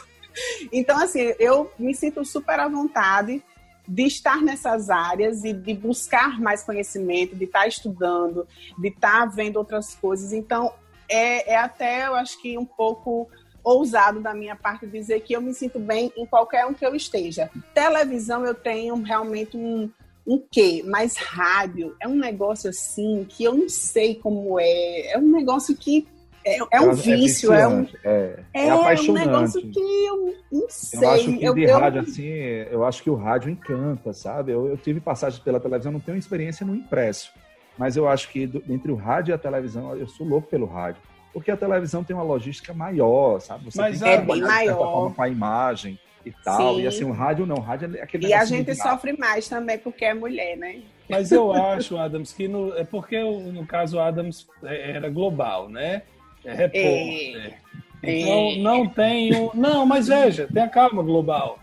Então, 0.72 0.98
assim, 0.98 1.34
eu 1.38 1.70
me 1.78 1.94
sinto 1.94 2.24
super 2.24 2.58
à 2.60 2.68
vontade 2.68 3.42
de 3.88 4.02
estar 4.02 4.42
nessas 4.42 4.90
áreas 4.90 5.44
e 5.44 5.52
de 5.52 5.72
buscar 5.74 6.40
mais 6.40 6.62
conhecimento, 6.62 7.36
de 7.36 7.44
estar 7.44 7.66
estudando, 7.66 8.46
de 8.78 8.88
estar 8.88 9.26
vendo 9.26 9.56
outras 9.56 9.94
coisas. 9.94 10.32
Então, 10.32 10.72
é, 11.08 11.52
é 11.52 11.56
até, 11.56 12.06
eu 12.06 12.14
acho 12.14 12.40
que 12.40 12.58
um 12.58 12.64
pouco 12.64 13.28
ousado 13.62 14.20
da 14.20 14.32
minha 14.32 14.54
parte 14.54 14.86
dizer 14.86 15.20
que 15.20 15.32
eu 15.32 15.40
me 15.40 15.52
sinto 15.52 15.78
bem 15.78 16.12
em 16.16 16.24
qualquer 16.24 16.66
um 16.66 16.74
que 16.74 16.86
eu 16.86 16.94
esteja. 16.94 17.50
Televisão 17.74 18.44
eu 18.44 18.54
tenho 18.54 18.94
realmente 19.02 19.56
um, 19.56 19.90
um 20.26 20.38
quê, 20.38 20.84
mas 20.86 21.16
rádio 21.16 21.96
é 22.00 22.06
um 22.06 22.14
negócio 22.14 22.70
assim 22.70 23.26
que 23.28 23.44
eu 23.44 23.54
não 23.54 23.68
sei 23.68 24.14
como 24.14 24.58
é. 24.58 25.12
É 25.12 25.18
um 25.18 25.30
negócio 25.30 25.76
que 25.76 26.06
é, 26.46 26.58
é 26.70 26.80
um 26.80 26.92
é 26.92 26.94
vício, 26.94 27.52
é, 27.52 27.66
um. 27.66 27.86
É, 28.04 28.38
é, 28.54 28.66
é 28.68 28.74
um 28.74 29.12
negócio 29.12 29.60
que 29.68 29.80
eu 29.80 30.34
não 30.52 30.66
sei. 30.68 31.00
Eu 31.00 31.10
acho 31.10 31.24
que 31.24 31.44
eu, 31.44 31.54
de 31.54 31.62
eu, 31.64 31.78
rádio, 31.78 32.00
assim, 32.02 32.28
eu 32.70 32.84
acho 32.84 33.02
que 33.02 33.10
o 33.10 33.16
rádio 33.16 33.50
encanta, 33.50 34.12
sabe? 34.12 34.52
Eu, 34.52 34.68
eu 34.68 34.76
tive 34.76 35.00
passagem 35.00 35.42
pela 35.42 35.58
televisão, 35.58 35.90
não 35.90 35.98
tenho 35.98 36.16
experiência 36.16 36.64
no 36.64 36.72
impresso. 36.72 37.32
Mas 37.76 37.96
eu 37.96 38.08
acho 38.08 38.30
que 38.30 38.46
do, 38.46 38.62
entre 38.72 38.92
o 38.92 38.94
rádio 38.94 39.32
e 39.32 39.34
a 39.34 39.38
televisão, 39.38 39.96
eu 39.96 40.06
sou 40.06 40.24
louco 40.24 40.48
pelo 40.48 40.66
rádio. 40.66 41.02
Porque 41.32 41.50
a 41.50 41.56
televisão 41.56 42.04
tem 42.04 42.14
uma 42.14 42.22
logística 42.22 42.72
maior, 42.72 43.40
sabe? 43.40 43.64
Você 43.64 43.80
mas 43.80 44.00
tem 44.00 44.12
é 44.12 44.20
bem 44.20 44.40
maior. 44.40 45.12
com 45.12 45.22
a 45.22 45.28
imagem 45.28 45.98
e 46.24 46.30
tal. 46.30 46.76
Sim. 46.76 46.82
E 46.82 46.86
assim, 46.86 47.04
o 47.04 47.12
rádio 47.12 47.44
não, 47.44 47.56
o 47.56 47.60
rádio 47.60 47.96
é 47.96 48.02
aquele 48.02 48.28
E 48.28 48.32
a 48.32 48.44
gente 48.44 48.72
sofre 48.76 49.12
mais 49.18 49.48
também 49.48 49.78
porque 49.78 50.04
é 50.04 50.14
mulher, 50.14 50.56
né? 50.56 50.80
Mas 51.08 51.30
eu 51.30 51.52
acho, 51.52 51.96
Adams, 51.96 52.32
que 52.32 52.48
no, 52.48 52.76
é 52.76 52.84
porque 52.84 53.20
no 53.20 53.66
caso 53.66 53.98
Adams 53.98 54.46
é, 54.62 54.92
era 54.92 55.10
global, 55.10 55.68
né? 55.68 56.02
É 56.46 56.54
repórter. 56.54 57.54
É. 58.02 58.20
Então 58.20 58.56
não 58.62 58.88
tenho. 58.88 59.50
Não, 59.52 59.84
mas 59.84 60.06
veja, 60.06 60.48
tenha 60.52 60.68
calma, 60.68 61.02
Global. 61.02 61.58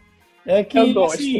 É 0.45 0.61
que 0.61 0.77
assim, 0.77 1.39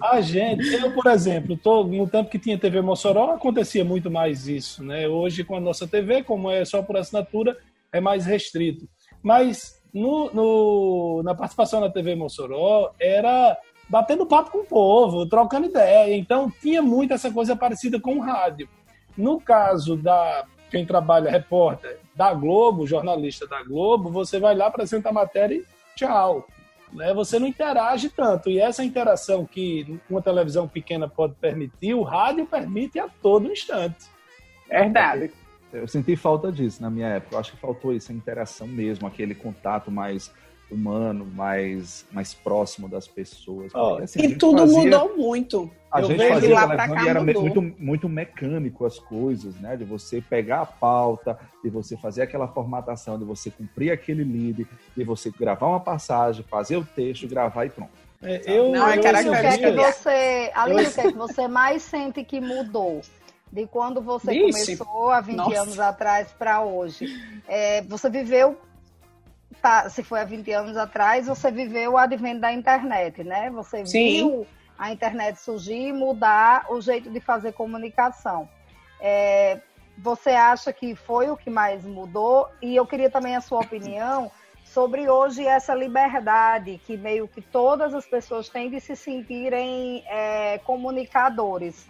a 0.00 0.20
gente, 0.20 0.72
eu, 0.74 0.92
por 0.92 1.06
exemplo, 1.08 1.56
tô, 1.56 1.82
no 1.82 2.06
tempo 2.06 2.30
que 2.30 2.38
tinha 2.38 2.56
TV 2.56 2.80
Mossoró, 2.80 3.32
acontecia 3.32 3.84
muito 3.84 4.08
mais 4.08 4.46
isso, 4.46 4.84
né? 4.84 5.08
Hoje, 5.08 5.42
com 5.42 5.56
a 5.56 5.60
nossa 5.60 5.88
TV, 5.88 6.22
como 6.22 6.48
é 6.48 6.64
só 6.64 6.80
por 6.80 6.96
assinatura, 6.96 7.56
é 7.92 8.00
mais 8.00 8.24
restrito. 8.24 8.88
Mas 9.20 9.82
no, 9.92 10.30
no, 10.32 11.22
na 11.24 11.34
participação 11.34 11.80
na 11.80 11.90
TV 11.90 12.14
Mossoró, 12.14 12.92
era 13.00 13.58
batendo 13.88 14.24
papo 14.24 14.52
com 14.52 14.58
o 14.58 14.66
povo, 14.66 15.26
trocando 15.26 15.66
ideia. 15.66 16.16
Então, 16.16 16.48
tinha 16.62 16.80
muito 16.80 17.12
essa 17.12 17.32
coisa 17.32 17.56
parecida 17.56 17.98
com 17.98 18.18
o 18.18 18.20
rádio. 18.20 18.68
No 19.16 19.40
caso 19.40 19.96
da 19.96 20.44
quem 20.70 20.84
trabalha, 20.84 21.30
repórter 21.30 21.98
da 22.14 22.32
Globo, 22.32 22.86
jornalista 22.86 23.46
da 23.46 23.62
Globo, 23.62 24.10
você 24.10 24.38
vai 24.38 24.54
lá, 24.54 24.66
apresenta 24.66 25.08
a 25.08 25.12
matéria 25.12 25.56
e 25.56 25.64
tchau. 25.96 26.46
Né? 26.92 27.12
Você 27.12 27.38
não 27.38 27.46
interage 27.46 28.08
tanto. 28.08 28.48
E 28.48 28.58
essa 28.58 28.84
interação 28.84 29.44
que 29.44 30.00
uma 30.08 30.22
televisão 30.22 30.68
pequena 30.68 31.08
pode 31.08 31.34
permitir, 31.34 31.94
o 31.94 32.02
rádio 32.02 32.46
permite 32.46 32.98
a 32.98 33.08
todo 33.08 33.50
instante. 33.50 34.06
Verdade. 34.68 35.32
Eu 35.72 35.88
senti 35.88 36.14
falta 36.14 36.52
disso 36.52 36.80
na 36.80 36.88
minha 36.88 37.08
época. 37.08 37.34
Eu 37.34 37.40
acho 37.40 37.50
que 37.52 37.58
faltou 37.58 37.92
isso, 37.92 38.12
a 38.12 38.14
interação 38.14 38.66
mesmo, 38.66 39.08
aquele 39.08 39.34
contato 39.34 39.90
mais 39.90 40.32
humano, 40.70 41.24
mais, 41.24 42.06
mais 42.10 42.34
próximo 42.34 42.88
das 42.88 43.06
pessoas. 43.06 43.72
Porque, 43.72 44.02
assim, 44.02 44.20
e 44.20 44.36
tudo 44.36 44.60
fazia, 44.60 44.78
mudou 44.78 45.16
muito. 45.16 45.70
A 45.90 46.00
eu 46.00 46.06
gente 46.06 46.28
fazia 46.28 46.54
lá 46.54 46.66
pra 46.66 46.88
cá, 46.88 47.08
era 47.08 47.22
muito, 47.22 47.62
muito 47.78 48.08
mecânico 48.08 48.84
as 48.84 48.98
coisas, 48.98 49.54
né? 49.56 49.76
De 49.76 49.84
você 49.84 50.20
pegar 50.20 50.62
a 50.62 50.66
pauta, 50.66 51.38
de 51.62 51.70
você 51.70 51.96
fazer 51.96 52.22
aquela 52.22 52.48
formatação, 52.48 53.18
de 53.18 53.24
você 53.24 53.50
cumprir 53.50 53.92
aquele 53.92 54.24
lead, 54.24 54.66
de 54.96 55.04
você 55.04 55.30
gravar 55.30 55.68
uma 55.68 55.80
passagem, 55.80 56.44
fazer 56.48 56.76
o 56.76 56.84
texto, 56.84 57.28
gravar 57.28 57.66
e 57.66 57.70
pronto. 57.70 57.92
É, 58.22 58.42
eu, 58.46 58.72
não, 58.72 58.88
é 58.88 58.98
característica. 58.98 59.70
O 59.70 59.74
que 59.74 59.80
é 59.80 59.92
que 59.92 59.98
você, 59.98 60.50
Aline, 60.54 60.82
o 60.82 60.92
que 60.92 61.00
é 61.00 61.12
que 61.12 61.18
você 61.18 61.46
mais 61.46 61.82
sente 61.82 62.24
que 62.24 62.40
mudou? 62.40 63.02
De 63.52 63.66
quando 63.68 64.00
você 64.00 64.32
Vixe. 64.32 64.76
começou 64.76 65.10
há 65.10 65.20
20 65.20 65.36
Nossa. 65.36 65.60
anos 65.60 65.78
atrás 65.78 66.32
para 66.36 66.62
hoje. 66.62 67.06
É, 67.46 67.82
você 67.82 68.10
viveu 68.10 68.58
tá, 69.64 69.88
se 69.88 70.02
foi 70.02 70.20
há 70.20 70.24
20 70.26 70.52
anos 70.52 70.76
atrás, 70.76 71.26
você 71.26 71.50
viveu 71.50 71.92
o 71.92 71.96
advento 71.96 72.42
da 72.42 72.52
internet, 72.52 73.24
né? 73.24 73.48
Você 73.48 73.86
Sim. 73.86 74.08
viu 74.08 74.46
a 74.78 74.92
internet 74.92 75.40
surgir 75.40 75.88
e 75.88 75.92
mudar 75.92 76.66
o 76.68 76.82
jeito 76.82 77.08
de 77.08 77.18
fazer 77.18 77.52
comunicação. 77.52 78.46
É, 79.00 79.58
você 79.96 80.30
acha 80.32 80.70
que 80.70 80.94
foi 80.94 81.30
o 81.30 81.36
que 81.36 81.48
mais 81.48 81.82
mudou? 81.82 82.46
E 82.60 82.76
eu 82.76 82.86
queria 82.86 83.08
também 83.08 83.36
a 83.36 83.40
sua 83.40 83.60
opinião 83.60 84.30
sobre 84.66 85.08
hoje 85.08 85.46
essa 85.46 85.74
liberdade 85.74 86.78
que 86.84 86.98
meio 86.98 87.26
que 87.26 87.40
todas 87.40 87.94
as 87.94 88.04
pessoas 88.04 88.50
têm 88.50 88.68
de 88.68 88.80
se 88.80 88.94
sentirem 88.94 90.04
é, 90.08 90.58
comunicadores. 90.58 91.86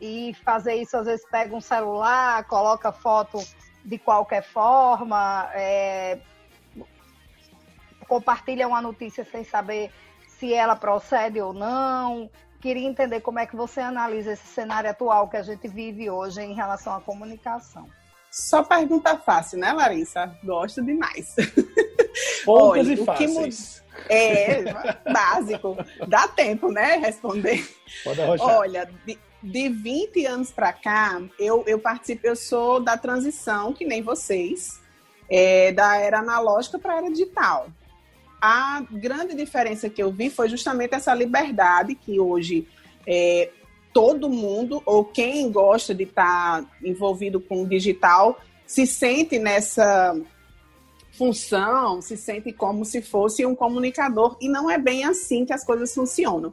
E 0.00 0.34
fazer 0.42 0.76
isso, 0.76 0.96
às 0.96 1.04
vezes, 1.04 1.26
pega 1.30 1.54
um 1.54 1.60
celular, 1.60 2.42
coloca 2.44 2.90
foto 2.90 3.38
de 3.84 3.98
qualquer 3.98 4.42
forma, 4.42 5.50
é, 5.52 6.18
compartilha 8.12 8.68
uma 8.68 8.82
notícia 8.82 9.24
sem 9.24 9.42
saber 9.42 9.90
se 10.26 10.52
ela 10.52 10.76
procede 10.76 11.40
ou 11.40 11.54
não. 11.54 12.28
Queria 12.60 12.86
entender 12.86 13.22
como 13.22 13.38
é 13.38 13.46
que 13.46 13.56
você 13.56 13.80
analisa 13.80 14.34
esse 14.34 14.46
cenário 14.48 14.90
atual 14.90 15.28
que 15.28 15.36
a 15.38 15.42
gente 15.42 15.66
vive 15.66 16.10
hoje 16.10 16.42
em 16.42 16.52
relação 16.52 16.94
à 16.94 17.00
comunicação. 17.00 17.88
Só 18.30 18.62
pergunta 18.62 19.16
fácil, 19.16 19.58
né, 19.58 19.72
Larissa? 19.72 20.30
Gosto 20.44 20.84
demais. 20.84 21.34
Poucas 22.44 22.86
Olha, 22.86 22.92
e 22.92 23.04
fáceis. 23.04 23.82
É, 24.10 24.62
básico. 25.10 25.74
Dá 26.06 26.28
tempo, 26.28 26.70
né, 26.70 26.96
responder. 26.96 27.66
Pode 28.04 28.20
arrochar. 28.20 28.58
Olha, 28.58 28.90
de, 29.06 29.18
de 29.42 29.68
20 29.70 30.26
anos 30.26 30.52
para 30.52 30.74
cá, 30.74 31.18
eu, 31.38 31.64
eu 31.66 31.78
participo, 31.78 32.26
eu 32.26 32.36
sou 32.36 32.78
da 32.78 32.98
transição, 32.98 33.72
que 33.72 33.86
nem 33.86 34.02
vocês, 34.02 34.80
é, 35.30 35.72
da 35.72 35.96
era 35.96 36.18
analógica 36.18 36.78
para 36.78 36.92
a 36.92 36.96
era 36.98 37.10
digital 37.10 37.68
a 38.44 38.84
grande 38.90 39.36
diferença 39.36 39.88
que 39.88 40.02
eu 40.02 40.10
vi 40.10 40.28
foi 40.28 40.48
justamente 40.48 40.96
essa 40.96 41.14
liberdade 41.14 41.94
que 41.94 42.18
hoje 42.18 42.66
é, 43.06 43.50
todo 43.92 44.28
mundo, 44.28 44.82
ou 44.84 45.04
quem 45.04 45.48
gosta 45.52 45.94
de 45.94 46.02
estar 46.02 46.62
tá 46.62 46.68
envolvido 46.82 47.40
com 47.40 47.62
o 47.62 47.68
digital, 47.68 48.40
se 48.66 48.84
sente 48.84 49.38
nessa 49.38 50.20
função, 51.12 52.02
se 52.02 52.16
sente 52.16 52.52
como 52.52 52.84
se 52.84 53.00
fosse 53.00 53.46
um 53.46 53.54
comunicador, 53.54 54.36
e 54.40 54.48
não 54.48 54.68
é 54.68 54.76
bem 54.76 55.04
assim 55.04 55.44
que 55.44 55.52
as 55.52 55.64
coisas 55.64 55.94
funcionam. 55.94 56.52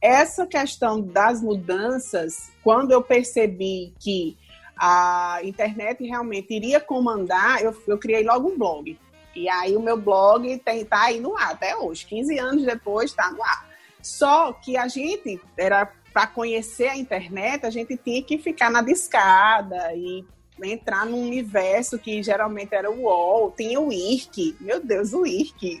Essa 0.00 0.44
questão 0.44 1.00
das 1.00 1.40
mudanças, 1.40 2.50
quando 2.64 2.90
eu 2.90 3.00
percebi 3.00 3.94
que 4.00 4.36
a 4.76 5.38
internet 5.44 6.04
realmente 6.04 6.52
iria 6.52 6.80
comandar, 6.80 7.62
eu, 7.62 7.76
eu 7.86 7.96
criei 7.96 8.24
logo 8.24 8.48
um 8.48 8.58
blog. 8.58 8.98
E 9.38 9.48
aí 9.48 9.76
o 9.76 9.80
meu 9.80 9.96
blog 9.96 10.58
tem, 10.58 10.84
tá 10.84 11.04
aí 11.04 11.20
no 11.20 11.36
ar 11.36 11.52
até 11.52 11.76
hoje, 11.76 12.04
15 12.06 12.38
anos 12.38 12.64
depois 12.64 13.10
está 13.10 13.30
no 13.30 13.42
ar. 13.42 13.68
Só 14.02 14.52
que 14.52 14.76
a 14.76 14.88
gente 14.88 15.40
era 15.56 15.90
para 16.12 16.26
conhecer 16.26 16.88
a 16.88 16.96
internet, 16.96 17.64
a 17.64 17.70
gente 17.70 17.96
tinha 17.96 18.22
que 18.22 18.38
ficar 18.38 18.70
na 18.70 18.82
discada 18.82 19.94
e 19.94 20.24
entrar 20.64 21.06
num 21.06 21.22
universo 21.22 21.98
que 21.98 22.22
geralmente 22.22 22.74
era 22.74 22.90
o 22.90 23.02
UOL, 23.02 23.52
tinha 23.56 23.80
o 23.80 23.92
IRC, 23.92 24.56
meu 24.60 24.84
Deus, 24.84 25.12
o 25.12 25.24
IRC. 25.24 25.80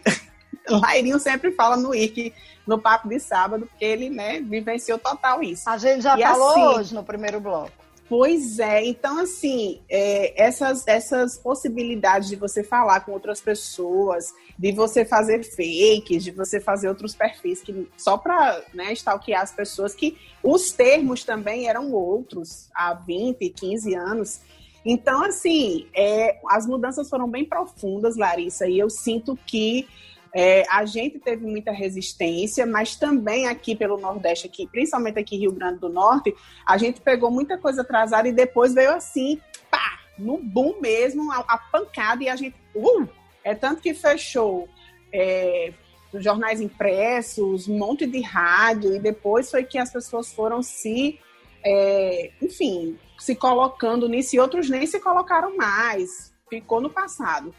Lairinho 0.68 1.18
sempre 1.20 1.50
fala 1.52 1.76
no 1.76 1.94
IRC 1.94 2.32
no 2.66 2.78
papo 2.78 3.08
de 3.08 3.18
sábado, 3.18 3.66
porque 3.66 3.84
ele, 3.84 4.10
né, 4.10 4.40
vivenciou 4.40 4.98
total 4.98 5.42
isso. 5.42 5.68
A 5.68 5.78
gente 5.78 6.02
já 6.02 6.16
e 6.16 6.22
falou 6.22 6.50
assim, 6.50 6.78
hoje 6.78 6.94
no 6.94 7.02
primeiro 7.02 7.40
bloco. 7.40 7.72
Pois 8.08 8.58
é, 8.58 8.86
então 8.86 9.18
assim, 9.18 9.82
é, 9.86 10.42
essas, 10.42 10.86
essas 10.86 11.36
possibilidades 11.36 12.30
de 12.30 12.36
você 12.36 12.64
falar 12.64 13.00
com 13.00 13.12
outras 13.12 13.38
pessoas, 13.38 14.32
de 14.58 14.72
você 14.72 15.04
fazer 15.04 15.44
fakes, 15.44 16.24
de 16.24 16.30
você 16.30 16.58
fazer 16.58 16.88
outros 16.88 17.14
perfis 17.14 17.60
que 17.60 17.86
só 17.98 18.16
para 18.16 18.62
né, 18.72 18.94
stalkear 18.94 19.42
as 19.42 19.52
pessoas, 19.52 19.94
que 19.94 20.16
os 20.42 20.72
termos 20.72 21.22
também 21.22 21.68
eram 21.68 21.92
outros 21.92 22.70
há 22.74 22.94
20, 22.94 23.50
15 23.50 23.94
anos. 23.94 24.40
Então, 24.86 25.24
assim, 25.24 25.86
é, 25.94 26.40
as 26.48 26.66
mudanças 26.66 27.10
foram 27.10 27.28
bem 27.28 27.44
profundas, 27.44 28.16
Larissa, 28.16 28.66
e 28.66 28.78
eu 28.78 28.88
sinto 28.88 29.38
que 29.46 29.86
é, 30.34 30.64
a 30.70 30.84
gente 30.84 31.18
teve 31.18 31.44
muita 31.44 31.72
resistência, 31.72 32.66
mas 32.66 32.96
também 32.96 33.46
aqui 33.46 33.74
pelo 33.74 33.98
Nordeste, 33.98 34.46
aqui, 34.46 34.66
principalmente 34.66 35.18
aqui 35.18 35.36
Rio 35.36 35.52
Grande 35.52 35.78
do 35.78 35.88
Norte, 35.88 36.34
a 36.66 36.76
gente 36.76 37.00
pegou 37.00 37.30
muita 37.30 37.56
coisa 37.56 37.82
atrasada 37.82 38.28
e 38.28 38.32
depois 38.32 38.74
veio 38.74 38.92
assim, 38.92 39.40
pá, 39.70 40.00
no 40.18 40.38
boom 40.38 40.80
mesmo, 40.80 41.30
a, 41.32 41.38
a 41.48 41.58
pancada 41.58 42.22
e 42.22 42.28
a 42.28 42.36
gente, 42.36 42.56
uh, 42.74 43.08
é 43.44 43.54
tanto 43.54 43.80
que 43.80 43.94
fechou 43.94 44.68
é, 45.12 45.72
jornais 46.14 46.60
impressos, 46.60 47.68
um 47.68 47.78
monte 47.78 48.06
de 48.06 48.20
rádio 48.20 48.94
e 48.94 48.98
depois 48.98 49.50
foi 49.50 49.64
que 49.64 49.78
as 49.78 49.92
pessoas 49.92 50.32
foram 50.32 50.62
se, 50.62 51.18
é, 51.64 52.30
enfim, 52.42 52.98
se 53.18 53.34
colocando 53.34 54.08
nisso 54.08 54.36
e 54.36 54.40
outros 54.40 54.68
nem 54.68 54.86
se 54.86 55.00
colocaram 55.00 55.56
mais, 55.56 56.32
ficou 56.48 56.80
no 56.80 56.90
passado. 56.90 57.54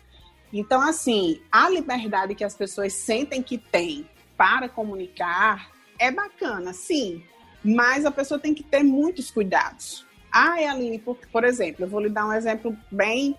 Então, 0.52 0.82
assim, 0.82 1.42
a 1.52 1.70
liberdade 1.70 2.36
que 2.36 2.44
as 2.44 2.56
pessoas 2.56 2.94
sentem 2.94 3.42
que 3.42 3.58
tem 3.58 4.10
para 4.36 4.68
comunicar 4.68 5.72
é 6.00 6.12
bacana, 6.12 6.74
sim, 6.74 7.24
mas 7.64 8.06
a 8.06 8.12
pessoa 8.12 8.40
tem 8.40 8.54
que 8.54 8.64
ter 8.64 8.84
muitos 8.84 9.30
cuidados. 9.30 10.06
Ah, 10.32 10.54
Aline, 10.54 11.00
por, 11.00 11.18
por 11.32 11.44
exemplo, 11.44 11.86
eu 11.86 11.90
vou 11.90 12.00
lhe 12.00 12.10
dar 12.10 12.26
um 12.26 12.34
exemplo 12.34 12.76
bem. 12.92 13.36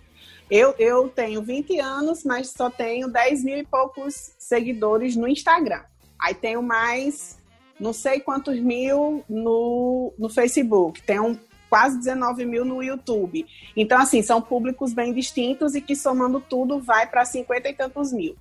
Eu, 0.51 0.75
eu 0.79 1.09
tenho 1.09 1.41
20 1.43 1.79
anos, 1.79 2.25
mas 2.25 2.51
só 2.51 2.69
tenho 2.69 3.09
10 3.09 3.45
mil 3.45 3.59
e 3.59 3.65
poucos 3.65 4.35
seguidores 4.39 5.17
no 5.17 5.29
Instagram. 5.29 5.83
Aí 6.21 6.35
tenho 6.35 6.63
mais 6.63 7.39
não 7.79 7.95
sei 7.95 8.21
quantos 8.21 8.61
mil 8.61 9.25
no, 9.29 10.13
no 10.19 10.29
Facebook. 10.29 11.01
Tenho 11.03 11.41
quase 11.71 11.97
19 11.97 12.45
mil 12.45 12.65
no 12.65 12.83
YouTube. 12.83 13.47
Então, 13.77 13.99
assim, 13.99 14.21
são 14.21 14.43
públicos 14.43 14.93
bem 14.93 15.15
distintos 15.15 15.77
e 15.77 15.81
que 15.81 15.95
somando 15.95 16.41
tudo 16.41 16.81
vai 16.81 17.07
para 17.07 17.25
50 17.25 17.69
e 17.69 17.73
tantos 17.73 18.13
mil. 18.13 18.37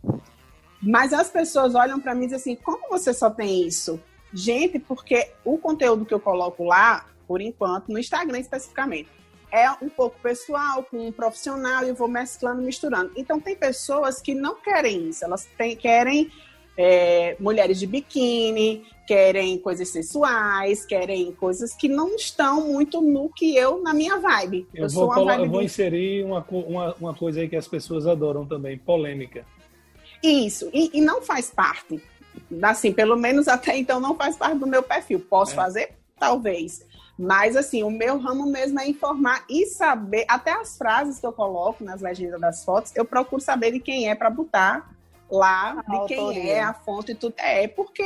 Mas 0.82 1.13
as 1.13 1.30
pessoas 1.30 1.75
olham 1.75 1.99
para 1.99 2.15
mim 2.15 2.23
e 2.25 2.30
dizem 2.30 2.53
assim: 2.53 2.55
como 2.55 2.89
você 2.89 3.13
só 3.13 3.30
tem 3.30 3.67
isso? 3.67 4.01
Gente, 4.34 4.80
porque 4.80 5.32
o 5.45 5.57
conteúdo 5.57 6.05
que 6.05 6.13
eu 6.13 6.19
coloco 6.19 6.63
lá, 6.63 7.05
por 7.27 7.41
enquanto, 7.41 7.89
no 7.89 7.99
Instagram 7.99 8.39
especificamente, 8.39 9.09
é 9.51 9.69
um 9.82 9.89
pouco 9.89 10.19
pessoal, 10.21 10.84
com 10.84 11.07
um 11.07 11.11
profissional, 11.11 11.84
e 11.84 11.89
eu 11.89 11.95
vou 11.95 12.07
mesclando, 12.07 12.61
misturando. 12.61 13.11
Então, 13.15 13.39
tem 13.39 13.55
pessoas 13.55 14.21
que 14.21 14.34
não 14.34 14.55
querem 14.55 15.09
isso, 15.09 15.25
elas 15.25 15.47
querem 15.80 16.32
é, 16.77 17.36
mulheres 17.39 17.80
de 17.80 17.88
biquíni, 17.88 18.86
querem 19.10 19.57
coisas 19.57 19.89
sensuais, 19.89 20.86
querem 20.86 21.32
coisas 21.32 21.74
que 21.74 21.88
não 21.88 22.16
estão 22.16 22.68
muito 22.68 23.01
no 23.01 23.28
que 23.28 23.57
eu, 23.57 23.82
na 23.82 23.91
minha 23.91 24.20
vibe. 24.20 24.68
Eu, 24.72 24.84
eu 24.84 24.89
vou, 24.91 25.26
vibe 25.26 25.45
eu 25.45 25.49
vou 25.49 25.64
inserir 25.64 26.24
uma, 26.24 26.45
uma, 26.47 26.93
uma 26.93 27.14
coisa 27.16 27.41
aí 27.41 27.49
que 27.49 27.55
as 27.55 27.68
pessoas 27.68 28.05
adoram 28.05 28.45
também, 28.45 28.78
polêmica. 28.78 29.43
Isso, 30.22 30.70
e, 30.72 30.91
e, 30.93 31.01
não 31.01 31.24
faz 31.24 31.49
parte. 31.49 31.99
Assim, 32.62 32.93
pelo 32.93 33.18
menos 33.18 33.47
até 33.47 33.76
então 33.76 33.99
não 33.99 34.16
faz 34.16 34.38
parte 34.38 34.60
do 34.60 34.68
meu 34.68 34.84
perfil. 34.84 35.20
Posso 35.20 35.53
é. 35.53 35.55
fazer? 35.55 35.89
Talvez. 36.20 36.86
Mas, 37.18 37.55
assim, 37.55 37.82
o 37.82 37.89
meu 37.89 38.20
ramo 38.20 38.45
mesmo 38.45 38.80
é 38.80 38.88
informar 38.88 39.43
e 39.49 39.66
saber, 39.66 40.24
até 40.28 40.51
as 40.51 40.78
frases 40.78 41.20
que 41.20 41.26
eu 41.26 41.34
coloco 41.34 41.84
nas 41.84 41.99
legendas 41.99 42.39
das 42.39 42.64
fotos, 42.64 42.95
eu 42.95 43.05
procuro 43.05 43.41
saber 43.41 43.72
de 43.72 43.80
quem 43.80 44.07
é 44.07 44.14
para 44.14 44.30
botar 44.30 44.88
lá 45.32 45.84
a 45.88 45.97
de 45.99 46.07
quem 46.07 46.20
autoria. 46.20 46.53
é 46.53 46.60
a 46.62 46.74
fonte 46.76 47.14
e 47.14 47.16
tudo. 47.16 47.34
É, 47.39 47.68
porque 47.68 48.05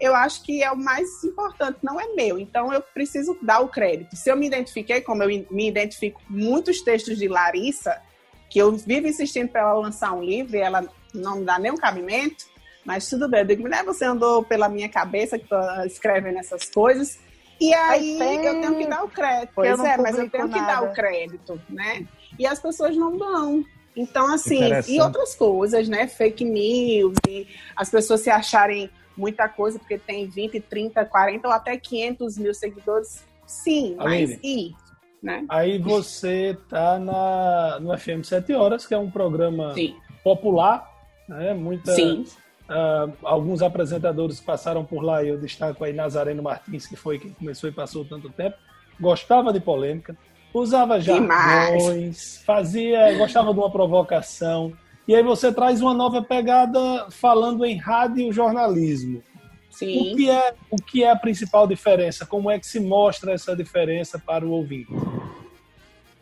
eu 0.00 0.14
acho 0.14 0.42
que 0.42 0.62
é 0.62 0.70
o 0.70 0.76
mais 0.76 1.06
importante, 1.24 1.78
não 1.82 2.00
é 2.00 2.06
meu. 2.14 2.38
Então 2.38 2.72
eu 2.72 2.80
preciso 2.80 3.36
dar 3.42 3.60
o 3.60 3.68
crédito. 3.68 4.16
Se 4.16 4.30
eu 4.30 4.36
me 4.36 4.46
identifiquei, 4.46 5.00
como 5.00 5.22
eu 5.22 5.46
me 5.50 5.68
identifico 5.68 6.20
muitos 6.28 6.80
textos 6.80 7.18
de 7.18 7.28
Larissa, 7.28 8.00
que 8.48 8.58
eu 8.58 8.72
vivo 8.72 9.06
insistindo 9.06 9.48
para 9.48 9.62
ela 9.62 9.74
lançar 9.74 10.12
um 10.12 10.22
livro 10.22 10.56
e 10.56 10.60
ela 10.60 10.88
não 11.12 11.38
me 11.38 11.44
dá 11.44 11.58
nenhum 11.58 11.76
cabimento, 11.76 12.46
mas 12.84 13.08
tudo 13.08 13.28
bem. 13.28 13.40
Eu 13.40 13.46
digo, 13.46 13.62
mulher, 13.62 13.84
você 13.84 14.04
andou 14.04 14.42
pela 14.42 14.68
minha 14.68 14.88
cabeça 14.88 15.38
que 15.38 15.46
tô 15.46 15.58
escrevendo 15.84 16.38
essas 16.38 16.70
coisas. 16.70 17.18
E 17.60 17.74
aí 17.74 18.12
eu 18.46 18.60
tenho 18.60 18.76
que 18.76 18.86
dar 18.86 19.04
o 19.04 19.08
crédito. 19.08 19.52
Pois 19.54 19.80
é, 19.80 19.96
mas 19.96 20.16
eu 20.16 20.30
tenho 20.30 20.46
nada. 20.46 20.60
que 20.60 20.66
dar 20.66 20.82
o 20.84 20.92
crédito, 20.92 21.60
né? 21.68 22.06
e 22.38 22.46
as 22.46 22.60
pessoas 22.60 22.96
não 22.96 23.16
dão. 23.16 23.64
Então, 23.96 24.32
assim, 24.32 24.60
e 24.86 25.00
outras 25.00 25.34
coisas, 25.34 25.88
né? 25.88 26.06
Fake 26.06 26.44
news, 26.44 27.16
e 27.28 27.48
as 27.74 27.90
pessoas 27.90 28.20
se 28.20 28.30
acharem 28.30 28.88
muita 29.18 29.48
coisa 29.48 29.78
porque 29.78 29.98
tem 29.98 30.26
20, 30.26 30.60
30, 30.60 31.04
40 31.04 31.48
ou 31.48 31.52
até 31.52 31.76
500 31.76 32.38
mil 32.38 32.54
seguidores. 32.54 33.24
Sim, 33.44 33.96
Aline, 33.98 34.26
mas 34.26 34.40
e? 34.42 34.74
Né? 35.22 35.44
Aí 35.48 35.78
você 35.78 36.56
tá 36.68 36.98
na, 36.98 37.80
no 37.80 37.98
FM 37.98 38.22
7 38.22 38.52
Horas, 38.54 38.86
que 38.86 38.94
é 38.94 38.98
um 38.98 39.10
programa 39.10 39.74
Sim. 39.74 39.96
popular, 40.22 40.88
né? 41.28 41.52
Muita, 41.54 41.92
Sim. 41.92 42.24
Uh, 42.68 43.12
alguns 43.22 43.62
apresentadores 43.62 44.40
passaram 44.40 44.84
por 44.84 45.02
lá, 45.02 45.24
eu 45.24 45.38
destaco 45.38 45.82
aí 45.82 45.92
Nazareno 45.92 46.42
Martins, 46.42 46.86
que 46.86 46.96
foi 46.96 47.18
quem 47.18 47.32
começou 47.32 47.68
e 47.68 47.72
passou 47.72 48.04
tanto 48.04 48.28
tempo, 48.30 48.56
gostava 49.00 49.52
de 49.52 49.58
polêmica, 49.58 50.16
usava 50.52 51.00
jargões, 51.00 52.42
fazia, 52.44 53.16
gostava 53.16 53.52
de 53.52 53.58
uma 53.58 53.70
provocação, 53.70 54.72
e 55.08 55.14
aí 55.14 55.22
você 55.22 55.50
traz 55.50 55.80
uma 55.80 55.94
nova 55.94 56.22
pegada 56.22 57.10
falando 57.10 57.64
em 57.64 57.78
rádio 57.78 58.30
jornalismo. 58.30 59.22
Sim. 59.70 60.12
O 60.12 60.16
que, 60.16 60.30
é, 60.30 60.54
o 60.70 60.76
que 60.76 61.02
é 61.02 61.10
a 61.10 61.16
principal 61.16 61.66
diferença? 61.66 62.26
Como 62.26 62.50
é 62.50 62.58
que 62.58 62.66
se 62.66 62.78
mostra 62.78 63.32
essa 63.32 63.56
diferença 63.56 64.18
para 64.18 64.44
o 64.44 64.50
ouvinte? 64.50 64.92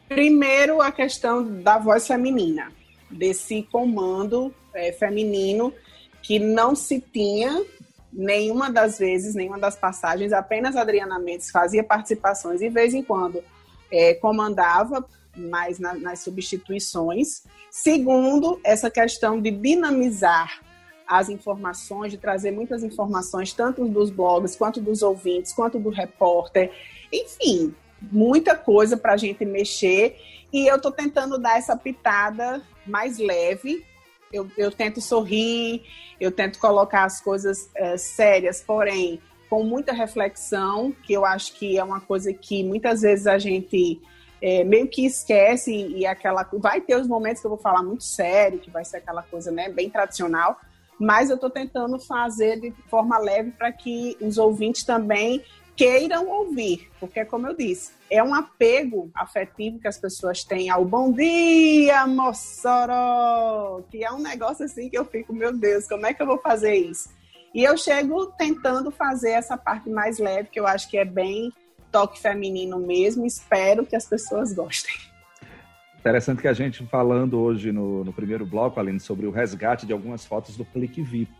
Primeiro, 0.09 0.81
a 0.81 0.93
questão 0.93 1.61
da 1.63 1.79
voz 1.79 2.07
feminina, 2.07 2.71
desse 3.11 3.65
comando 3.73 4.55
é, 4.73 4.93
feminino 4.93 5.75
que 6.23 6.39
não 6.39 6.77
se 6.77 7.01
tinha 7.01 7.65
nenhuma 8.13 8.71
das 8.71 9.01
vezes, 9.01 9.35
nenhuma 9.35 9.59
das 9.59 9.75
passagens, 9.75 10.33
apenas 10.33 10.77
Adriana 10.77 11.19
Mendes 11.19 11.51
fazia 11.51 11.83
participações 11.83 12.61
e, 12.61 12.69
de 12.69 12.71
vez 12.75 12.95
em 12.95 13.03
quando, 13.03 13.43
é, 13.91 14.15
comandava 14.15 15.05
mais 15.37 15.79
na, 15.79 15.95
nas 15.95 16.21
substituições. 16.21 17.43
Segundo, 17.71 18.61
essa 18.65 18.91
questão 18.91 19.41
de 19.41 19.51
dinamizar 19.51 20.61
as 21.07 21.29
informações, 21.29 22.11
de 22.11 22.19
trazer 22.19 22.51
muitas 22.51 22.83
informações, 22.83 23.53
tanto 23.53 23.87
dos 23.87 24.11
blogs, 24.11 24.57
quanto 24.57 24.81
dos 24.81 25.03
ouvintes, 25.03 25.53
quanto 25.53 25.79
do 25.79 25.91
repórter. 25.91 26.73
Enfim, 27.13 27.75
muita 28.01 28.57
coisa 28.57 28.97
para 28.97 29.13
a 29.13 29.17
gente 29.17 29.45
mexer. 29.45 30.17
E 30.53 30.67
eu 30.67 30.77
estou 30.77 30.91
tentando 30.91 31.39
dar 31.39 31.59
essa 31.59 31.77
pitada 31.77 32.63
mais 32.87 33.19
leve. 33.19 33.85
Eu, 34.33 34.51
eu 34.57 34.73
tento 34.73 35.01
sorrir, 35.01 35.83
eu 36.21 36.33
tento 36.33 36.59
colocar 36.59 37.05
as 37.05 37.21
coisas 37.21 37.71
é, 37.77 37.97
sérias, 37.97 38.63
porém 38.67 39.21
com 39.49 39.63
muita 39.63 39.93
reflexão, 39.93 40.93
que 41.05 41.13
eu 41.13 41.25
acho 41.25 41.55
que 41.55 41.79
é 41.79 41.85
uma 41.85 42.01
coisa 42.01 42.33
que 42.33 42.65
muitas 42.65 43.03
vezes 43.03 43.27
a 43.27 43.39
gente 43.39 44.01
é, 44.41 44.65
meio 44.65 44.89
que 44.89 45.07
esquece 45.07 45.73
e, 45.73 45.99
e 45.99 46.07
aquela 46.07 46.49
vai 46.55 46.81
ter 46.81 46.97
os 46.97 47.07
momentos 47.07 47.41
que 47.41 47.47
eu 47.47 47.51
vou 47.51 47.59
falar 47.59 47.83
muito 47.83 48.05
sério, 48.05 48.59
que 48.59 48.71
vai 48.71 48.85
ser 48.85 48.99
aquela 48.99 49.23
coisa 49.23 49.51
né, 49.51 49.69
bem 49.69 49.89
tradicional, 49.89 50.59
mas 50.99 51.29
eu 51.29 51.35
estou 51.37 51.51
tentando 51.51 51.99
fazer 51.99 52.61
de 52.61 52.71
forma 52.89 53.19
leve 53.19 53.51
para 53.51 53.71
que 53.73 54.17
os 54.21 54.39
ouvintes 54.39 54.85
também 54.85 55.43
queiram 55.77 56.27
ouvir, 56.29 56.91
porque 56.99 57.23
como 57.25 57.47
eu 57.47 57.55
disse, 57.55 57.93
é 58.11 58.23
um 58.23 58.35
apego 58.35 59.11
afetivo 59.15 59.79
que 59.79 59.87
as 59.87 59.99
pessoas 59.99 60.43
têm 60.43 60.71
ao 60.71 60.85
bom 60.87 61.13
dia, 61.13 62.07
Mossoró, 62.07 63.83
que 63.91 64.03
é 64.03 64.11
um 64.11 64.19
negócio 64.19 64.65
assim 64.65 64.89
que 64.89 64.97
eu 64.97 65.05
fico, 65.05 65.35
meu 65.35 65.53
Deus, 65.53 65.87
como 65.87 66.07
é 66.07 66.15
que 66.15 66.23
eu 66.23 66.27
vou 66.27 66.39
fazer 66.39 66.75
isso? 66.75 67.11
E 67.55 67.63
eu 67.63 67.77
chego 67.77 68.27
tentando 68.39 68.91
fazer 68.91 69.31
essa 69.31 69.57
parte 69.57 69.91
mais 69.91 70.19
leve, 70.19 70.49
que 70.51 70.59
eu 70.59 70.67
acho 70.67 70.89
que 70.89 70.97
é 70.97 71.05
bem 71.05 71.53
toque 71.97 72.21
feminino 72.21 72.79
mesmo, 72.79 73.25
espero 73.25 73.87
que 73.87 73.97
as 73.97 74.05
pessoas 74.05 74.53
gostem. 74.53 74.95
Interessante 75.99 76.43
que 76.43 76.49
a 76.49 76.53
gente 76.53 76.85
falando 76.87 77.41
hoje 77.41 77.73
no, 77.73 78.05
no 78.05 78.13
primeiro 78.13 78.45
bloco, 78.45 78.79
Aline, 78.79 79.01
sobre 79.01 79.27
o 79.27 79.31
resgate 79.31 79.87
de 79.87 79.95
algumas 79.95 80.27
fotos 80.27 80.59
do 80.59 80.65
Clique 80.67 81.01
VIP. 81.01 81.33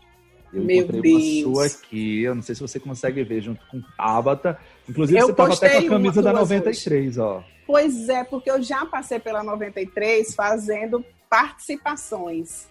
Eu 0.51 0.63
Meu 0.63 0.77
encontrei 0.77 1.01
Deus. 1.01 1.45
uma 1.45 1.53
sua 1.53 1.65
aqui, 1.67 2.23
eu 2.23 2.33
não 2.33 2.41
sei 2.41 2.55
se 2.55 2.61
você 2.61 2.79
consegue 2.79 3.23
ver, 3.23 3.41
junto 3.41 3.63
com 3.67 3.81
Tabata. 3.95 4.59
Inclusive, 4.89 5.19
eu 5.19 5.27
você 5.27 5.31
estava 5.31 5.53
até 5.53 5.81
com 5.81 5.87
a 5.87 5.89
camisa 5.89 6.21
da 6.23 6.33
93, 6.33 7.17
hoje. 7.17 7.19
ó. 7.19 7.43
Pois 7.67 8.09
é, 8.09 8.23
porque 8.23 8.49
eu 8.49 8.61
já 8.63 8.83
passei 8.85 9.19
pela 9.19 9.43
93 9.43 10.33
fazendo 10.33 11.05
participações. 11.29 12.67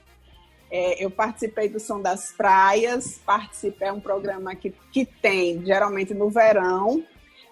É, 0.69 1.05
eu 1.05 1.09
participei 1.09 1.69
do 1.69 1.79
Som 1.79 2.03
das 2.03 2.33
Praias, 2.33 3.21
participei, 3.25 3.87
é 3.87 3.93
um 3.93 4.01
programa 4.01 4.57
que, 4.57 4.75
que 4.91 5.05
tem 5.05 5.65
geralmente 5.65 6.13
no 6.13 6.29
verão, 6.29 7.05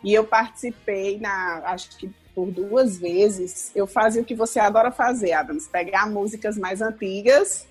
e 0.05 0.13
eu 0.13 0.25
participei 0.25 1.19
na, 1.19 1.63
acho 1.65 1.97
que 1.97 2.13
por 2.35 2.51
duas 2.51 2.99
vezes, 2.99 3.71
eu 3.75 3.87
fazia 3.87 4.21
o 4.21 4.25
que 4.25 4.35
você 4.35 4.59
adora 4.59 4.91
fazer, 4.91 5.33
Adams, 5.33 5.69
pegar 5.69 6.11
músicas 6.11 6.59
mais 6.59 6.83
antigas, 6.83 7.67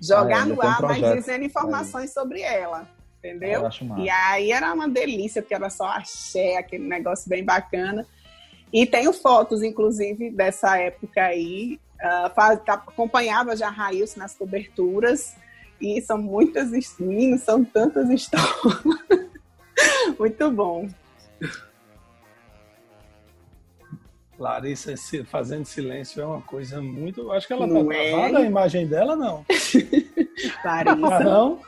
jogar 0.00 0.42
ah, 0.42 0.46
é, 0.46 0.52
no 0.52 0.62
ar, 0.62 0.84
um 0.84 0.88
mas 0.88 1.14
dizendo 1.14 1.44
informações 1.44 2.10
é. 2.10 2.12
sobre 2.12 2.42
ela, 2.42 2.86
entendeu? 3.18 3.62
E 3.96 4.10
aí 4.10 4.52
era 4.52 4.72
uma 4.72 4.88
delícia, 4.88 5.40
porque 5.40 5.54
era 5.54 5.70
só 5.70 5.86
axé, 5.86 6.58
aquele 6.58 6.86
negócio 6.86 7.28
bem 7.28 7.42
bacana. 7.42 8.06
E 8.70 8.86
tenho 8.86 9.12
fotos, 9.12 9.62
inclusive, 9.62 10.30
dessa 10.30 10.76
época 10.78 11.22
aí, 11.22 11.80
uh, 11.96 12.34
faz, 12.34 12.60
acompanhava 12.66 13.56
já 13.56 13.70
Raílson 13.70 14.20
nas 14.20 14.34
coberturas, 14.34 15.34
e 15.80 16.00
são 16.02 16.18
muitas, 16.18 16.70
meninos, 16.98 17.42
são 17.42 17.64
tantas 17.64 18.08
histórias. 18.10 18.82
Muito 20.18 20.50
bom. 20.50 20.88
Larissa 24.42 24.94
fazendo 25.24 25.64
silêncio 25.64 26.20
é 26.20 26.26
uma 26.26 26.42
coisa 26.42 26.82
muito. 26.82 27.30
Acho 27.30 27.46
que 27.46 27.52
ela 27.52 27.68
tá 27.68 27.72
não 27.72 27.86
tá 27.86 27.94
é? 27.94 28.36
a 28.36 28.40
imagem 28.40 28.86
dela, 28.86 29.14
não. 29.14 29.44
Larissa. 30.64 31.20
não? 31.20 31.60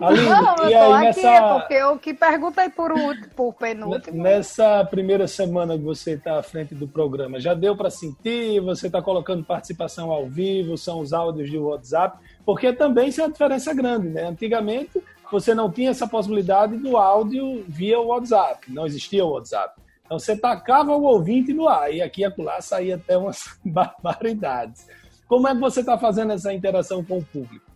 Aline, 0.00 0.30
não, 0.30 0.56
eu 0.56 0.70
e 0.70 0.74
aí, 0.74 1.08
aqui, 1.08 1.22
nessa... 1.22 1.58
porque 1.58 1.74
eu 1.74 1.98
que 1.98 2.14
perguntei 2.14 2.70
por, 2.70 2.90
por 3.36 3.52
penúltimo. 3.52 4.22
Nessa 4.22 4.82
primeira 4.86 5.28
semana 5.28 5.76
que 5.76 5.84
você 5.84 6.12
está 6.12 6.38
à 6.38 6.42
frente 6.42 6.74
do 6.74 6.88
programa, 6.88 7.38
já 7.38 7.52
deu 7.52 7.76
para 7.76 7.90
sentir? 7.90 8.60
Você 8.60 8.86
está 8.86 9.02
colocando 9.02 9.44
participação 9.44 10.10
ao 10.10 10.26
vivo, 10.26 10.78
são 10.78 11.00
os 11.00 11.12
áudios 11.12 11.50
de 11.50 11.58
WhatsApp? 11.58 12.18
Porque 12.46 12.72
também 12.72 13.08
isso 13.08 13.20
é 13.20 13.24
uma 13.24 13.32
diferença 13.32 13.74
grande, 13.74 14.08
né? 14.08 14.24
Antigamente 14.26 15.02
você 15.30 15.54
não 15.54 15.70
tinha 15.70 15.90
essa 15.90 16.08
possibilidade 16.08 16.76
do 16.78 16.96
áudio 16.96 17.62
via 17.68 18.00
WhatsApp, 18.00 18.72
não 18.72 18.86
existia 18.86 19.24
o 19.24 19.30
WhatsApp. 19.30 19.80
Então 20.10 20.18
você 20.18 20.36
tacava 20.36 20.90
o 20.96 21.04
ouvinte 21.04 21.52
no 21.52 21.68
ar 21.68 21.94
e 21.94 22.02
aqui 22.02 22.22
e 22.22 22.24
acolá 22.24 22.60
saía 22.60 22.96
até 22.96 23.16
umas 23.16 23.56
barbaridades. 23.64 24.88
Como 25.28 25.46
é 25.46 25.54
que 25.54 25.60
você 25.60 25.78
está 25.78 25.96
fazendo 25.96 26.32
essa 26.32 26.52
interação 26.52 27.04
com 27.04 27.18
o 27.18 27.24
público? 27.24 27.69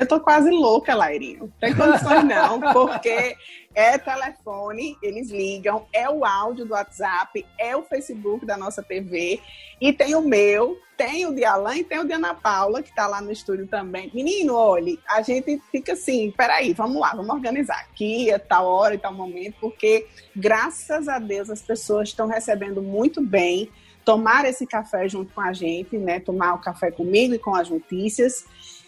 Eu 0.00 0.08
tô 0.08 0.18
quase 0.18 0.50
louca, 0.50 0.94
Lairinho. 0.94 1.40
Não 1.40 1.48
tem 1.60 1.74
condições 1.74 2.24
não, 2.24 2.58
porque 2.72 3.36
é 3.74 3.98
telefone, 3.98 4.96
eles 5.02 5.30
ligam, 5.30 5.86
é 5.92 6.08
o 6.08 6.24
áudio 6.24 6.64
do 6.64 6.72
WhatsApp, 6.72 7.46
é 7.58 7.76
o 7.76 7.82
Facebook 7.82 8.46
da 8.46 8.56
nossa 8.56 8.82
TV 8.82 9.38
e 9.78 9.92
tem 9.92 10.14
o 10.14 10.22
meu, 10.22 10.80
tem 10.96 11.26
o 11.26 11.34
de 11.34 11.44
Alain 11.44 11.80
e 11.80 11.84
tem 11.84 11.98
o 11.98 12.06
de 12.06 12.14
Ana 12.14 12.34
Paula, 12.34 12.82
que 12.82 12.94
tá 12.94 13.06
lá 13.06 13.20
no 13.20 13.30
estúdio 13.30 13.66
também. 13.66 14.10
Menino, 14.14 14.54
olhe, 14.54 14.98
a 15.06 15.20
gente 15.20 15.60
fica 15.70 15.92
assim, 15.92 16.32
peraí, 16.34 16.72
vamos 16.72 16.98
lá, 16.98 17.10
vamos 17.14 17.34
organizar 17.34 17.78
aqui, 17.80 18.32
a 18.32 18.38
tal 18.38 18.66
hora 18.66 18.94
e 18.94 18.98
tal 18.98 19.12
momento, 19.12 19.56
porque 19.60 20.06
graças 20.34 21.08
a 21.08 21.18
Deus 21.18 21.50
as 21.50 21.60
pessoas 21.60 22.08
estão 22.08 22.26
recebendo 22.26 22.80
muito 22.80 23.20
bem 23.20 23.70
tomar 24.02 24.46
esse 24.46 24.66
café 24.66 25.06
junto 25.06 25.32
com 25.34 25.42
a 25.42 25.52
gente, 25.52 25.98
né? 25.98 26.20
Tomar 26.20 26.54
o 26.54 26.60
café 26.60 26.90
comigo 26.90 27.34
e 27.34 27.38
com 27.38 27.54
as 27.54 27.68
notícias. 27.68 28.46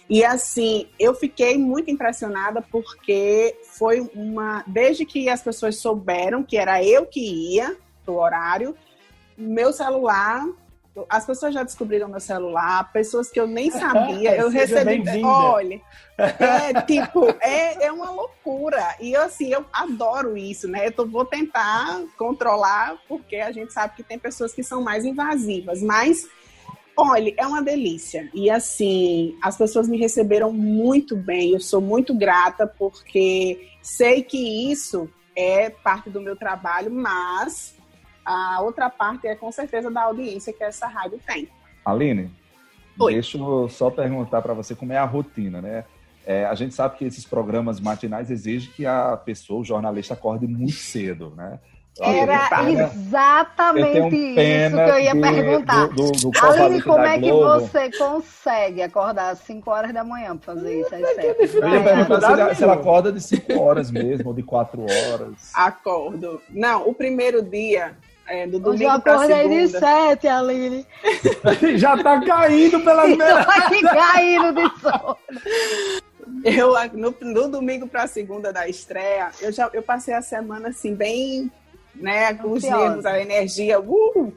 E 0.08 0.24
assim, 0.24 0.86
eu 0.98 1.14
fiquei 1.14 1.56
muito 1.56 1.90
impressionada 1.90 2.62
porque 2.62 3.56
foi 3.62 4.00
uma. 4.14 4.64
Desde 4.66 5.04
que 5.04 5.28
as 5.28 5.42
pessoas 5.42 5.78
souberam 5.78 6.42
que 6.42 6.56
era 6.56 6.84
eu 6.84 7.06
que 7.06 7.54
ia 7.54 7.76
pro 8.04 8.16
horário, 8.16 8.76
meu 9.36 9.72
celular. 9.72 10.44
As 11.08 11.24
pessoas 11.24 11.54
já 11.54 11.62
descobriram 11.62 12.06
meu 12.06 12.20
celular, 12.20 12.92
pessoas 12.92 13.30
que 13.30 13.40
eu 13.40 13.46
nem 13.46 13.70
sabia, 13.72 14.36
eu 14.36 14.50
recebi. 14.50 15.24
Olha, 15.24 15.80
é 16.18 16.80
tipo, 16.84 17.30
é, 17.40 17.86
é 17.86 17.90
uma 17.90 18.10
loucura. 18.10 18.94
E 19.00 19.16
assim, 19.16 19.50
eu 19.50 19.64
adoro 19.72 20.36
isso, 20.36 20.68
né? 20.68 20.88
Eu 20.88 20.92
tô, 20.92 21.06
vou 21.06 21.24
tentar 21.24 22.02
controlar, 22.18 22.98
porque 23.08 23.36
a 23.36 23.50
gente 23.50 23.72
sabe 23.72 23.96
que 23.96 24.02
tem 24.02 24.18
pessoas 24.18 24.52
que 24.52 24.62
são 24.62 24.82
mais 24.82 25.06
invasivas, 25.06 25.80
mas 25.80 26.28
Olha, 26.96 27.32
é 27.36 27.46
uma 27.46 27.62
delícia. 27.62 28.28
E 28.34 28.50
assim, 28.50 29.36
as 29.42 29.56
pessoas 29.56 29.88
me 29.88 29.96
receberam 29.96 30.52
muito 30.52 31.16
bem. 31.16 31.52
Eu 31.52 31.60
sou 31.60 31.80
muito 31.80 32.14
grata 32.14 32.66
porque 32.66 33.68
sei 33.80 34.22
que 34.22 34.70
isso 34.70 35.08
é 35.34 35.70
parte 35.70 36.10
do 36.10 36.20
meu 36.20 36.36
trabalho, 36.36 36.90
mas 36.90 37.74
a 38.24 38.60
outra 38.62 38.90
parte 38.90 39.26
é 39.26 39.34
com 39.34 39.50
certeza 39.50 39.90
da 39.90 40.02
audiência 40.02 40.52
que 40.52 40.62
essa 40.62 40.86
rádio 40.86 41.18
tem. 41.26 41.48
Aline, 41.84 42.30
Oi. 42.98 43.14
deixa 43.14 43.38
eu 43.38 43.68
só 43.68 43.90
perguntar 43.90 44.42
para 44.42 44.54
você 44.54 44.74
como 44.74 44.92
é 44.92 44.98
a 44.98 45.04
rotina, 45.04 45.60
né? 45.60 45.84
É, 46.24 46.44
a 46.44 46.54
gente 46.54 46.72
sabe 46.74 46.98
que 46.98 47.04
esses 47.04 47.24
programas 47.24 47.80
matinais 47.80 48.30
exigem 48.30 48.70
que 48.72 48.86
a 48.86 49.16
pessoa, 49.16 49.60
o 49.60 49.64
jornalista, 49.64 50.14
acorde 50.14 50.46
muito 50.46 50.72
cedo, 50.74 51.32
né? 51.36 51.58
Era 52.00 52.48
exatamente 52.70 54.16
isso 54.16 54.76
que 54.76 54.90
eu 54.90 54.98
ia 54.98 55.12
de, 55.12 55.20
perguntar. 55.20 55.88
Do, 55.88 56.10
do, 56.10 56.30
do 56.30 56.46
Aline, 56.46 56.82
como 56.82 57.04
é 57.04 57.18
que 57.18 57.30
você 57.30 57.90
consegue 57.92 58.82
acordar 58.82 59.30
às 59.30 59.40
5 59.40 59.70
horas 59.70 59.92
da 59.92 60.02
manhã 60.02 60.36
para 60.36 60.54
fazer 60.54 60.80
isso? 60.80 60.94
É 60.94 61.14
certo. 61.14 61.56
Eu 61.56 61.68
ia 61.68 61.82
perguntar 61.82 62.48
se, 62.48 62.54
se 62.56 62.64
ela 62.64 62.74
acorda 62.74 63.12
de 63.12 63.20
5 63.20 63.60
horas 63.60 63.90
mesmo, 63.90 64.28
ou 64.28 64.34
de 64.34 64.42
4 64.42 64.80
horas. 64.82 65.52
Acordo. 65.54 66.40
Não, 66.48 66.88
o 66.88 66.94
primeiro 66.94 67.42
dia 67.42 67.94
é, 68.26 68.46
do 68.46 68.58
domingo 68.58 68.70
Hoje 68.70 68.84
eu 68.84 68.90
acordei 68.90 69.48
de 69.48 69.68
sete, 69.68 70.28
Aline. 70.28 70.86
Já 71.76 72.02
tá 72.02 72.24
caindo 72.24 72.80
pela 72.80 73.04
metade. 73.08 73.80
caindo 73.82 74.54
de 74.54 74.80
sono. 74.80 75.18
Eu, 76.44 76.72
no, 76.94 77.14
no 77.20 77.48
domingo 77.48 77.86
para 77.86 78.06
segunda 78.06 78.52
da 78.52 78.66
estreia, 78.68 79.30
eu 79.40 79.52
já 79.52 79.68
eu 79.72 79.82
passei 79.82 80.14
a 80.14 80.22
semana 80.22 80.68
assim, 80.68 80.94
bem, 80.94 81.50
né, 81.94 82.34
com 82.34 82.52
os 82.52 82.62
nervos, 82.62 83.06
a 83.06 83.20
energia, 83.20 83.80
uh! 83.80 84.34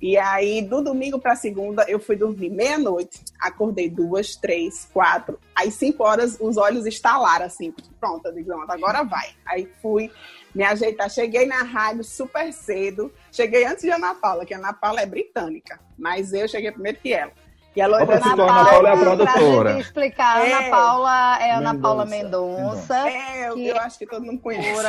E 0.00 0.18
aí, 0.18 0.60
do 0.60 0.82
domingo 0.82 1.20
para 1.20 1.36
segunda, 1.36 1.84
eu 1.88 2.00
fui 2.00 2.16
dormir 2.16 2.50
meia-noite, 2.50 3.20
acordei 3.38 3.88
duas, 3.88 4.34
três, 4.34 4.88
quatro, 4.92 5.38
aí 5.54 5.70
cinco 5.70 6.02
horas 6.02 6.36
os 6.40 6.56
olhos 6.56 6.86
estalaram 6.86 7.46
assim, 7.46 7.72
pronto, 8.00 8.26
eu 8.26 8.32
digo, 8.32 8.52
agora 8.52 9.04
vai. 9.04 9.28
Aí 9.46 9.68
fui 9.80 10.10
me 10.52 10.64
ajeitar, 10.64 11.08
cheguei 11.08 11.46
na 11.46 11.62
rádio 11.62 12.02
super 12.02 12.52
cedo, 12.52 13.12
cheguei 13.30 13.64
antes 13.64 13.82
de 13.82 13.90
Ana 13.90 14.12
Paula, 14.14 14.44
que 14.44 14.52
a 14.52 14.58
Ana 14.58 14.72
Paula 14.72 15.00
é 15.00 15.06
britânica, 15.06 15.78
mas 15.96 16.32
eu 16.32 16.48
cheguei 16.48 16.72
primeiro 16.72 16.98
que 16.98 17.12
ela. 17.12 17.32
E 17.74 17.80
a 17.80 17.86
Loira 17.86 18.16
Ana, 18.16 18.36
Paula, 18.36 18.52
Ana 18.52 18.70
Paula 18.70 18.88
é 18.88 18.92
a 18.92 18.96
produtora. 18.96 19.80
Explicar, 19.80 20.46
é. 20.46 20.52
Ana 20.52 20.70
Paula 20.70 21.38
é 21.40 21.50
Ana 21.52 21.74
Paula 21.78 22.04
Mendonça. 22.04 23.08
É, 23.08 23.48
eu, 23.48 23.58
eu 23.58 23.78
acho 23.78 23.98
que 23.98 24.06
todo 24.06 24.24
mundo 24.24 24.40
conhece. 24.40 24.82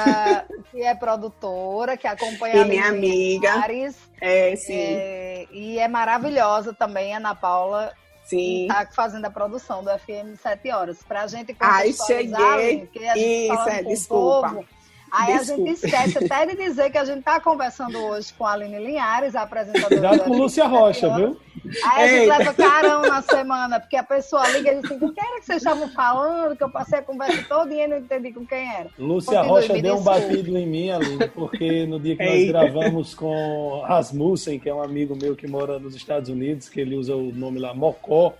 Que 0.70 0.82
é 0.82 0.94
produtora, 0.94 1.96
que 1.96 2.08
acompanha 2.08 2.58
e 2.58 2.66
minha 2.66 2.88
amiga. 2.88 3.58
Mares, 3.58 3.96
é, 4.20 4.56
sim. 4.58 4.74
É, 4.74 5.48
e 5.52 5.80
é 5.80 5.88
maravilhosa 5.88 6.74
também, 6.74 7.16
Ana 7.16 7.34
Paula. 7.34 7.94
Sim. 8.26 8.68
Tá 8.68 8.88
fazendo 8.92 9.26
a 9.26 9.30
produção 9.30 9.84
do 9.84 9.90
FM 9.90 10.40
7 10.42 10.72
horas. 10.72 11.04
Pra 11.04 11.28
gente 11.28 11.56
Ai, 11.60 11.94
cheguei. 11.94 12.80
Porque 12.80 13.06
a 13.06 13.16
gente 13.16 13.54
Isso, 13.54 13.70
é, 13.70 13.84
desculpa. 13.84 14.50
Povo, 14.50 14.66
Aí 15.14 15.38
Desculpa. 15.38 15.62
a 15.62 15.66
gente 15.68 15.86
esquece 15.86 16.18
até 16.26 16.46
de 16.48 16.56
dizer 16.56 16.90
que 16.90 16.98
a 16.98 17.06
gente 17.06 17.20
está 17.20 17.40
conversando 17.40 18.00
hoje 18.00 18.34
com 18.34 18.48
a 18.48 18.54
Aline 18.54 18.80
Linhares, 18.80 19.36
a 19.36 19.44
apresentadora. 19.44 19.88
Cuidado 19.88 20.24
com 20.24 20.36
Lúcia 20.36 20.66
Rocha, 20.66 21.16
viu? 21.16 21.38
Aí 21.86 22.04
a 22.04 22.08
gente 22.08 22.22
Eita. 22.22 22.38
leva 22.40 22.54
carão 22.56 23.02
na 23.04 23.22
semana, 23.22 23.80
porque 23.80 23.96
a 23.96 24.02
pessoa 24.02 24.50
liga 24.50 24.72
e 24.72 24.82
diz 24.82 24.86
assim: 24.86 25.06
o 25.06 25.14
que 25.14 25.20
era 25.20 25.40
que 25.40 25.46
vocês 25.46 25.58
estavam 25.60 25.88
falando? 25.90 26.58
Que 26.58 26.64
eu 26.64 26.70
passei 26.72 26.98
a 26.98 27.04
conversa 27.04 27.46
toda 27.48 27.72
e 27.72 27.88
não 27.88 27.98
entendi 27.98 28.34
com 28.34 28.44
quem 28.44 28.68
era. 28.68 28.90
Lúcia 28.98 29.44
Continue, 29.44 29.62
Rocha 29.62 29.82
deu 29.84 29.98
um 29.98 30.04
batido 30.04 30.58
em 30.58 30.66
mim, 30.66 30.90
Aline, 30.90 31.28
porque 31.30 31.86
no 31.86 32.00
dia 32.00 32.18
que 32.18 32.26
nós 32.26 32.48
gravamos 32.48 33.14
com 33.14 33.84
Rasmussen, 33.86 34.60
que 34.60 34.68
é 34.68 34.74
um 34.74 34.82
amigo 34.82 35.16
meu 35.16 35.36
que 35.36 35.46
mora 35.46 35.78
nos 35.78 35.96
Estados 35.96 36.28
Unidos, 36.28 36.70
que 36.70 36.82
ele 36.82 36.96
usa 36.96 37.16
o 37.16 37.32
nome 37.32 37.60
lá, 37.60 37.72
Mocó. 37.72 38.34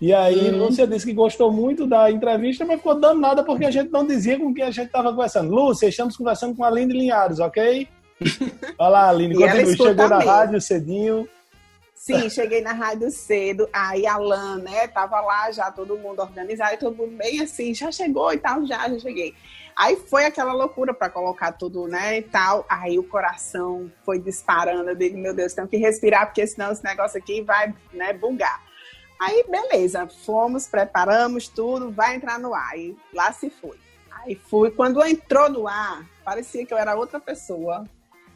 E 0.00 0.14
aí, 0.14 0.50
uhum. 0.50 0.58
Lúcia 0.58 0.86
disse 0.86 1.04
que 1.04 1.12
gostou 1.12 1.50
muito 1.50 1.86
da 1.86 2.10
entrevista, 2.10 2.64
mas 2.64 2.76
ficou 2.76 2.94
dando 2.94 3.20
nada 3.20 3.42
porque 3.42 3.64
a 3.64 3.70
gente 3.70 3.90
não 3.90 4.06
dizia 4.06 4.38
com 4.38 4.54
quem 4.54 4.64
a 4.64 4.70
gente 4.70 4.86
estava 4.86 5.10
conversando. 5.10 5.52
Lúcia, 5.52 5.88
estamos 5.88 6.16
conversando 6.16 6.54
com 6.54 6.62
a 6.62 6.68
Aline 6.68 6.92
Linhares, 6.92 7.40
ok? 7.40 7.88
Olha 8.78 8.88
lá, 8.88 9.08
Aline, 9.08 9.34
continue. 9.34 9.76
Chegou 9.76 10.08
na 10.08 10.18
rádio 10.18 10.60
cedinho. 10.60 11.28
Sim, 11.94 12.30
cheguei 12.30 12.62
na 12.62 12.72
rádio 12.72 13.10
cedo, 13.10 13.68
aí 13.72 14.06
a 14.06 14.16
Lan, 14.16 14.58
né, 14.58 14.86
tava 14.86 15.20
lá 15.20 15.50
já, 15.50 15.70
todo 15.70 15.98
mundo 15.98 16.22
organizado, 16.22 16.78
todo 16.78 16.96
mundo 16.96 17.16
bem 17.16 17.42
assim, 17.42 17.74
já 17.74 17.90
chegou 17.90 18.32
e 18.32 18.38
tal, 18.38 18.64
já, 18.64 18.88
já 18.88 18.98
cheguei. 19.00 19.34
Aí 19.76 19.96
foi 19.96 20.24
aquela 20.24 20.52
loucura 20.52 20.94
para 20.94 21.10
colocar 21.10 21.52
tudo, 21.52 21.86
né, 21.86 22.18
e 22.18 22.22
tal. 22.22 22.64
Aí 22.68 22.98
o 22.98 23.02
coração 23.02 23.90
foi 24.04 24.18
disparando, 24.18 24.90
eu 24.90 24.94
digo, 24.94 25.18
meu 25.18 25.34
Deus, 25.34 25.52
tenho 25.52 25.68
que 25.68 25.76
respirar, 25.76 26.26
porque 26.26 26.46
senão 26.46 26.72
esse 26.72 26.82
negócio 26.82 27.18
aqui 27.18 27.42
vai, 27.42 27.74
né, 27.92 28.12
bugar. 28.12 28.67
Aí, 29.20 29.44
beleza, 29.48 30.06
fomos, 30.06 30.68
preparamos 30.68 31.48
tudo, 31.48 31.90
vai 31.90 32.14
entrar 32.14 32.38
no 32.38 32.54
ar. 32.54 32.78
E 32.78 32.96
lá 33.12 33.32
se 33.32 33.50
foi. 33.50 33.76
Aí 34.10 34.36
fui. 34.36 34.70
Quando 34.70 35.04
entrou 35.04 35.48
no 35.48 35.66
ar, 35.66 36.06
parecia 36.24 36.64
que 36.64 36.72
eu 36.72 36.78
era 36.78 36.94
outra 36.94 37.18
pessoa. 37.18 37.84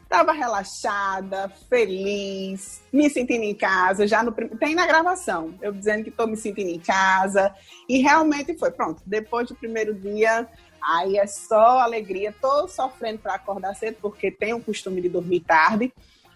Tava 0.09 0.31
relaxada, 0.31 1.49
feliz, 1.69 2.81
me 2.91 3.09
sentindo 3.09 3.43
em 3.43 3.55
casa. 3.55 4.05
Já 4.05 4.21
no 4.21 4.31
tem 4.31 4.75
na 4.75 4.85
gravação, 4.85 5.55
eu 5.61 5.71
dizendo 5.71 6.03
que 6.03 6.09
estou 6.09 6.27
me 6.27 6.35
sentindo 6.35 6.69
em 6.69 6.79
casa. 6.79 7.53
E 7.87 7.99
realmente 7.99 8.57
foi. 8.57 8.69
Pronto, 8.69 9.01
depois 9.05 9.47
do 9.47 9.55
primeiro 9.55 9.93
dia, 9.93 10.47
aí 10.81 11.17
é 11.17 11.25
só 11.25 11.79
alegria. 11.79 12.35
Tô 12.39 12.67
sofrendo 12.67 13.19
para 13.19 13.35
acordar 13.35 13.73
cedo, 13.73 13.97
porque 14.01 14.29
tenho 14.29 14.57
o 14.57 14.63
costume 14.63 15.01
de 15.01 15.09
dormir 15.09 15.39
tarde 15.39 15.91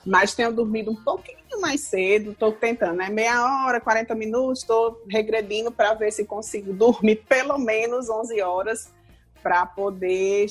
mas 0.07 0.33
tenho 0.33 0.53
dormido 0.53 0.91
um 0.91 0.95
pouquinho 0.95 1.37
mais 1.59 1.81
cedo, 1.81 2.31
estou 2.31 2.51
tentando, 2.51 2.97
né? 2.97 3.09
Meia 3.09 3.65
hora, 3.65 3.81
40 3.81 4.15
minutos, 4.15 4.59
estou 4.59 5.03
regredindo 5.09 5.71
para 5.71 5.93
ver 5.93 6.11
se 6.11 6.23
consigo 6.23 6.71
dormir 6.71 7.23
pelo 7.27 7.57
menos 7.57 8.09
11 8.09 8.41
horas 8.41 8.93
para 9.43 9.65
poder 9.65 10.47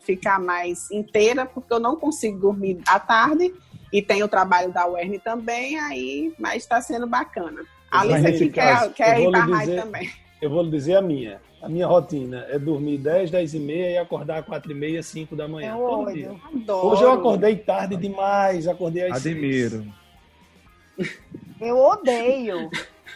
ficar 0.00 0.40
mais 0.40 0.90
inteira, 0.90 1.44
porque 1.44 1.72
eu 1.72 1.80
não 1.80 1.96
consigo 1.96 2.38
dormir 2.38 2.80
à 2.86 2.98
tarde 2.98 3.52
e 3.92 4.00
tem 4.00 4.22
o 4.22 4.28
trabalho 4.28 4.72
da 4.72 4.86
UERN 4.86 5.18
também, 5.18 5.78
aí, 5.78 6.32
mas 6.38 6.62
está 6.62 6.80
sendo 6.80 7.06
bacana. 7.06 7.62
A 7.90 8.00
Alice 8.00 8.26
aqui 8.26 8.50
quer, 8.50 8.92
quer 8.94 9.20
ir 9.20 9.30
para 9.30 9.40
a 9.40 9.44
rádio 9.44 9.76
também. 9.76 10.10
Eu 10.40 10.50
vou 10.50 10.62
lhe 10.62 10.70
dizer 10.70 10.96
a 10.96 11.02
minha. 11.02 11.40
A 11.62 11.68
minha 11.68 11.86
rotina 11.86 12.44
é 12.50 12.58
dormir 12.58 12.98
10, 12.98 13.30
10 13.30 13.54
e 13.54 13.58
meia 13.60 13.90
e 13.92 13.98
acordar 13.98 14.42
4 14.42 14.72
e 14.72 14.74
meia, 14.74 15.00
5 15.00 15.36
da 15.36 15.46
manhã. 15.46 15.76
Eu 15.76 15.78
todo 15.78 16.12
dia. 16.12 16.34
Adoro. 16.52 16.88
Hoje 16.88 17.02
eu 17.04 17.12
acordei 17.12 17.56
tarde 17.56 17.96
demais, 17.96 18.66
acordei 18.66 19.08
às 19.08 19.24
Admiro. 19.24 19.86
Eu 21.60 21.78
odeio. 21.78 22.68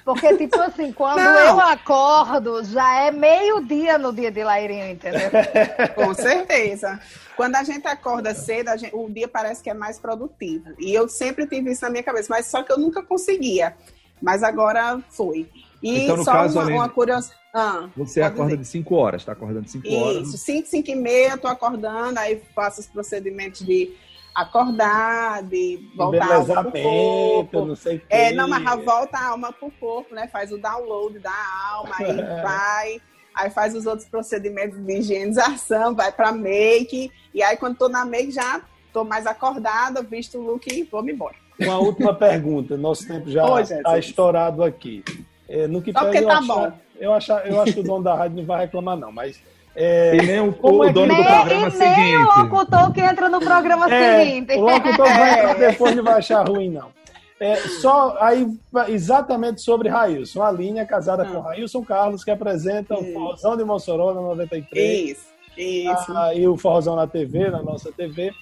Porque, 0.05 0.37
tipo 0.37 0.61
assim, 0.61 0.93
quando 0.93 1.19
Não. 1.19 1.39
eu 1.41 1.61
acordo, 1.61 2.63
já 2.63 3.07
é 3.07 3.11
meio-dia 3.11 3.99
no 3.99 4.13
dia 4.13 4.31
de 4.31 4.45
Lairinho, 4.45 4.93
entendeu? 4.93 5.29
Com 5.97 6.15
certeza. 6.15 7.01
Quando 7.37 7.57
a 7.57 7.65
gente 7.65 7.89
acorda 7.89 8.33
cedo, 8.33 8.71
gente, 8.79 8.95
o 8.95 9.11
dia 9.11 9.27
parece 9.27 9.61
que 9.61 9.69
é 9.69 9.75
mais 9.75 9.99
produtivo. 9.99 10.67
E 10.79 10.95
eu 10.95 11.09
sempre 11.09 11.49
tive 11.49 11.73
isso 11.73 11.83
na 11.83 11.91
minha 11.91 12.05
cabeça, 12.05 12.29
mas 12.31 12.47
só 12.47 12.63
que 12.63 12.71
eu 12.71 12.79
nunca 12.79 13.03
conseguia. 13.03 13.75
Mas 14.23 14.45
agora 14.45 15.01
foi. 15.11 15.51
E 15.83 16.05
então, 16.05 16.23
só 16.23 16.33
caso, 16.33 16.61
uma, 16.61 16.69
uma 16.69 16.89
curiosidade. 16.89 17.41
Ah, 17.59 17.89
você 17.97 18.21
acorda 18.21 18.51
dizer. 18.51 18.65
de 18.65 18.69
5 18.69 18.95
horas, 18.95 19.23
está 19.23 19.33
acordando 19.33 19.63
de 19.63 19.71
5 19.71 19.95
horas? 19.95 20.29
Isso, 20.29 20.37
5, 20.37 20.69
5 20.69 20.91
e 20.91 20.95
meia, 20.95 21.35
estou 21.37 21.51
acordando, 21.51 22.19
aí 22.19 22.43
faço 22.55 22.83
os 22.83 22.87
procedimentos 22.87 23.65
de 23.65 23.95
acordar, 24.35 25.43
de 25.43 25.91
voltar 25.97 26.33
a 26.33 26.35
alma 26.35 26.65
pro 26.65 26.83
corpo. 26.83 27.65
Não 27.65 27.75
sei 27.75 28.03
é, 28.11 28.31
não, 28.35 28.47
mas 28.47 28.85
volta 28.85 29.17
a 29.17 29.29
alma 29.29 29.55
pro 29.55 29.71
corpo, 29.81 30.15
né? 30.15 30.29
Faz 30.29 30.53
o 30.53 30.59
download 30.59 31.19
da 31.19 31.33
alma, 31.73 31.95
aí 31.99 32.17
vai, 32.45 33.01
aí 33.35 33.51
faz 33.51 33.75
os 33.75 33.87
outros 33.87 34.07
procedimentos 34.07 34.79
de 34.79 34.99
higienização, 34.99 35.95
vai 35.95 36.13
para 36.13 36.33
make, 36.33 37.11
e 37.33 37.43
aí 37.43 37.57
quando 37.57 37.79
tô 37.79 37.89
na 37.89 38.05
make 38.05 38.33
já 38.33 38.61
tô 38.93 39.03
mais 39.03 39.27
acordada, 39.27 40.03
visto 40.03 40.37
o 40.37 40.43
look 40.43 40.67
e 40.71 40.83
vou 40.83 41.03
me 41.03 41.15
embora. 41.15 41.37
Uma 41.59 41.79
última 41.79 42.13
pergunta, 42.13 42.77
nosso 42.77 43.09
tempo 43.09 43.31
já 43.31 43.63
está 43.63 43.99
estourado 43.99 44.63
aqui. 44.63 45.03
É, 45.49 45.67
no 45.67 45.81
que 45.81 45.91
Só 45.93 46.01
porque 46.01 46.21
tá 46.21 46.43
bom. 46.43 46.86
Eu 46.99 47.13
acho, 47.13 47.33
eu 47.33 47.61
acho 47.61 47.73
que 47.73 47.81
o 47.81 47.83
dono 47.83 48.03
da 48.03 48.15
rádio 48.15 48.37
não 48.37 48.45
vai 48.45 48.61
reclamar, 48.61 48.97
não, 48.97 49.13
mas. 49.13 49.41
É, 49.75 50.17
e 50.17 50.27
nem 50.27 50.41
o, 50.41 50.57
o 50.63 50.85
é 50.85 50.93
dono 50.93 51.15
do 51.15 51.23
programa 51.23 51.69
e 51.69 51.71
seguinte. 51.71 52.01
Nem 52.01 52.17
o 52.17 52.25
locutor 52.25 52.93
que 52.93 53.01
entra 53.01 53.29
no 53.29 53.41
programa 53.41 53.93
é, 53.93 54.25
seguinte. 54.25 54.55
O 54.55 54.61
locutor 54.61 55.07
vai 55.07 55.39
entrar 55.39 55.55
depois 55.59 55.97
não 55.97 56.05
vai 56.05 56.15
achar 56.15 56.49
ruim, 56.49 56.71
não. 56.71 56.97
É, 57.39 57.57
só 57.57 58.17
aí, 58.19 58.47
exatamente 58.89 59.61
sobre 59.61 59.91
Railson. 59.91 60.43
A 60.43 60.51
linha 60.51 60.87
casada 60.87 61.23
ah. 61.23 61.27
com 61.27 61.41
Railson 61.41 61.85
Carlos, 61.85 62.25
que 62.25 62.31
apresenta 62.31 62.95
isso. 62.95 63.03
o 63.03 63.13
Forrozão 63.13 63.57
de 63.57 63.65
Mossoró 63.65 64.15
na 64.15 64.23
93. 64.23 65.11
Isso, 65.11 65.27
isso. 65.57 66.17
Ah, 66.17 66.35
e 66.35 66.49
o 66.49 66.57
Forrozão 66.57 66.97
na 66.97 67.07
TV, 67.07 67.51
na 67.51 67.63
nossa 67.63 67.93
TV. 67.93 68.33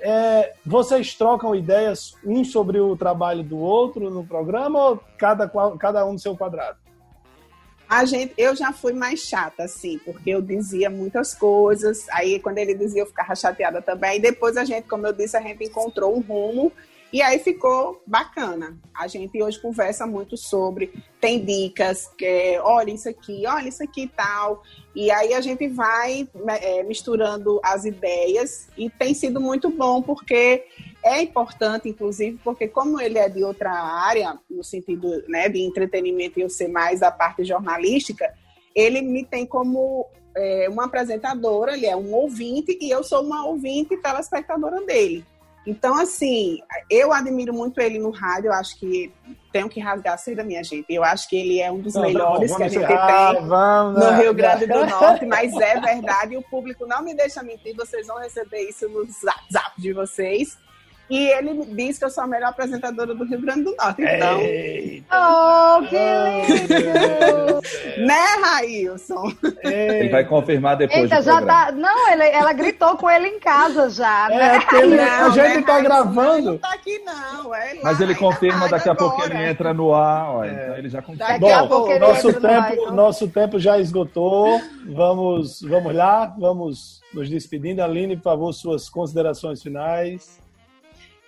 É, 0.00 0.54
vocês 0.64 1.14
trocam 1.14 1.54
ideias 1.54 2.14
um 2.24 2.44
sobre 2.44 2.78
o 2.78 2.96
trabalho 2.96 3.42
do 3.42 3.58
outro 3.58 4.10
no 4.10 4.24
programa 4.24 4.78
ou 4.78 5.02
cada, 5.18 5.50
cada 5.78 6.06
um 6.06 6.12
no 6.12 6.18
seu 6.18 6.36
quadrado? 6.36 6.78
A 7.88 8.04
gente, 8.04 8.34
eu 8.36 8.54
já 8.54 8.72
fui 8.72 8.92
mais 8.92 9.20
chata, 9.20 9.64
assim, 9.64 9.98
porque 10.04 10.30
eu 10.30 10.42
dizia 10.42 10.90
muitas 10.90 11.34
coisas. 11.34 12.06
Aí, 12.10 12.38
quando 12.38 12.58
ele 12.58 12.74
dizia, 12.74 13.02
eu 13.02 13.06
ficava 13.06 13.34
chateada 13.34 13.80
também. 13.80 14.18
E 14.18 14.20
depois 14.20 14.56
a 14.58 14.64
gente, 14.64 14.86
como 14.86 15.06
eu 15.06 15.12
disse, 15.12 15.36
a 15.36 15.40
gente 15.40 15.64
encontrou 15.64 16.14
um 16.14 16.20
rumo 16.20 16.70
e 17.10 17.22
aí 17.22 17.38
ficou 17.38 18.02
bacana. 18.06 18.76
A 18.94 19.06
gente 19.06 19.42
hoje 19.42 19.58
conversa 19.58 20.06
muito 20.06 20.36
sobre, 20.36 20.92
tem 21.18 21.42
dicas, 21.42 22.10
é, 22.20 22.60
olha 22.62 22.90
isso 22.90 23.08
aqui, 23.08 23.44
olha 23.46 23.68
isso 23.68 23.82
aqui 23.82 24.02
e 24.02 24.08
tal. 24.08 24.62
E 24.94 25.10
aí 25.10 25.32
a 25.32 25.40
gente 25.40 25.66
vai 25.68 26.28
é, 26.60 26.82
misturando 26.82 27.58
as 27.64 27.86
ideias 27.86 28.68
e 28.76 28.90
tem 28.90 29.14
sido 29.14 29.40
muito 29.40 29.70
bom, 29.70 30.02
porque 30.02 30.66
é 31.04 31.22
importante, 31.22 31.88
inclusive, 31.88 32.38
porque 32.42 32.68
como 32.68 33.00
ele 33.00 33.18
é 33.18 33.28
de 33.28 33.44
outra 33.44 33.72
área, 33.72 34.38
no 34.50 34.64
sentido 34.64 35.22
né, 35.28 35.48
de 35.48 35.60
entretenimento 35.60 36.38
e 36.38 36.42
eu 36.42 36.50
ser 36.50 36.68
mais 36.68 37.00
da 37.00 37.10
parte 37.10 37.44
jornalística, 37.44 38.32
ele 38.74 39.00
me 39.00 39.24
tem 39.24 39.46
como 39.46 40.06
é, 40.36 40.68
uma 40.68 40.84
apresentadora, 40.84 41.74
ele 41.74 41.86
é 41.86 41.96
um 41.96 42.12
ouvinte 42.14 42.76
e 42.80 42.90
eu 42.90 43.02
sou 43.02 43.22
uma 43.22 43.46
ouvinte 43.46 43.94
e 43.94 43.98
telespectadora 43.98 44.84
dele. 44.84 45.24
Então, 45.66 45.98
assim, 45.98 46.60
eu 46.88 47.12
admiro 47.12 47.52
muito 47.52 47.78
ele 47.78 47.98
no 47.98 48.10
rádio, 48.10 48.48
eu 48.48 48.54
acho 48.54 48.78
que 48.78 49.12
tenho 49.52 49.68
que 49.68 49.78
rasgar 49.80 50.14
a 50.14 50.16
seda, 50.16 50.42
minha 50.42 50.64
gente. 50.64 50.86
Eu 50.88 51.04
acho 51.04 51.28
que 51.28 51.36
ele 51.36 51.60
é 51.60 51.70
um 51.70 51.78
dos 51.78 51.94
não, 51.94 52.02
melhores 52.02 52.56
que 52.56 52.62
a 52.62 52.68
gente 52.68 52.84
encerrar, 52.84 53.34
tem 53.34 53.46
vamos, 53.46 54.00
no 54.00 54.10
Rio 54.12 54.32
Grande 54.32 54.66
do 54.66 54.86
Norte, 54.86 55.26
mas 55.26 55.54
é 55.56 55.78
verdade, 55.78 56.34
e 56.34 56.36
o 56.38 56.42
público 56.42 56.86
não 56.86 57.02
me 57.02 57.14
deixa 57.14 57.42
mentir, 57.42 57.76
vocês 57.76 58.06
vão 58.06 58.18
receber 58.18 58.62
isso 58.62 58.88
no 58.88 59.06
zap 59.06 59.72
de 59.76 59.92
vocês. 59.92 60.56
E 61.10 61.28
ele 61.30 61.64
diz 61.74 61.98
que 61.98 62.04
eu 62.04 62.10
sou 62.10 62.24
a 62.24 62.26
melhor 62.26 62.48
apresentadora 62.48 63.14
do 63.14 63.24
Rio 63.24 63.40
Grande 63.40 63.64
do 63.64 63.74
Norte. 63.76 64.02
Então. 64.02 64.40
Eita. 64.40 65.16
Oh, 65.16 65.82
que 65.86 65.96
lindo! 65.96 67.60
né, 68.06 68.24
Railson? 68.42 69.32
Ele 69.62 70.08
vai 70.10 70.24
confirmar 70.24 70.76
depois. 70.76 71.00
Eita, 71.00 71.22
já 71.22 71.40
tá. 71.40 71.72
Não, 71.72 72.12
ele, 72.12 72.24
ela 72.24 72.52
gritou 72.52 72.96
com 72.96 73.08
ele 73.08 73.28
em 73.28 73.40
casa 73.40 73.88
já. 73.90 74.28
É, 74.30 74.36
né? 74.36 74.66
ele, 74.74 74.96
não, 74.96 75.26
a 75.26 75.30
gente 75.30 75.56
né, 75.56 75.62
tá 75.62 75.80
gravando. 75.80 76.52
Não 76.52 76.58
tá 76.58 76.72
aqui, 76.74 76.98
não. 77.04 77.54
É 77.54 77.74
lá, 77.74 77.80
Mas 77.82 78.00
ele 78.00 78.14
confirma 78.14 78.68
daqui 78.68 78.88
a 78.88 78.94
pouco 78.94 79.22
ele 79.24 79.48
entra 79.48 79.72
no 79.72 79.94
ar. 79.94 80.30
Ó, 80.30 80.44
é. 80.44 80.50
Então 80.50 80.76
ele 80.76 80.88
já 80.88 81.02
confirma. 81.02 81.38
Bom, 81.38 81.54
a 81.54 81.66
pouco 81.66 81.98
nosso, 81.98 82.32
tempo, 82.32 82.46
ar, 82.46 82.74
então. 82.74 82.92
nosso 82.94 83.28
tempo 83.28 83.58
já 83.58 83.78
esgotou. 83.78 84.60
Vamos, 84.86 85.62
vamos 85.62 85.94
lá, 85.94 86.34
vamos 86.38 87.00
nos 87.12 87.28
despedindo. 87.28 87.82
Aline, 87.82 88.16
por 88.16 88.24
favor, 88.24 88.52
suas 88.52 88.88
considerações 88.88 89.62
finais. 89.62 90.38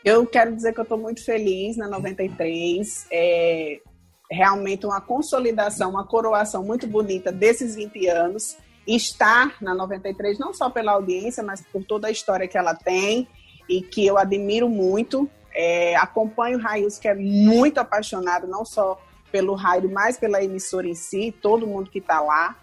Eu 0.05 0.27
quero 0.27 0.55
dizer 0.55 0.73
que 0.73 0.81
eu 0.81 0.85
estou 0.85 0.99
muito 0.99 1.25
feliz 1.25 1.77
na 1.77 1.89
93. 1.89 3.07
É 3.11 3.81
realmente 4.31 4.87
uma 4.87 5.01
consolidação, 5.01 5.91
uma 5.91 6.07
coroação 6.07 6.63
muito 6.63 6.87
bonita 6.87 7.33
desses 7.33 7.75
20 7.75 8.07
anos. 8.07 8.57
Estar 8.87 9.57
na 9.61 9.75
93, 9.75 10.39
não 10.39 10.55
só 10.55 10.71
pela 10.71 10.93
audiência, 10.93 11.43
mas 11.43 11.61
por 11.61 11.85
toda 11.85 12.09
a 12.09 12.11
história 12.11 12.49
que 12.49 12.57
ela 12.57 12.75
tem 12.75 13.29
e 13.69 13.83
que 13.83 14.07
eu 14.07 14.17
admiro 14.17 14.69
muito. 14.69 15.29
É, 15.53 15.97
acompanho 15.97 16.59
o 16.59 16.61
Raios, 16.61 16.99
que 16.99 17.09
é 17.09 17.15
muito 17.15 17.79
apaixonado, 17.79 18.47
não 18.47 18.65
só 18.65 19.01
pelo 19.31 19.55
rádio, 19.55 19.91
mas 19.91 20.17
pela 20.17 20.43
emissora 20.43 20.89
em 20.89 20.95
si, 20.95 21.35
todo 21.43 21.67
mundo 21.67 21.91
que 21.91 21.99
está 21.99 22.21
lá. 22.21 22.57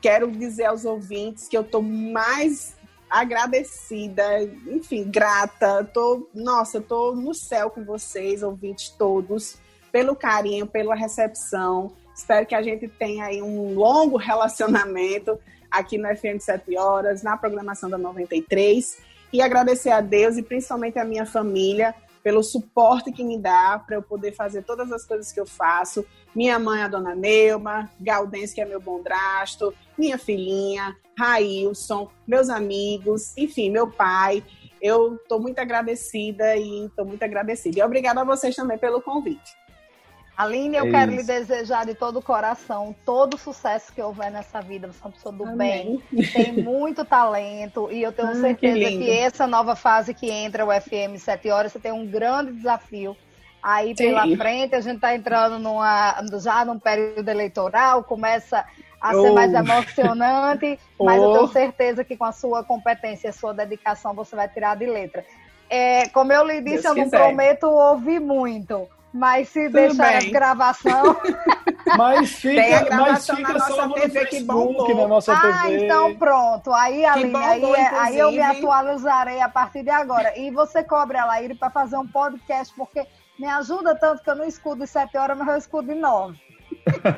Quero 0.00 0.30
dizer 0.30 0.64
aos 0.64 0.84
ouvintes 0.84 1.48
que 1.48 1.56
eu 1.56 1.62
estou 1.62 1.82
mais 1.82 2.74
agradecida, 3.14 4.42
enfim, 4.66 5.04
grata. 5.04 5.84
Tô, 5.84 6.28
nossa, 6.34 6.80
tô 6.80 7.14
no 7.14 7.32
céu 7.32 7.70
com 7.70 7.84
vocês, 7.84 8.42
ouvintes 8.42 8.88
todos, 8.88 9.56
pelo 9.92 10.16
carinho, 10.16 10.66
pela 10.66 10.96
recepção. 10.96 11.92
Espero 12.12 12.44
que 12.44 12.56
a 12.56 12.62
gente 12.62 12.88
tenha 12.88 13.26
aí 13.26 13.40
um 13.40 13.72
longo 13.74 14.16
relacionamento 14.16 15.38
aqui 15.70 15.96
no 15.96 16.08
FM 16.08 16.40
7 16.40 16.76
Horas, 16.76 17.22
na 17.22 17.36
programação 17.36 17.88
da 17.88 17.96
93. 17.96 18.98
E 19.32 19.40
agradecer 19.40 19.90
a 19.90 20.00
Deus 20.00 20.36
e 20.36 20.42
principalmente 20.42 20.98
a 20.98 21.04
minha 21.04 21.24
família 21.24 21.94
pelo 22.20 22.42
suporte 22.42 23.12
que 23.12 23.22
me 23.22 23.38
dá 23.38 23.80
para 23.86 23.96
eu 23.96 24.02
poder 24.02 24.32
fazer 24.32 24.62
todas 24.62 24.90
as 24.90 25.04
coisas 25.04 25.30
que 25.30 25.38
eu 25.38 25.46
faço. 25.46 26.04
Minha 26.34 26.58
mãe, 26.58 26.82
a 26.82 26.88
dona 26.88 27.14
Neuma, 27.14 27.88
Galdense, 28.00 28.54
que 28.54 28.60
é 28.60 28.64
meu 28.64 28.80
bondrasto, 28.80 29.72
minha 29.96 30.18
filhinha, 30.18 30.96
Railson, 31.18 32.10
meus 32.26 32.48
amigos, 32.48 33.36
enfim, 33.36 33.70
meu 33.70 33.90
pai. 33.90 34.44
Eu 34.80 35.14
estou 35.14 35.40
muito 35.40 35.58
agradecida 35.58 36.56
e 36.56 36.86
estou 36.86 37.06
muito 37.06 37.22
agradecida. 37.22 37.78
E 37.78 37.82
obrigada 37.82 38.20
a 38.20 38.24
vocês 38.24 38.54
também 38.54 38.76
pelo 38.76 39.00
convite. 39.00 39.64
Aline, 40.36 40.76
eu 40.76 40.86
é 40.86 40.90
quero 40.90 41.12
isso. 41.12 41.20
lhe 41.20 41.26
desejar 41.26 41.86
de 41.86 41.94
todo 41.94 42.18
o 42.18 42.22
coração 42.22 42.94
todo 43.06 43.34
o 43.34 43.38
sucesso 43.38 43.92
que 43.92 44.02
houver 44.02 44.32
nessa 44.32 44.60
vida. 44.60 44.88
Você 44.88 44.98
é 45.00 45.06
uma 45.06 45.12
pessoa 45.12 45.32
do 45.32 45.44
Amém. 45.44 46.02
bem, 46.10 46.26
tem 46.26 46.52
muito 46.52 47.04
talento 47.04 47.88
e 47.90 48.02
eu 48.02 48.12
tenho 48.12 48.30
ah, 48.30 48.34
certeza 48.34 48.78
que, 48.78 48.98
que, 48.98 49.10
essa 49.10 49.46
nova 49.46 49.76
fase 49.76 50.12
que 50.12 50.28
entra 50.28 50.66
o 50.66 50.68
FM 50.68 51.16
7 51.18 51.50
horas, 51.50 51.72
você 51.72 51.78
tem 51.78 51.92
um 51.92 52.06
grande 52.06 52.52
desafio 52.52 53.16
aí 53.62 53.94
Sim. 53.96 54.08
pela 54.08 54.36
frente. 54.36 54.74
A 54.74 54.80
gente 54.80 54.96
está 54.96 55.14
entrando 55.14 55.58
numa, 55.60 56.20
já 56.42 56.64
num 56.64 56.80
período 56.80 57.28
eleitoral, 57.28 58.02
começa 58.02 58.66
a 59.04 59.16
oh. 59.16 59.22
ser 59.22 59.32
mais 59.32 59.52
emocionante, 59.52 60.78
mas 60.98 61.20
oh. 61.20 61.24
eu 61.24 61.32
tenho 61.32 61.48
certeza 61.48 62.04
que 62.04 62.16
com 62.16 62.24
a 62.24 62.32
sua 62.32 62.64
competência 62.64 63.28
e 63.28 63.30
a 63.30 63.32
sua 63.32 63.52
dedicação 63.52 64.14
você 64.14 64.34
vai 64.34 64.48
tirar 64.48 64.76
de 64.76 64.86
letra. 64.86 65.24
É, 65.68 66.08
como 66.08 66.32
eu 66.32 66.46
lhe 66.46 66.60
disse, 66.60 66.82
Deus 66.82 66.84
eu 66.84 66.94
não 66.94 67.04
quiser. 67.04 67.18
prometo 67.18 67.64
ouvir 67.64 68.20
muito 68.20 68.88
mas 69.14 69.48
se 69.48 69.66
Tudo 69.66 69.74
deixar 69.74 70.18
bem. 70.18 70.28
a 70.28 70.32
gravação. 70.32 71.16
Mas 71.96 72.32
fica, 72.32 72.96
mas 72.96 73.28
fica 73.28 73.60
só 73.60 73.86
no 73.86 73.94
TV 73.94 74.26
Facebook, 74.26 74.94
na 74.94 75.06
nossa 75.06 75.34
ah, 75.34 75.62
TV. 75.62 75.84
então 75.84 76.14
pronto. 76.16 76.72
Aí, 76.72 77.04
Aline, 77.04 77.36
aí, 77.36 77.62
é, 77.62 77.98
aí 77.98 78.18
eu 78.18 78.32
me 78.32 78.40
atualizarei 78.40 79.40
a 79.40 79.50
partir 79.50 79.82
de 79.82 79.90
agora. 79.90 80.36
E 80.36 80.50
você 80.50 80.82
cobre 80.82 81.18
a 81.18 81.26
Laíre 81.26 81.54
para 81.54 81.68
fazer 81.70 81.98
um 81.98 82.06
podcast, 82.06 82.74
porque 82.74 83.06
me 83.38 83.46
ajuda 83.46 83.94
tanto 83.94 84.22
que 84.22 84.30
eu 84.30 84.34
não 84.34 84.46
escudo 84.46 84.80
de 84.80 84.90
7 84.90 85.16
horas, 85.18 85.36
mas 85.36 85.46
eu 85.46 85.56
escudo 85.56 85.88
de 85.88 85.94
9. 85.94 86.40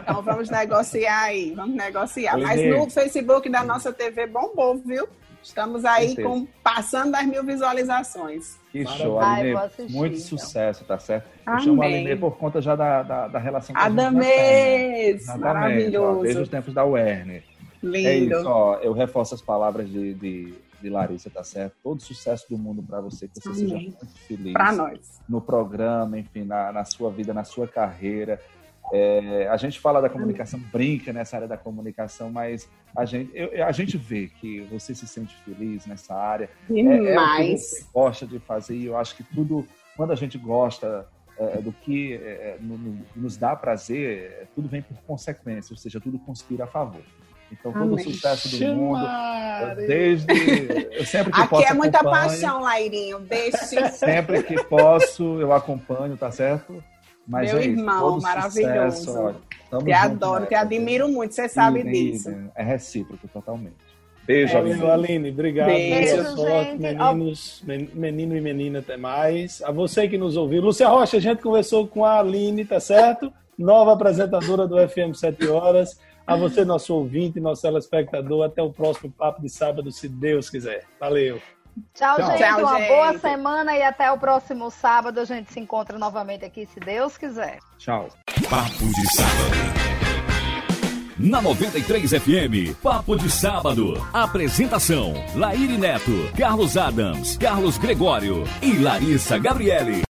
Então 0.02 0.22
vamos 0.22 0.48
negociar 0.48 1.22
aí, 1.24 1.52
vamos 1.54 1.76
negociar. 1.76 2.38
Mas 2.38 2.62
no 2.64 2.88
Facebook 2.88 3.48
da 3.48 3.64
nossa 3.64 3.92
TV 3.92 4.26
bombou, 4.26 4.78
viu? 4.78 5.08
Estamos 5.46 5.84
aí 5.84 6.16
com, 6.16 6.44
passando 6.60 7.12
das 7.12 7.24
mil 7.24 7.44
visualizações. 7.44 8.58
Que 8.72 8.84
show, 8.84 9.20
Aline. 9.20 9.54
muito 9.90 10.16
então. 10.16 10.26
sucesso, 10.26 10.84
tá 10.84 10.98
certo? 10.98 11.28
Amém. 11.46 11.60
Eu 11.60 11.64
chamo 11.64 11.82
a 11.82 11.86
Aline 11.86 12.16
por 12.16 12.36
conta 12.36 12.60
já 12.60 12.74
da, 12.74 13.04
da, 13.04 13.28
da 13.28 13.38
relação 13.38 13.74
com 13.74 13.80
Adamês, 13.80 15.28
a 15.28 15.38
maravilhoso. 15.38 16.22
desde 16.22 16.42
os 16.42 16.48
tempos 16.48 16.74
da 16.74 16.84
Werner. 16.84 17.44
Lindo. 17.80 18.08
É 18.08 18.16
isso, 18.16 18.48
ó, 18.48 18.74
eu 18.78 18.92
reforço 18.92 19.36
as 19.36 19.40
palavras 19.40 19.88
de, 19.88 20.14
de, 20.14 20.54
de 20.82 20.90
Larissa, 20.90 21.30
tá 21.30 21.44
certo? 21.44 21.74
Todo 21.80 22.02
sucesso 22.02 22.46
do 22.50 22.58
mundo 22.58 22.82
para 22.82 23.00
você, 23.00 23.28
que 23.28 23.40
você 23.40 23.48
Amém. 23.48 23.60
seja 23.60 23.74
muito 23.76 24.06
feliz. 24.26 24.52
Para 24.52 24.72
nós. 24.72 25.20
No 25.28 25.40
programa, 25.40 26.18
enfim, 26.18 26.42
na, 26.42 26.72
na 26.72 26.84
sua 26.84 27.08
vida, 27.08 27.32
na 27.32 27.44
sua 27.44 27.68
carreira. 27.68 28.40
É, 28.92 29.48
a 29.48 29.56
gente 29.56 29.80
fala 29.80 30.00
da 30.00 30.08
comunicação, 30.08 30.60
brinca 30.72 31.12
nessa 31.12 31.36
área 31.36 31.48
da 31.48 31.56
comunicação, 31.56 32.30
mas 32.30 32.68
a 32.96 33.04
gente, 33.04 33.30
eu, 33.34 33.66
a 33.66 33.72
gente 33.72 33.96
vê 33.96 34.28
que 34.28 34.60
você 34.62 34.94
se 34.94 35.06
sente 35.06 35.34
feliz 35.44 35.86
nessa 35.86 36.14
área. 36.14 36.48
Demais. 36.68 37.02
É, 37.06 37.14
é 37.14 37.18
o 37.18 37.54
que 37.54 37.58
você 37.58 37.84
gosta 37.92 38.26
de 38.26 38.38
fazer 38.38 38.76
e 38.76 38.86
eu 38.86 38.96
acho 38.96 39.16
que 39.16 39.24
tudo, 39.24 39.66
quando 39.96 40.12
a 40.12 40.16
gente 40.16 40.38
gosta 40.38 41.06
é, 41.38 41.60
do 41.60 41.72
que 41.72 42.14
é, 42.14 42.56
no, 42.60 42.78
no, 42.78 42.98
nos 43.14 43.36
dá 43.36 43.56
prazer, 43.56 44.48
tudo 44.54 44.68
vem 44.68 44.82
por 44.82 44.96
consequência, 45.02 45.72
ou 45.72 45.76
seja, 45.76 46.00
tudo 46.00 46.18
conspira 46.18 46.64
a 46.64 46.66
favor. 46.66 47.02
Então, 47.50 47.72
todo 47.72 47.94
Amém. 47.94 47.94
o 47.94 47.98
sucesso 47.98 48.58
do 48.58 48.74
mundo, 48.74 49.06
desde. 49.86 50.26
Eu 50.90 51.04
sempre 51.06 51.32
que 51.32 51.40
Aqui 51.40 51.48
posso. 51.48 51.62
Aqui 51.62 51.72
é 51.72 51.74
muita 51.74 52.02
paixão, 52.02 52.60
Lairinho. 52.60 53.20
Deixe. 53.20 53.88
Sempre 53.90 54.42
que 54.42 54.64
posso, 54.64 55.40
eu 55.40 55.52
acompanho, 55.52 56.16
tá 56.16 56.32
certo? 56.32 56.82
Mas 57.26 57.52
Meu 57.52 57.60
é 57.60 57.64
irmão, 57.64 58.20
maravilhoso. 58.20 58.96
Sucesso, 58.98 59.34
te 59.84 59.92
adoro, 59.92 60.40
né? 60.42 60.46
te 60.46 60.54
admiro 60.54 61.08
muito, 61.08 61.34
você 61.34 61.48
sabe 61.48 61.82
disso. 61.82 62.30
É 62.54 62.62
recíproco 62.62 63.26
totalmente. 63.28 63.74
Beijo, 64.26 64.56
é, 64.56 64.60
Aline. 64.60 64.90
Aline. 64.90 65.30
Obrigado. 65.30 65.66
Beijo, 65.68 66.22
Boa 66.22 66.36
sorte, 66.36 66.78
meninos, 66.78 67.64
menino 67.94 68.36
e 68.36 68.40
menina, 68.40 68.78
até 68.80 68.96
mais. 68.96 69.62
A 69.62 69.70
você 69.70 70.08
que 70.08 70.18
nos 70.18 70.36
ouviu. 70.36 70.60
Lúcia 70.62 70.88
Rocha, 70.88 71.16
a 71.16 71.20
gente 71.20 71.42
conversou 71.42 71.86
com 71.86 72.04
a 72.04 72.18
Aline, 72.18 72.64
tá 72.64 72.80
certo? 72.80 73.32
Nova 73.56 73.92
apresentadora 73.92 74.66
do 74.66 74.76
FM 74.88 75.14
7 75.14 75.46
Horas. 75.46 75.98
A 76.26 76.36
você, 76.36 76.64
nosso 76.64 76.92
ouvinte, 76.92 77.38
nosso 77.38 77.62
telespectador. 77.62 78.44
Até 78.44 78.60
o 78.60 78.72
próximo 78.72 79.12
Papo 79.16 79.40
de 79.40 79.48
Sábado, 79.48 79.92
se 79.92 80.08
Deus 80.08 80.50
quiser. 80.50 80.82
Valeu. 80.98 81.40
Tchau, 81.94 82.16
Tchau, 82.16 82.30
gente. 82.30 82.38
Tchau, 82.38 82.60
uma 82.60 82.78
gente. 82.78 82.88
boa 82.88 83.18
semana 83.18 83.76
e 83.76 83.82
até 83.82 84.10
o 84.10 84.18
próximo 84.18 84.70
sábado. 84.70 85.20
A 85.20 85.24
gente 85.24 85.52
se 85.52 85.60
encontra 85.60 85.98
novamente 85.98 86.44
aqui, 86.44 86.66
se 86.66 86.80
Deus 86.80 87.16
quiser. 87.16 87.58
Tchau. 87.78 88.08
Papo 88.48 88.86
de 88.86 89.14
sábado. 89.14 89.86
Na 91.18 91.40
93 91.40 92.10
FM, 92.10 92.76
Papo 92.82 93.16
de 93.16 93.30
Sábado. 93.30 93.94
Apresentação: 94.12 95.14
Laíri 95.34 95.78
Neto, 95.78 96.12
Carlos 96.36 96.76
Adams, 96.76 97.38
Carlos 97.38 97.78
Gregório 97.78 98.44
e 98.60 98.76
Larissa 98.76 99.38
Gabriele. 99.38 100.02